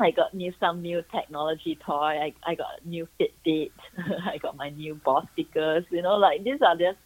I 0.00 0.12
got 0.12 0.32
new 0.32 0.52
some 0.58 0.80
new 0.80 1.04
technology 1.12 1.76
toy. 1.76 1.92
I, 1.92 2.32
I 2.42 2.54
got 2.54 2.84
new 2.86 3.06
Fitbit. 3.18 3.72
I 4.24 4.38
got 4.38 4.56
my 4.56 4.70
new 4.70 4.94
boss 4.94 5.26
stickers. 5.34 5.84
You 5.90 6.00
know, 6.02 6.16
like 6.16 6.42
these 6.42 6.62
are 6.62 6.76
just 6.76 6.98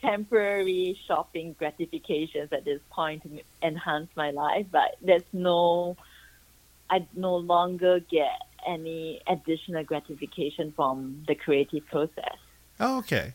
temporary 0.00 0.98
shopping 1.06 1.54
gratifications 1.58 2.52
at 2.52 2.64
this 2.64 2.80
point 2.90 3.22
to 3.22 3.40
enhance 3.62 4.10
my 4.16 4.32
life. 4.32 4.66
But 4.70 4.96
there's 5.00 5.22
no, 5.32 5.96
I 6.90 7.06
no 7.14 7.36
longer 7.36 8.00
get 8.00 8.40
any 8.66 9.20
additional 9.26 9.84
gratification 9.84 10.72
from 10.74 11.24
the 11.28 11.34
creative 11.34 11.86
process. 11.86 12.36
Oh, 12.80 12.98
okay. 12.98 13.34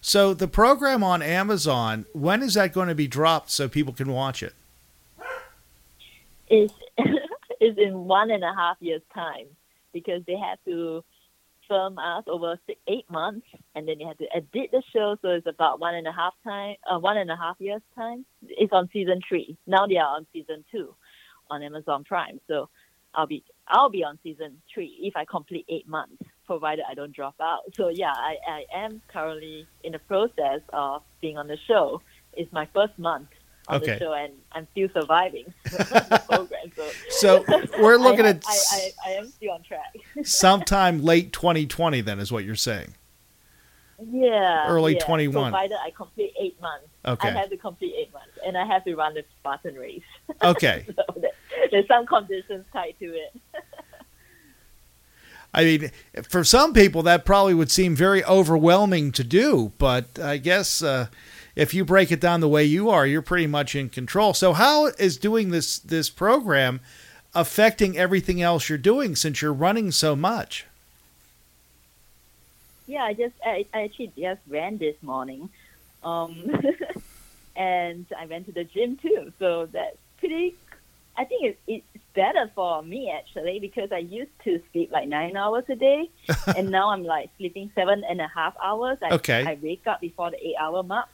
So 0.00 0.34
the 0.34 0.48
program 0.48 1.02
on 1.02 1.22
Amazon, 1.22 2.06
when 2.12 2.42
is 2.42 2.54
that 2.54 2.72
going 2.72 2.88
to 2.88 2.94
be 2.94 3.08
dropped 3.08 3.50
so 3.50 3.68
people 3.68 3.92
can 3.92 4.12
watch 4.12 4.42
it? 4.42 4.54
it? 6.48 6.70
is 6.70 6.70
is 7.60 7.76
in 7.78 8.04
one 8.04 8.30
and 8.30 8.44
a 8.44 8.52
half 8.54 8.76
years 8.80 9.02
time 9.14 9.46
because 9.92 10.22
they 10.26 10.36
have 10.36 10.58
to 10.66 11.04
film 11.68 11.98
us 11.98 12.24
over 12.26 12.58
six, 12.66 12.78
eight 12.88 13.10
months 13.10 13.46
and 13.74 13.88
then 13.88 13.96
they 13.98 14.04
have 14.04 14.18
to 14.18 14.26
edit 14.34 14.70
the 14.70 14.82
show 14.92 15.16
so 15.22 15.28
it's 15.28 15.46
about 15.46 15.80
one 15.80 15.94
and 15.94 16.06
a 16.06 16.12
half 16.12 16.34
time 16.44 16.76
uh, 16.90 16.98
one 16.98 17.16
and 17.16 17.30
a 17.30 17.36
half 17.36 17.56
years 17.58 17.80
time 17.94 18.24
it's 18.42 18.72
on 18.72 18.88
season 18.92 19.20
three 19.26 19.56
now 19.66 19.86
they 19.86 19.96
are 19.96 20.16
on 20.16 20.26
season 20.32 20.62
two 20.70 20.94
on 21.50 21.62
amazon 21.62 22.04
prime 22.04 22.38
so 22.48 22.68
i'll 23.14 23.26
be 23.26 23.42
i'll 23.68 23.90
be 23.90 24.04
on 24.04 24.18
season 24.22 24.56
three 24.72 24.96
if 25.02 25.16
i 25.16 25.24
complete 25.24 25.64
eight 25.68 25.88
months 25.88 26.16
provided 26.46 26.84
i 26.90 26.94
don't 26.94 27.12
drop 27.14 27.34
out 27.40 27.60
so 27.74 27.88
yeah 27.88 28.12
i, 28.12 28.36
I 28.48 28.64
am 28.84 29.00
currently 29.08 29.66
in 29.82 29.92
the 29.92 29.98
process 30.00 30.60
of 30.72 31.02
being 31.20 31.38
on 31.38 31.46
the 31.48 31.56
show 31.66 32.02
it's 32.34 32.52
my 32.52 32.66
first 32.74 32.98
month 32.98 33.28
on 33.68 33.76
Okay. 33.76 33.92
the 33.94 33.98
show 33.98 34.12
and 34.12 34.32
i'm 34.52 34.66
still 34.72 34.88
surviving 34.94 35.46
the 35.64 36.22
program 36.28 36.70
so 36.76 36.90
So 37.08 37.44
we're 37.80 37.96
looking 38.06 38.26
I, 38.26 38.30
at 38.30 38.44
I, 38.46 38.52
I, 38.72 38.90
I 39.06 39.10
am 39.12 39.28
still 39.28 39.52
on 39.52 39.62
track. 39.62 39.94
sometime 40.24 41.02
late 41.02 41.32
2020, 41.32 42.00
then, 42.02 42.18
is 42.18 42.30
what 42.32 42.44
you're 42.44 42.54
saying. 42.56 42.94
yeah. 44.10 44.66
Early 44.68 44.94
yeah. 44.94 45.04
21. 45.04 45.50
Provided 45.52 45.76
I 45.84 45.90
complete 45.90 46.32
eight 46.40 46.60
months. 46.60 46.88
Okay. 47.06 47.28
I 47.28 47.32
have 47.32 47.50
to 47.50 47.56
complete 47.56 47.94
eight 47.98 48.12
months, 48.12 48.32
and 48.46 48.56
I 48.58 48.66
have 48.66 48.84
to 48.84 48.94
run 48.96 49.14
the 49.14 49.24
Spartan 49.40 49.74
race. 49.76 50.02
Okay. 50.42 50.86
so 50.96 51.22
there's 51.74 51.88
some 51.88 52.06
conditions 52.06 52.64
tied 52.72 52.94
to 53.00 53.06
it. 53.06 53.34
I 55.52 55.64
mean, 55.64 55.90
for 56.28 56.44
some 56.44 56.72
people, 56.72 57.02
that 57.02 57.24
probably 57.24 57.52
would 57.52 57.70
seem 57.70 57.96
very 57.96 58.24
overwhelming 58.24 59.10
to 59.10 59.24
do, 59.24 59.72
but 59.78 60.16
I 60.20 60.36
guess 60.36 60.82
uh, 60.82 61.08
if 61.56 61.74
you 61.74 61.84
break 61.84 62.12
it 62.12 62.20
down 62.20 62.38
the 62.40 62.48
way 62.48 62.64
you 62.64 62.90
are, 62.90 63.04
you're 63.04 63.22
pretty 63.22 63.48
much 63.48 63.74
in 63.74 63.88
control. 63.88 64.34
So, 64.34 64.52
how 64.52 64.86
is 64.86 65.16
doing 65.16 65.50
this 65.50 65.80
this 65.80 66.10
program 66.10 66.78
affecting 67.34 67.98
everything 67.98 68.40
else 68.40 68.68
you're 68.68 68.78
doing 68.78 69.16
since 69.16 69.42
you're 69.42 69.52
running 69.52 69.90
so 69.90 70.14
much? 70.14 70.64
Yeah, 72.86 73.02
I 73.02 73.14
just 73.14 73.34
I, 73.44 73.66
I 73.74 73.82
actually 73.82 74.12
just 74.16 74.40
ran 74.48 74.78
this 74.78 74.96
morning, 75.02 75.50
um, 76.04 76.36
and 77.56 78.06
I 78.16 78.26
went 78.26 78.46
to 78.46 78.52
the 78.52 78.64
gym 78.64 78.96
too. 78.96 79.32
So 79.40 79.66
that's 79.66 79.96
pretty. 80.18 80.54
I 81.16 81.24
think 81.24 81.44
it, 81.44 81.58
it's 81.66 82.04
better 82.14 82.50
for 82.54 82.82
me 82.82 83.10
actually 83.10 83.58
because 83.60 83.90
I 83.92 83.98
used 83.98 84.30
to 84.44 84.60
sleep 84.72 84.90
like 84.92 85.08
nine 85.08 85.36
hours 85.36 85.64
a 85.68 85.74
day, 85.76 86.10
and 86.56 86.70
now 86.70 86.90
I'm 86.90 87.04
like 87.04 87.30
sleeping 87.38 87.70
seven 87.74 88.02
and 88.08 88.20
a 88.20 88.28
half 88.28 88.54
hours. 88.62 88.98
I, 89.02 89.14
Okay. 89.14 89.44
I 89.46 89.58
wake 89.62 89.86
up 89.86 90.00
before 90.00 90.30
the 90.30 90.38
eight 90.46 90.56
hour 90.60 90.82
mark. 90.82 91.08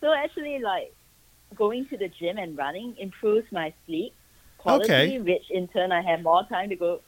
So 0.00 0.12
actually, 0.12 0.58
like 0.60 0.92
going 1.56 1.86
to 1.86 1.96
the 1.96 2.08
gym 2.08 2.38
and 2.38 2.56
running 2.56 2.96
improves 2.98 3.46
my 3.52 3.72
sleep 3.86 4.14
quality, 4.58 4.84
Okay. 4.92 5.18
which 5.18 5.50
in 5.50 5.68
turn 5.68 5.92
I 5.92 6.02
have 6.02 6.22
more 6.22 6.44
time 6.44 6.68
to 6.70 6.76
go 6.76 7.00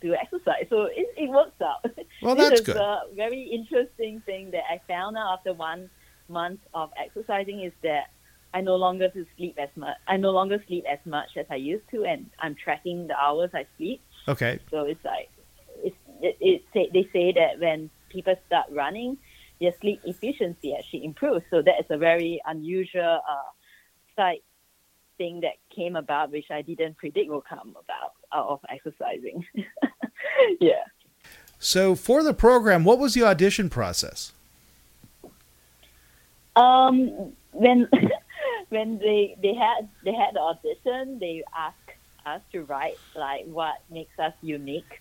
do 0.00 0.14
exercise. 0.14 0.66
So 0.70 0.82
it, 0.84 1.06
it 1.16 1.28
works 1.28 1.60
out. 1.62 1.84
Well, 2.22 2.34
this 2.36 2.48
that's 2.48 2.60
is 2.62 2.66
good. 2.66 2.76
a 2.76 3.02
very 3.14 3.42
interesting 3.42 4.20
thing 4.26 4.50
that 4.52 4.62
I 4.70 4.80
found 4.88 5.16
out 5.16 5.34
after 5.38 5.52
one 5.52 5.90
month 6.28 6.60
of 6.74 6.90
exercising 6.98 7.60
is 7.62 7.72
that 7.82 8.10
I 8.52 8.60
no 8.60 8.76
longer 8.76 9.08
to 9.08 9.26
sleep 9.36 9.56
as 9.58 9.68
much. 9.76 9.96
I 10.08 10.16
no 10.16 10.30
longer 10.30 10.62
sleep 10.66 10.84
as 10.90 10.98
much 11.04 11.36
as 11.36 11.46
I 11.50 11.56
used 11.56 11.88
to, 11.90 12.04
and 12.04 12.28
I'm 12.40 12.54
tracking 12.54 13.06
the 13.06 13.16
hours 13.16 13.50
I 13.54 13.66
sleep. 13.76 14.00
Okay. 14.26 14.58
So 14.70 14.84
it's 14.84 15.04
like 15.04 15.30
it's, 15.82 15.96
it, 16.20 16.36
it 16.40 16.62
say, 16.74 16.90
they 16.92 17.08
say 17.12 17.32
that 17.32 17.60
when 17.60 17.90
people 18.08 18.34
start 18.46 18.66
running, 18.70 19.18
their 19.60 19.72
sleep 19.80 20.00
efficiency 20.04 20.74
actually 20.74 21.04
improves. 21.04 21.44
So 21.50 21.62
that 21.62 21.80
is 21.80 21.86
a 21.90 21.98
very 21.98 22.40
unusual 22.46 23.20
uh, 23.28 23.50
side 24.16 24.38
thing 25.16 25.40
that 25.40 25.54
came 25.74 25.96
about, 25.96 26.32
which 26.32 26.50
I 26.50 26.62
didn't 26.62 26.96
predict 26.96 27.30
will 27.30 27.42
come 27.42 27.76
about 27.84 28.12
out 28.32 28.48
of 28.48 28.60
exercising. 28.68 29.44
yeah. 30.60 30.84
So 31.58 31.94
for 31.94 32.22
the 32.22 32.32
program, 32.32 32.84
what 32.84 32.98
was 32.98 33.14
the 33.14 33.22
audition 33.22 33.68
process? 33.68 34.32
Um, 36.56 37.32
when 37.52 37.88
when 38.70 38.98
they 38.98 39.36
they 39.42 39.54
had 39.54 39.88
they 40.04 40.12
had 40.12 40.34
the 40.34 40.40
audition, 40.40 41.18
they 41.18 41.42
asked 41.56 41.76
us 42.24 42.40
to 42.52 42.62
write 42.64 42.98
like 43.14 43.44
what 43.46 43.82
makes 43.90 44.18
us 44.18 44.32
unique, 44.40 45.00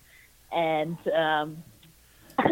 and 0.51 0.97
um, 1.15 1.63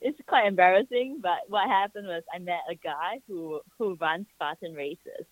it's 0.00 0.18
quite 0.26 0.46
embarrassing. 0.46 1.20
But 1.22 1.48
what 1.48 1.68
happened 1.68 2.06
was 2.06 2.22
I 2.34 2.38
met 2.38 2.60
a 2.68 2.74
guy 2.74 3.20
who 3.26 3.60
who 3.78 3.94
runs 3.94 4.26
Spartan 4.34 4.74
races, 4.74 5.24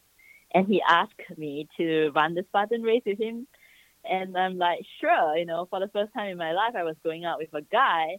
and 0.55 0.67
he 0.67 0.81
asked 0.89 1.37
me 1.37 1.69
to 1.77 2.11
run 2.15 2.35
the 2.35 2.45
Spartan 2.49 2.83
race 2.83 3.03
with 3.05 3.21
him. 3.21 3.47
And 4.09 4.39
I'm 4.39 4.57
like, 4.57 4.79
sure, 5.01 5.37
you 5.37 5.45
know, 5.45 5.67
for 5.69 5.81
the 5.81 5.89
first 5.89 6.15
time 6.15 6.31
in 6.31 6.39
my 6.39 6.53
life, 6.53 6.75
I 6.77 6.85
was 6.85 6.97
going 7.03 7.25
out 7.25 7.39
with 7.39 7.53
a 7.53 7.61
guy 7.61 8.19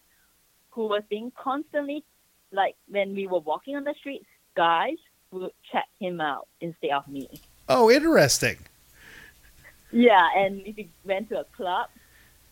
who 0.72 0.88
was 0.88 1.02
being 1.10 1.32
constantly, 1.42 2.04
like, 2.52 2.76
when 2.90 3.16
we 3.16 3.28
were 3.28 3.40
walking 3.40 3.76
on 3.76 3.86
the 3.86 3.96
streets, 3.98 4.28
guys 4.56 4.98
would 5.32 5.52
check 5.72 5.88
him 6.00 6.22
out 6.22 6.48
instead 6.62 6.92
of 6.92 7.08
me. 7.08 7.30
Oh, 7.68 7.90
interesting. 7.90 8.58
Yeah, 9.92 10.28
and 10.36 10.62
if 10.66 10.76
we 10.76 10.90
went 11.04 11.30
to 11.30 11.40
a 11.40 11.44
club, 11.46 11.90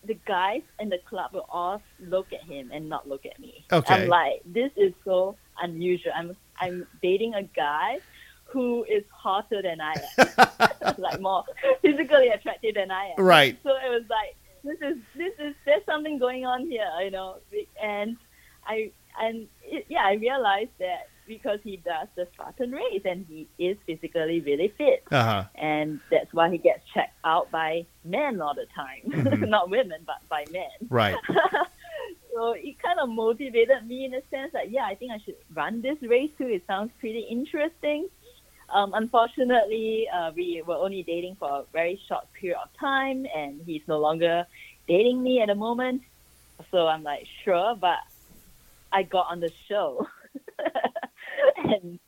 the 0.03 0.15
guys 0.25 0.61
in 0.79 0.89
the 0.89 0.99
club 0.99 1.33
will 1.33 1.47
all 1.49 1.81
look 1.99 2.31
at 2.33 2.43
him 2.43 2.71
and 2.73 2.87
not 2.89 3.07
look 3.07 3.25
at 3.25 3.39
me. 3.39 3.65
Okay. 3.71 3.93
I'm 3.93 4.07
like, 4.07 4.41
this 4.45 4.71
is 4.75 4.93
so 5.03 5.35
unusual. 5.61 6.13
I'm 6.15 6.35
I'm 6.59 6.87
dating 7.01 7.35
a 7.35 7.43
guy 7.43 7.99
who 8.45 8.85
is 8.85 9.03
hotter 9.11 9.61
than 9.61 9.81
I 9.81 9.93
am, 10.17 10.95
like 10.97 11.19
more 11.19 11.43
physically 11.81 12.29
attractive 12.29 12.75
than 12.75 12.89
I 12.91 13.13
am. 13.17 13.23
Right. 13.23 13.57
So 13.63 13.69
it 13.69 13.89
was 13.89 14.03
like 14.09 14.35
this 14.63 14.77
is 14.81 14.97
this 15.15 15.33
is 15.39 15.55
there's 15.65 15.85
something 15.85 16.17
going 16.17 16.45
on 16.45 16.69
here, 16.69 16.89
you 17.03 17.11
know. 17.11 17.37
And 17.81 18.17
I 18.65 18.91
and 19.19 19.47
it, 19.63 19.85
yeah, 19.89 20.03
I 20.05 20.13
realized 20.13 20.71
that 20.79 21.09
because 21.27 21.59
he 21.63 21.77
does 21.77 22.07
the 22.15 22.27
Spartan 22.33 22.71
race 22.71 23.01
and 23.05 23.25
he 23.27 23.47
is 23.59 23.77
physically 23.85 24.39
really 24.41 24.73
fit, 24.77 25.03
Uh 25.11 25.23
huh. 25.23 25.43
and 25.55 25.99
that's 26.11 26.33
why 26.33 26.49
he 26.49 26.57
gets 26.57 26.81
checked 26.93 27.17
out 27.25 27.51
by 27.51 27.85
men 28.03 28.41
all 28.41 28.53
the 28.55 28.67
time, 28.75 29.01
Mhm. 29.11 29.49
not 29.49 29.69
women, 29.69 30.01
but 30.05 30.17
by 30.29 30.45
men. 30.51 30.69
Right. 30.89 31.15
so 32.33 32.53
it 32.53 32.75
kind 32.81 32.99
of 32.99 33.09
motivated 33.09 33.85
me 33.85 34.05
in 34.05 34.13
a 34.13 34.21
sense 34.29 34.51
that 34.53 34.71
yeah, 34.71 34.85
I 34.85 34.95
think 34.95 35.11
I 35.11 35.19
should 35.23 35.35
run 35.53 35.81
this 35.81 35.97
race 36.01 36.31
too. 36.37 36.47
It 36.47 36.63
sounds 36.67 36.91
pretty 36.99 37.25
interesting. 37.29 38.07
Um, 38.69 38.93
unfortunately, 38.93 40.07
uh, 40.13 40.31
we 40.35 40.61
were 40.67 40.75
only 40.75 41.01
dating 41.03 41.37
for 41.39 41.49
a 41.49 41.63
very 41.71 41.99
short 42.07 42.25
period 42.33 42.57
of 42.61 42.69
time, 42.79 43.25
and 43.35 43.61
he's 43.65 43.81
no 43.87 43.97
longer 43.99 44.45
dating 44.89 45.23
me 45.23 45.41
at 45.41 45.47
the 45.47 45.55
moment. 45.55 46.01
So 46.71 46.85
I'm 46.87 47.01
like, 47.03 47.25
sure, 47.45 47.75
but 47.79 47.99
I 48.91 49.03
got 49.03 49.27
on 49.29 49.39
the 49.39 49.51
show, 49.69 50.05
and 51.57 51.99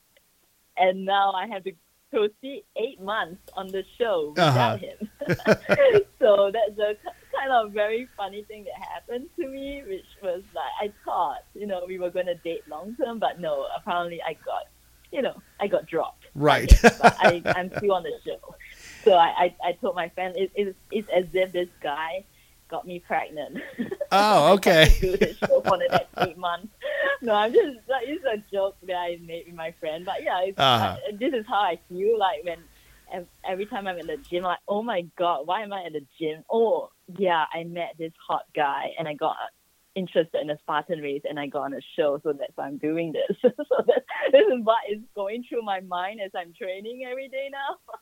and 0.78 1.06
now 1.06 1.32
I 1.32 1.48
have 1.48 1.64
to 1.66 1.72
proceed 2.12 2.64
eight 2.76 3.00
months 3.02 3.42
on 3.54 3.68
the 3.68 3.84
show 3.98 4.34
Uh-huh. 4.38 4.78
without 4.78 4.80
him. 4.80 5.10
so 6.20 6.52
that's 6.52 6.78
a 6.80 6.96
kind 7.38 7.52
of 7.52 7.72
very 7.72 8.08
funny 8.18 8.44
thing 8.44 8.64
that 8.66 8.74
happened 8.94 9.30
to 9.38 9.48
me, 9.48 9.84
which 9.88 10.06
was 10.24 10.42
like 10.56 10.72
I 10.82 10.92
thought, 11.06 11.44
you 11.54 11.68
know, 11.68 11.84
we 11.88 12.00
were 12.00 12.10
gonna 12.10 12.36
date 12.36 12.68
long 12.68 12.96
term, 12.96 13.20
but 13.20 13.40
no, 13.40 13.68
apparently 13.78 14.22
I 14.22 14.34
got, 14.34 14.64
you 15.12 15.22
know, 15.22 15.42
I 15.60 15.68
got 15.68 15.86
dropped. 15.86 16.26
Right. 16.36 16.74
I, 17.04 17.42
I'm 17.46 17.70
still 17.78 17.94
on 17.94 18.04
the 18.04 18.14
show. 18.26 18.56
So 19.04 19.14
I, 19.14 19.28
I, 19.46 19.56
I 19.70 19.72
told 19.74 19.96
my 19.96 20.10
friend, 20.10 20.36
it, 20.38 20.52
it's, 20.56 20.78
it's 20.92 21.10
as 21.10 21.26
if 21.34 21.52
this 21.52 21.70
guy 21.82 22.24
got 22.70 22.86
me 22.88 23.00
pregnant. 23.00 23.58
Oh, 24.12 24.54
okay. 24.56 24.96
do 25.02 25.18
this 25.18 25.38
show 25.38 25.62
for 25.62 25.78
the 25.78 25.88
next 25.92 26.08
eight 26.30 26.38
months. 26.38 26.68
No, 27.22 27.34
I'm 27.34 27.52
just 27.52 27.78
like 27.90 28.08
it's 28.08 28.24
a 28.26 28.38
joke 28.54 28.78
that 28.84 28.96
I 28.96 29.18
made 29.26 29.46
with 29.48 29.56
my 29.56 29.74
friend. 29.80 30.06
But 30.06 30.24
yeah, 30.24 30.42
it's, 30.44 30.60
Uh-huh. 30.60 30.86
uh, 30.86 31.12
this 31.20 31.34
is 31.34 31.46
how 31.48 31.60
I 31.62 31.80
feel 31.90 32.18
like 32.18 32.44
when 32.44 32.60
every 33.44 33.66
time 33.66 33.88
I'm 33.88 33.98
at 33.98 34.08
the 34.08 34.18
gym, 34.18 34.44
like 34.44 34.60
oh 34.68 34.82
my 34.84 35.02
god, 35.18 35.48
why 35.48 35.62
am 35.64 35.74
I 35.74 35.84
at 35.84 35.94
the 35.94 36.06
gym? 36.20 36.44
Oh 36.50 36.90
yeah, 37.18 37.46
I 37.54 37.64
met 37.64 37.96
this 37.98 38.14
hot 38.28 38.44
guy 38.56 38.92
and 38.98 39.08
I 39.08 39.14
got 39.16 39.36
interested 39.96 40.40
in 40.42 40.50
a 40.50 40.58
Spartan 40.60 41.00
race 41.02 41.24
and 41.28 41.40
I 41.40 41.48
got 41.48 41.64
on 41.64 41.74
a 41.74 41.82
show, 41.96 42.20
so 42.24 42.32
that's 42.32 42.56
why 42.56 42.68
I'm 42.68 42.78
doing 42.78 43.12
this. 43.12 43.38
so 43.42 43.50
that, 43.88 44.04
this 44.32 44.46
is 44.48 44.64
what 44.64 44.80
is 44.90 45.00
going 45.16 45.44
through 45.50 45.64
my 45.64 45.80
mind 45.82 46.20
as 46.24 46.32
I'm 46.36 46.54
training 46.54 47.06
every 47.10 47.28
day 47.28 47.50
now. 47.52 47.98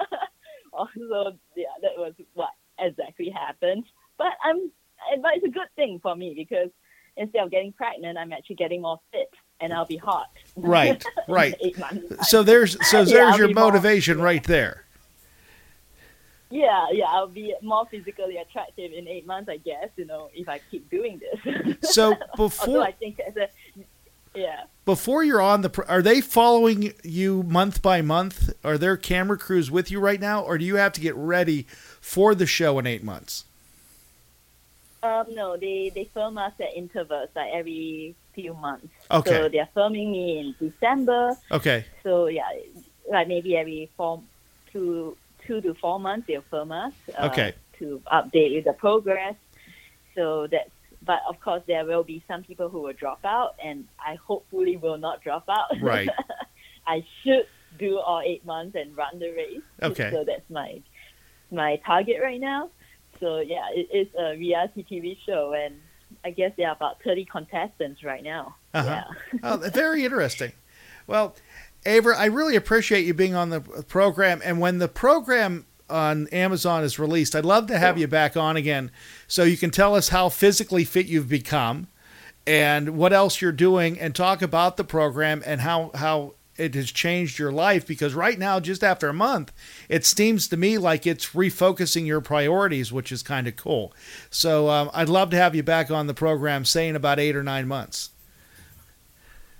also, 0.72 1.36
yeah, 1.54 1.66
that 1.82 1.92
was 1.96 2.14
what 2.34 2.50
exactly 2.78 3.30
happened. 3.30 3.84
But 4.18 4.32
I'm, 4.44 4.70
but 5.22 5.30
it's 5.36 5.44
a 5.46 5.50
good 5.50 5.68
thing 5.76 6.00
for 6.02 6.14
me 6.14 6.34
because 6.36 6.70
instead 7.16 7.42
of 7.42 7.50
getting 7.50 7.72
pregnant, 7.72 8.18
I'm 8.18 8.32
actually 8.32 8.56
getting 8.56 8.82
more 8.82 9.00
fit 9.12 9.30
and 9.60 9.72
I'll 9.72 9.86
be 9.86 9.96
hot. 9.96 10.28
Right, 10.56 11.02
right. 11.28 11.54
So 12.22 12.42
there's 12.42 12.76
so 12.90 13.04
there's 13.04 13.32
I'll 13.32 13.38
your 13.38 13.48
be 13.48 13.54
more- 13.54 13.64
motivation 13.70 14.20
right 14.20 14.42
there. 14.44 14.84
Yeah, 16.50 16.86
yeah, 16.92 17.04
I'll 17.04 17.26
be 17.28 17.54
more 17.62 17.84
physically 17.90 18.38
attractive 18.38 18.92
in 18.92 19.06
eight 19.06 19.26
months, 19.26 19.50
I 19.50 19.58
guess. 19.58 19.90
You 19.96 20.06
know, 20.06 20.30
if 20.32 20.48
I 20.48 20.60
keep 20.70 20.88
doing 20.90 21.20
this. 21.20 21.76
So 21.90 22.14
before 22.36 22.82
I 22.82 22.92
think 22.92 23.20
as 23.20 23.36
a, 23.36 23.48
yeah. 24.34 24.64
before 24.84 25.22
you're 25.22 25.40
on 25.40 25.62
the, 25.62 25.84
are 25.88 26.02
they 26.02 26.20
following 26.20 26.94
you 27.02 27.42
month 27.42 27.82
by 27.82 28.00
month? 28.02 28.50
Are 28.64 28.78
there 28.78 28.96
camera 28.96 29.36
crews 29.36 29.70
with 29.70 29.90
you 29.90 30.00
right 30.00 30.20
now, 30.20 30.42
or 30.42 30.56
do 30.58 30.64
you 30.64 30.76
have 30.76 30.92
to 30.94 31.00
get 31.00 31.14
ready 31.16 31.66
for 32.00 32.34
the 32.34 32.46
show 32.46 32.78
in 32.78 32.86
eight 32.86 33.04
months? 33.04 33.44
Um, 35.02 35.26
no, 35.34 35.56
they 35.56 35.90
they 35.94 36.04
film 36.04 36.38
us 36.38 36.52
at 36.60 36.74
intervals, 36.76 37.28
like 37.36 37.50
every 37.54 38.14
few 38.34 38.54
months. 38.54 38.88
Okay. 39.10 39.30
So 39.30 39.48
they're 39.48 39.68
filming 39.74 40.10
me 40.12 40.38
in 40.38 40.54
December. 40.70 41.36
Okay. 41.52 41.84
So 42.02 42.26
yeah, 42.26 42.48
like 43.10 43.28
maybe 43.28 43.56
every 43.56 43.90
four, 43.96 44.22
two, 44.72 45.16
two 45.46 45.60
to 45.60 45.74
four 45.74 45.98
months 46.00 46.26
they'll 46.26 46.42
film 46.50 46.72
us. 46.72 46.92
Uh, 47.16 47.28
Okay. 47.32 47.54
To 47.78 48.02
update 48.12 48.56
with 48.56 48.64
the 48.64 48.72
progress. 48.72 49.36
So 50.16 50.48
that's, 50.48 50.70
but 51.04 51.20
of 51.28 51.38
course 51.40 51.62
there 51.68 51.84
will 51.84 52.02
be 52.02 52.24
some 52.26 52.42
people 52.42 52.68
who 52.68 52.80
will 52.80 52.92
drop 52.92 53.20
out, 53.24 53.54
and 53.64 53.86
I 54.04 54.16
hopefully 54.16 54.76
will 54.76 54.98
not 54.98 55.22
drop 55.22 55.48
out. 55.48 55.70
Right. 55.80 56.08
I 56.88 57.04
should 57.22 57.46
do 57.78 57.98
all 58.00 58.20
eight 58.24 58.44
months 58.44 58.74
and 58.74 58.96
run 58.96 59.20
the 59.20 59.30
race. 59.30 59.62
Okay. 59.80 60.10
So 60.10 60.24
that's 60.24 60.48
my 60.50 60.80
my 61.52 61.76
target 61.86 62.16
right 62.20 62.40
now. 62.40 62.70
So 63.20 63.38
yeah, 63.40 63.66
it 63.74 63.88
is 63.92 64.08
a 64.18 64.36
reality 64.36 64.84
TV 64.90 65.16
show, 65.26 65.52
and 65.52 65.74
I 66.24 66.30
guess 66.30 66.52
there 66.56 66.68
are 66.68 66.74
about 66.74 67.02
thirty 67.02 67.24
contestants 67.24 68.02
right 68.04 68.22
now. 68.22 68.56
Uh-huh. 68.74 69.02
Yeah. 69.32 69.38
oh, 69.42 69.56
very 69.56 70.04
interesting. 70.04 70.52
Well, 71.06 71.34
Ava, 71.86 72.10
I 72.10 72.26
really 72.26 72.56
appreciate 72.56 73.06
you 73.06 73.14
being 73.14 73.34
on 73.34 73.50
the 73.50 73.60
program. 73.60 74.42
And 74.44 74.60
when 74.60 74.78
the 74.78 74.88
program 74.88 75.66
on 75.88 76.26
Amazon 76.28 76.84
is 76.84 76.98
released, 76.98 77.34
I'd 77.34 77.44
love 77.44 77.66
to 77.68 77.78
have 77.78 77.96
you 77.96 78.06
back 78.06 78.36
on 78.36 78.56
again 78.56 78.90
so 79.26 79.44
you 79.44 79.56
can 79.56 79.70
tell 79.70 79.94
us 79.94 80.10
how 80.10 80.28
physically 80.28 80.84
fit 80.84 81.06
you've 81.06 81.28
become 81.28 81.88
and 82.46 82.96
what 82.96 83.12
else 83.12 83.40
you're 83.40 83.52
doing 83.52 83.98
and 83.98 84.14
talk 84.14 84.42
about 84.42 84.76
the 84.76 84.84
program 84.84 85.42
and 85.46 85.60
how, 85.60 85.90
how 85.94 86.34
it 86.58 86.74
has 86.74 86.90
changed 86.90 87.38
your 87.38 87.52
life 87.52 87.86
because 87.86 88.14
right 88.14 88.38
now, 88.38 88.60
just 88.60 88.84
after 88.84 89.08
a 89.08 89.12
month, 89.12 89.52
it 89.88 90.04
seems 90.04 90.48
to 90.48 90.56
me 90.56 90.78
like 90.78 91.06
it's 91.06 91.30
refocusing 91.30 92.06
your 92.06 92.20
priorities, 92.20 92.92
which 92.92 93.12
is 93.12 93.22
kind 93.22 93.46
of 93.46 93.56
cool. 93.56 93.92
So 94.30 94.68
um, 94.68 94.90
I'd 94.92 95.08
love 95.08 95.30
to 95.30 95.36
have 95.36 95.54
you 95.54 95.62
back 95.62 95.90
on 95.90 96.06
the 96.06 96.14
program, 96.14 96.64
say 96.64 96.88
in 96.88 96.96
about 96.96 97.18
eight 97.18 97.36
or 97.36 97.42
nine 97.42 97.68
months. 97.68 98.10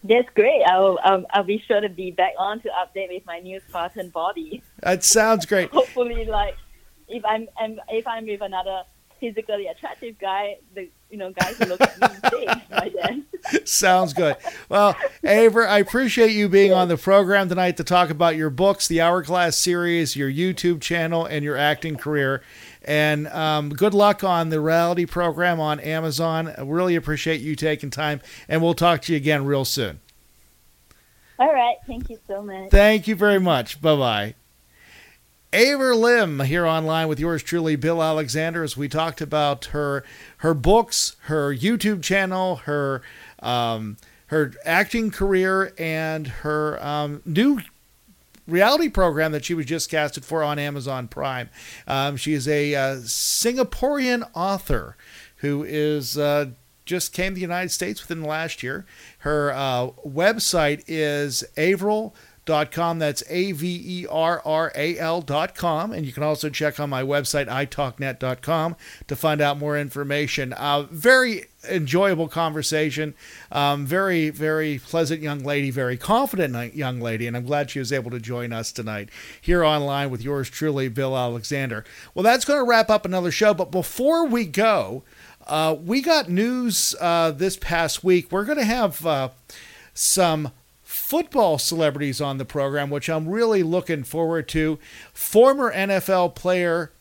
That's 0.04 0.28
great. 0.34 0.62
I'll, 0.62 0.98
I'll 1.02 1.24
I'll 1.30 1.44
be 1.44 1.62
sure 1.66 1.80
to 1.80 1.88
be 1.88 2.12
back 2.12 2.34
on 2.38 2.60
to 2.60 2.68
update 2.68 3.08
with 3.08 3.26
my 3.26 3.40
new 3.40 3.60
Spartan 3.68 4.10
body. 4.10 4.62
That 4.80 5.02
sounds 5.02 5.44
great. 5.44 5.70
Hopefully, 5.72 6.24
like 6.24 6.56
if 7.08 7.24
I'm, 7.24 7.48
I'm 7.58 7.80
if 7.88 8.06
I'm 8.06 8.26
with 8.26 8.40
another 8.40 8.84
physically 9.20 9.66
attractive 9.66 10.18
guy, 10.18 10.56
the 10.74 10.88
you 11.10 11.18
know 11.18 11.32
guys 11.32 11.56
who 11.58 11.66
look 11.66 11.80
at 11.80 12.00
me 12.00 12.08
big 12.30 12.68
by 12.70 12.92
then. 13.02 13.24
Sounds 13.64 14.12
good. 14.12 14.36
Well, 14.68 14.96
Aver, 15.24 15.66
I 15.66 15.78
appreciate 15.78 16.32
you 16.32 16.48
being 16.48 16.72
on 16.72 16.88
the 16.88 16.96
program 16.96 17.48
tonight 17.48 17.76
to 17.78 17.84
talk 17.84 18.10
about 18.10 18.36
your 18.36 18.50
books, 18.50 18.88
the 18.88 19.00
Hourglass 19.00 19.56
series, 19.56 20.16
your 20.16 20.30
YouTube 20.30 20.80
channel, 20.80 21.24
and 21.24 21.44
your 21.44 21.56
acting 21.56 21.96
career. 21.96 22.42
And 22.84 23.28
um, 23.28 23.70
good 23.70 23.94
luck 23.94 24.24
on 24.24 24.48
the 24.48 24.60
reality 24.60 25.06
program 25.06 25.60
on 25.60 25.80
Amazon. 25.80 26.54
I 26.56 26.62
really 26.62 26.96
appreciate 26.96 27.40
you 27.40 27.54
taking 27.54 27.90
time, 27.90 28.20
and 28.48 28.62
we'll 28.62 28.74
talk 28.74 29.02
to 29.02 29.12
you 29.12 29.16
again 29.16 29.44
real 29.44 29.64
soon. 29.64 30.00
All 31.38 31.52
right. 31.52 31.76
Thank 31.86 32.10
you 32.10 32.18
so 32.26 32.42
much. 32.42 32.70
Thank 32.70 33.06
you 33.06 33.14
very 33.14 33.38
much. 33.38 33.80
Bye 33.80 33.96
bye. 33.96 34.34
Aver 35.52 35.94
Lim 35.94 36.40
here 36.40 36.66
online 36.66 37.08
with 37.08 37.18
yours 37.18 37.42
truly, 37.42 37.74
Bill 37.74 38.02
Alexander, 38.02 38.62
as 38.62 38.76
we 38.76 38.88
talked 38.88 39.22
about 39.22 39.66
her 39.66 40.04
her 40.38 40.52
books, 40.52 41.16
her 41.22 41.54
YouTube 41.54 42.02
channel, 42.02 42.56
her 42.56 43.00
um, 43.40 43.96
her 44.26 44.52
acting 44.64 45.10
career, 45.10 45.72
and 45.78 46.26
her 46.26 46.82
um, 46.84 47.22
new 47.24 47.60
reality 48.46 48.90
program 48.90 49.32
that 49.32 49.44
she 49.44 49.54
was 49.54 49.64
just 49.64 49.90
casted 49.90 50.24
for 50.24 50.42
on 50.42 50.58
Amazon 50.58 51.08
Prime. 51.08 51.48
Um, 51.86 52.18
she 52.18 52.34
is 52.34 52.46
a 52.46 52.74
uh, 52.74 52.96
Singaporean 52.96 54.28
author 54.34 54.96
who 55.36 55.64
is 55.64 56.18
uh, 56.18 56.50
just 56.84 57.14
came 57.14 57.32
to 57.32 57.34
the 57.36 57.40
United 57.40 57.70
States 57.70 58.02
within 58.02 58.20
the 58.20 58.28
last 58.28 58.62
year. 58.62 58.84
Her 59.20 59.50
uh, 59.52 59.88
website 60.06 60.84
is 60.86 61.42
Averil 61.56 62.14
com. 62.72 62.98
That's 62.98 63.22
A 63.28 63.52
V 63.52 63.82
E 63.84 64.06
R 64.08 64.42
R 64.44 64.72
A 64.74 64.98
L 64.98 65.20
dot 65.20 65.54
com. 65.54 65.92
And 65.92 66.04
you 66.04 66.12
can 66.12 66.22
also 66.22 66.48
check 66.48 66.80
on 66.80 66.90
my 66.90 67.02
website, 67.02 67.46
italknet.com, 67.46 68.76
to 69.06 69.16
find 69.16 69.40
out 69.40 69.58
more 69.58 69.78
information. 69.78 70.52
Uh, 70.52 70.82
very 70.90 71.44
enjoyable 71.68 72.28
conversation. 72.28 73.14
Um, 73.52 73.84
very, 73.86 74.30
very 74.30 74.78
pleasant 74.78 75.20
young 75.22 75.40
lady, 75.40 75.70
very 75.70 75.96
confident 75.96 76.74
young 76.74 77.00
lady. 77.00 77.26
And 77.26 77.36
I'm 77.36 77.44
glad 77.44 77.70
she 77.70 77.78
was 77.78 77.92
able 77.92 78.10
to 78.10 78.20
join 78.20 78.52
us 78.52 78.72
tonight 78.72 79.10
here 79.40 79.64
online 79.64 80.10
with 80.10 80.22
yours 80.22 80.48
truly, 80.50 80.88
Bill 80.88 81.16
Alexander. 81.16 81.84
Well, 82.14 82.22
that's 82.22 82.44
going 82.44 82.58
to 82.58 82.68
wrap 82.68 82.90
up 82.90 83.04
another 83.04 83.30
show. 83.30 83.54
But 83.54 83.70
before 83.70 84.26
we 84.26 84.46
go, 84.46 85.02
uh, 85.46 85.76
we 85.80 86.02
got 86.02 86.28
news 86.28 86.94
uh, 87.00 87.30
this 87.30 87.56
past 87.56 88.04
week. 88.04 88.30
We're 88.30 88.44
going 88.44 88.58
to 88.58 88.64
have 88.64 89.04
uh, 89.04 89.30
some 89.94 90.52
football 91.08 91.56
celebrities 91.56 92.20
on 92.20 92.36
the 92.36 92.44
program, 92.44 92.90
which 92.90 93.08
I'm 93.08 93.30
really 93.30 93.62
looking 93.62 94.04
forward 94.04 94.46
to. 94.48 94.78
Former 95.14 95.72
NFL 95.72 96.34
player, 96.34 96.92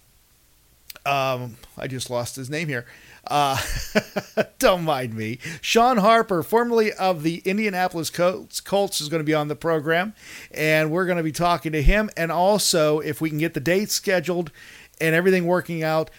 um, 1.05 1.57
I 1.77 1.87
just 1.87 2.09
lost 2.09 2.37
his 2.37 2.49
name 2.49 2.69
here. 2.69 2.85
Uh, 3.29 3.61
don't 4.59 4.85
mind 4.85 5.13
me. 5.13 5.39
Shawn 5.59 5.97
Harper, 5.97 6.41
formerly 6.41 6.93
of 6.93 7.21
the 7.21 7.39
Indianapolis 7.43 8.09
Colts, 8.09 8.61
Colts, 8.61 9.01
is 9.01 9.09
going 9.09 9.19
to 9.19 9.25
be 9.25 9.33
on 9.33 9.49
the 9.49 9.57
program, 9.57 10.13
and 10.51 10.89
we're 10.89 11.05
going 11.05 11.17
to 11.17 11.23
be 11.23 11.33
talking 11.33 11.73
to 11.73 11.81
him. 11.81 12.09
And 12.15 12.31
also, 12.31 12.99
if 12.99 13.19
we 13.19 13.27
can 13.27 13.39
get 13.39 13.55
the 13.55 13.59
date 13.59 13.91
scheduled 13.91 14.53
and 15.01 15.15
everything 15.15 15.45
working 15.45 15.83
out, 15.83 16.09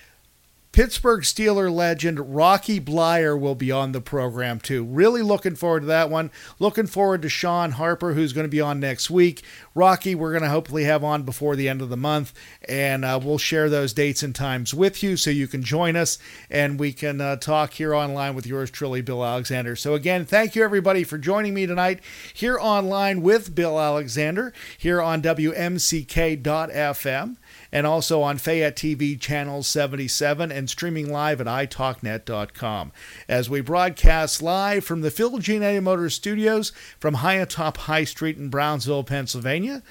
Pittsburgh 0.78 1.22
Steeler 1.22 1.74
legend 1.74 2.36
Rocky 2.36 2.78
Bleier 2.78 3.36
will 3.36 3.56
be 3.56 3.72
on 3.72 3.90
the 3.90 4.00
program 4.00 4.60
too. 4.60 4.84
Really 4.84 5.22
looking 5.22 5.56
forward 5.56 5.80
to 5.80 5.86
that 5.86 6.08
one. 6.08 6.30
Looking 6.60 6.86
forward 6.86 7.22
to 7.22 7.28
Shawn 7.28 7.72
Harper, 7.72 8.12
who's 8.12 8.32
going 8.32 8.44
to 8.44 8.48
be 8.48 8.60
on 8.60 8.78
next 8.78 9.10
week. 9.10 9.42
Rocky, 9.74 10.14
we're 10.14 10.30
going 10.30 10.44
to 10.44 10.50
hopefully 10.50 10.84
have 10.84 11.02
on 11.02 11.24
before 11.24 11.56
the 11.56 11.68
end 11.68 11.82
of 11.82 11.88
the 11.88 11.96
month, 11.96 12.32
and 12.68 13.04
uh, 13.04 13.18
we'll 13.20 13.38
share 13.38 13.68
those 13.68 13.92
dates 13.92 14.22
and 14.22 14.36
times 14.36 14.72
with 14.72 15.02
you 15.02 15.16
so 15.16 15.30
you 15.30 15.48
can 15.48 15.64
join 15.64 15.96
us 15.96 16.16
and 16.48 16.78
we 16.78 16.92
can 16.92 17.20
uh, 17.20 17.34
talk 17.34 17.72
here 17.72 17.92
online 17.92 18.36
with 18.36 18.46
yours 18.46 18.70
truly, 18.70 19.02
Bill 19.02 19.24
Alexander. 19.24 19.74
So, 19.74 19.94
again, 19.94 20.24
thank 20.24 20.54
you 20.54 20.62
everybody 20.62 21.02
for 21.02 21.18
joining 21.18 21.54
me 21.54 21.66
tonight 21.66 21.98
here 22.32 22.56
online 22.56 23.20
with 23.20 23.52
Bill 23.52 23.80
Alexander 23.80 24.52
here 24.78 25.02
on 25.02 25.22
WMCK.FM 25.22 26.38
and 27.72 27.86
also 27.86 28.22
on 28.22 28.38
Fayette 28.38 28.76
TV 28.76 29.18
Channel 29.18 29.62
77 29.62 30.50
and 30.50 30.70
streaming 30.70 31.10
live 31.10 31.40
at 31.40 31.46
italknet.com. 31.46 32.92
As 33.28 33.50
we 33.50 33.60
broadcast 33.60 34.42
live 34.42 34.84
from 34.84 35.00
the 35.02 35.10
Phil 35.10 35.38
Giannetti 35.38 35.82
Motors 35.82 36.14
studios 36.14 36.70
from 36.98 37.14
high 37.14 37.34
atop 37.34 37.76
High 37.78 38.04
Street 38.04 38.36
in 38.36 38.48
Brownsville, 38.48 39.04
Pennsylvania. 39.04 39.82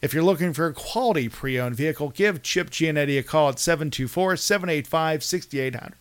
If 0.00 0.14
you're 0.14 0.22
looking 0.22 0.52
for 0.52 0.66
a 0.66 0.74
quality 0.74 1.28
pre 1.28 1.58
owned 1.58 1.74
vehicle, 1.76 2.10
give 2.10 2.42
Chip 2.42 2.70
Giannetti 2.70 3.18
a 3.18 3.22
call 3.22 3.48
at 3.48 3.58
724 3.58 4.36
785 4.36 5.24
6800. 5.24 5.94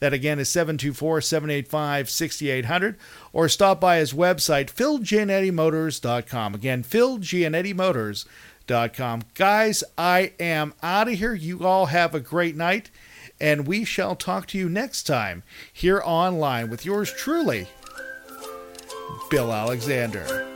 That 0.00 0.12
again 0.12 0.38
is 0.38 0.48
724 0.48 1.20
785 1.20 2.10
6800. 2.10 2.96
Or 3.32 3.48
stop 3.48 3.80
by 3.80 3.98
his 3.98 4.12
website, 4.12 4.72
philgiannettimotors.com. 4.72 6.54
Again, 6.54 6.82
philgiannettimotors.com 6.82 8.26
com. 8.66 9.22
Guys, 9.34 9.84
I 9.96 10.32
am 10.40 10.74
out 10.82 11.08
of 11.08 11.14
here. 11.14 11.34
You 11.34 11.64
all 11.66 11.86
have 11.86 12.14
a 12.14 12.20
great 12.20 12.56
night, 12.56 12.90
and 13.40 13.66
we 13.66 13.84
shall 13.84 14.16
talk 14.16 14.46
to 14.48 14.58
you 14.58 14.68
next 14.68 15.04
time 15.04 15.42
here 15.72 16.02
online 16.04 16.68
with 16.70 16.84
yours 16.84 17.12
truly, 17.12 17.68
Bill 19.30 19.52
Alexander. 19.52 20.55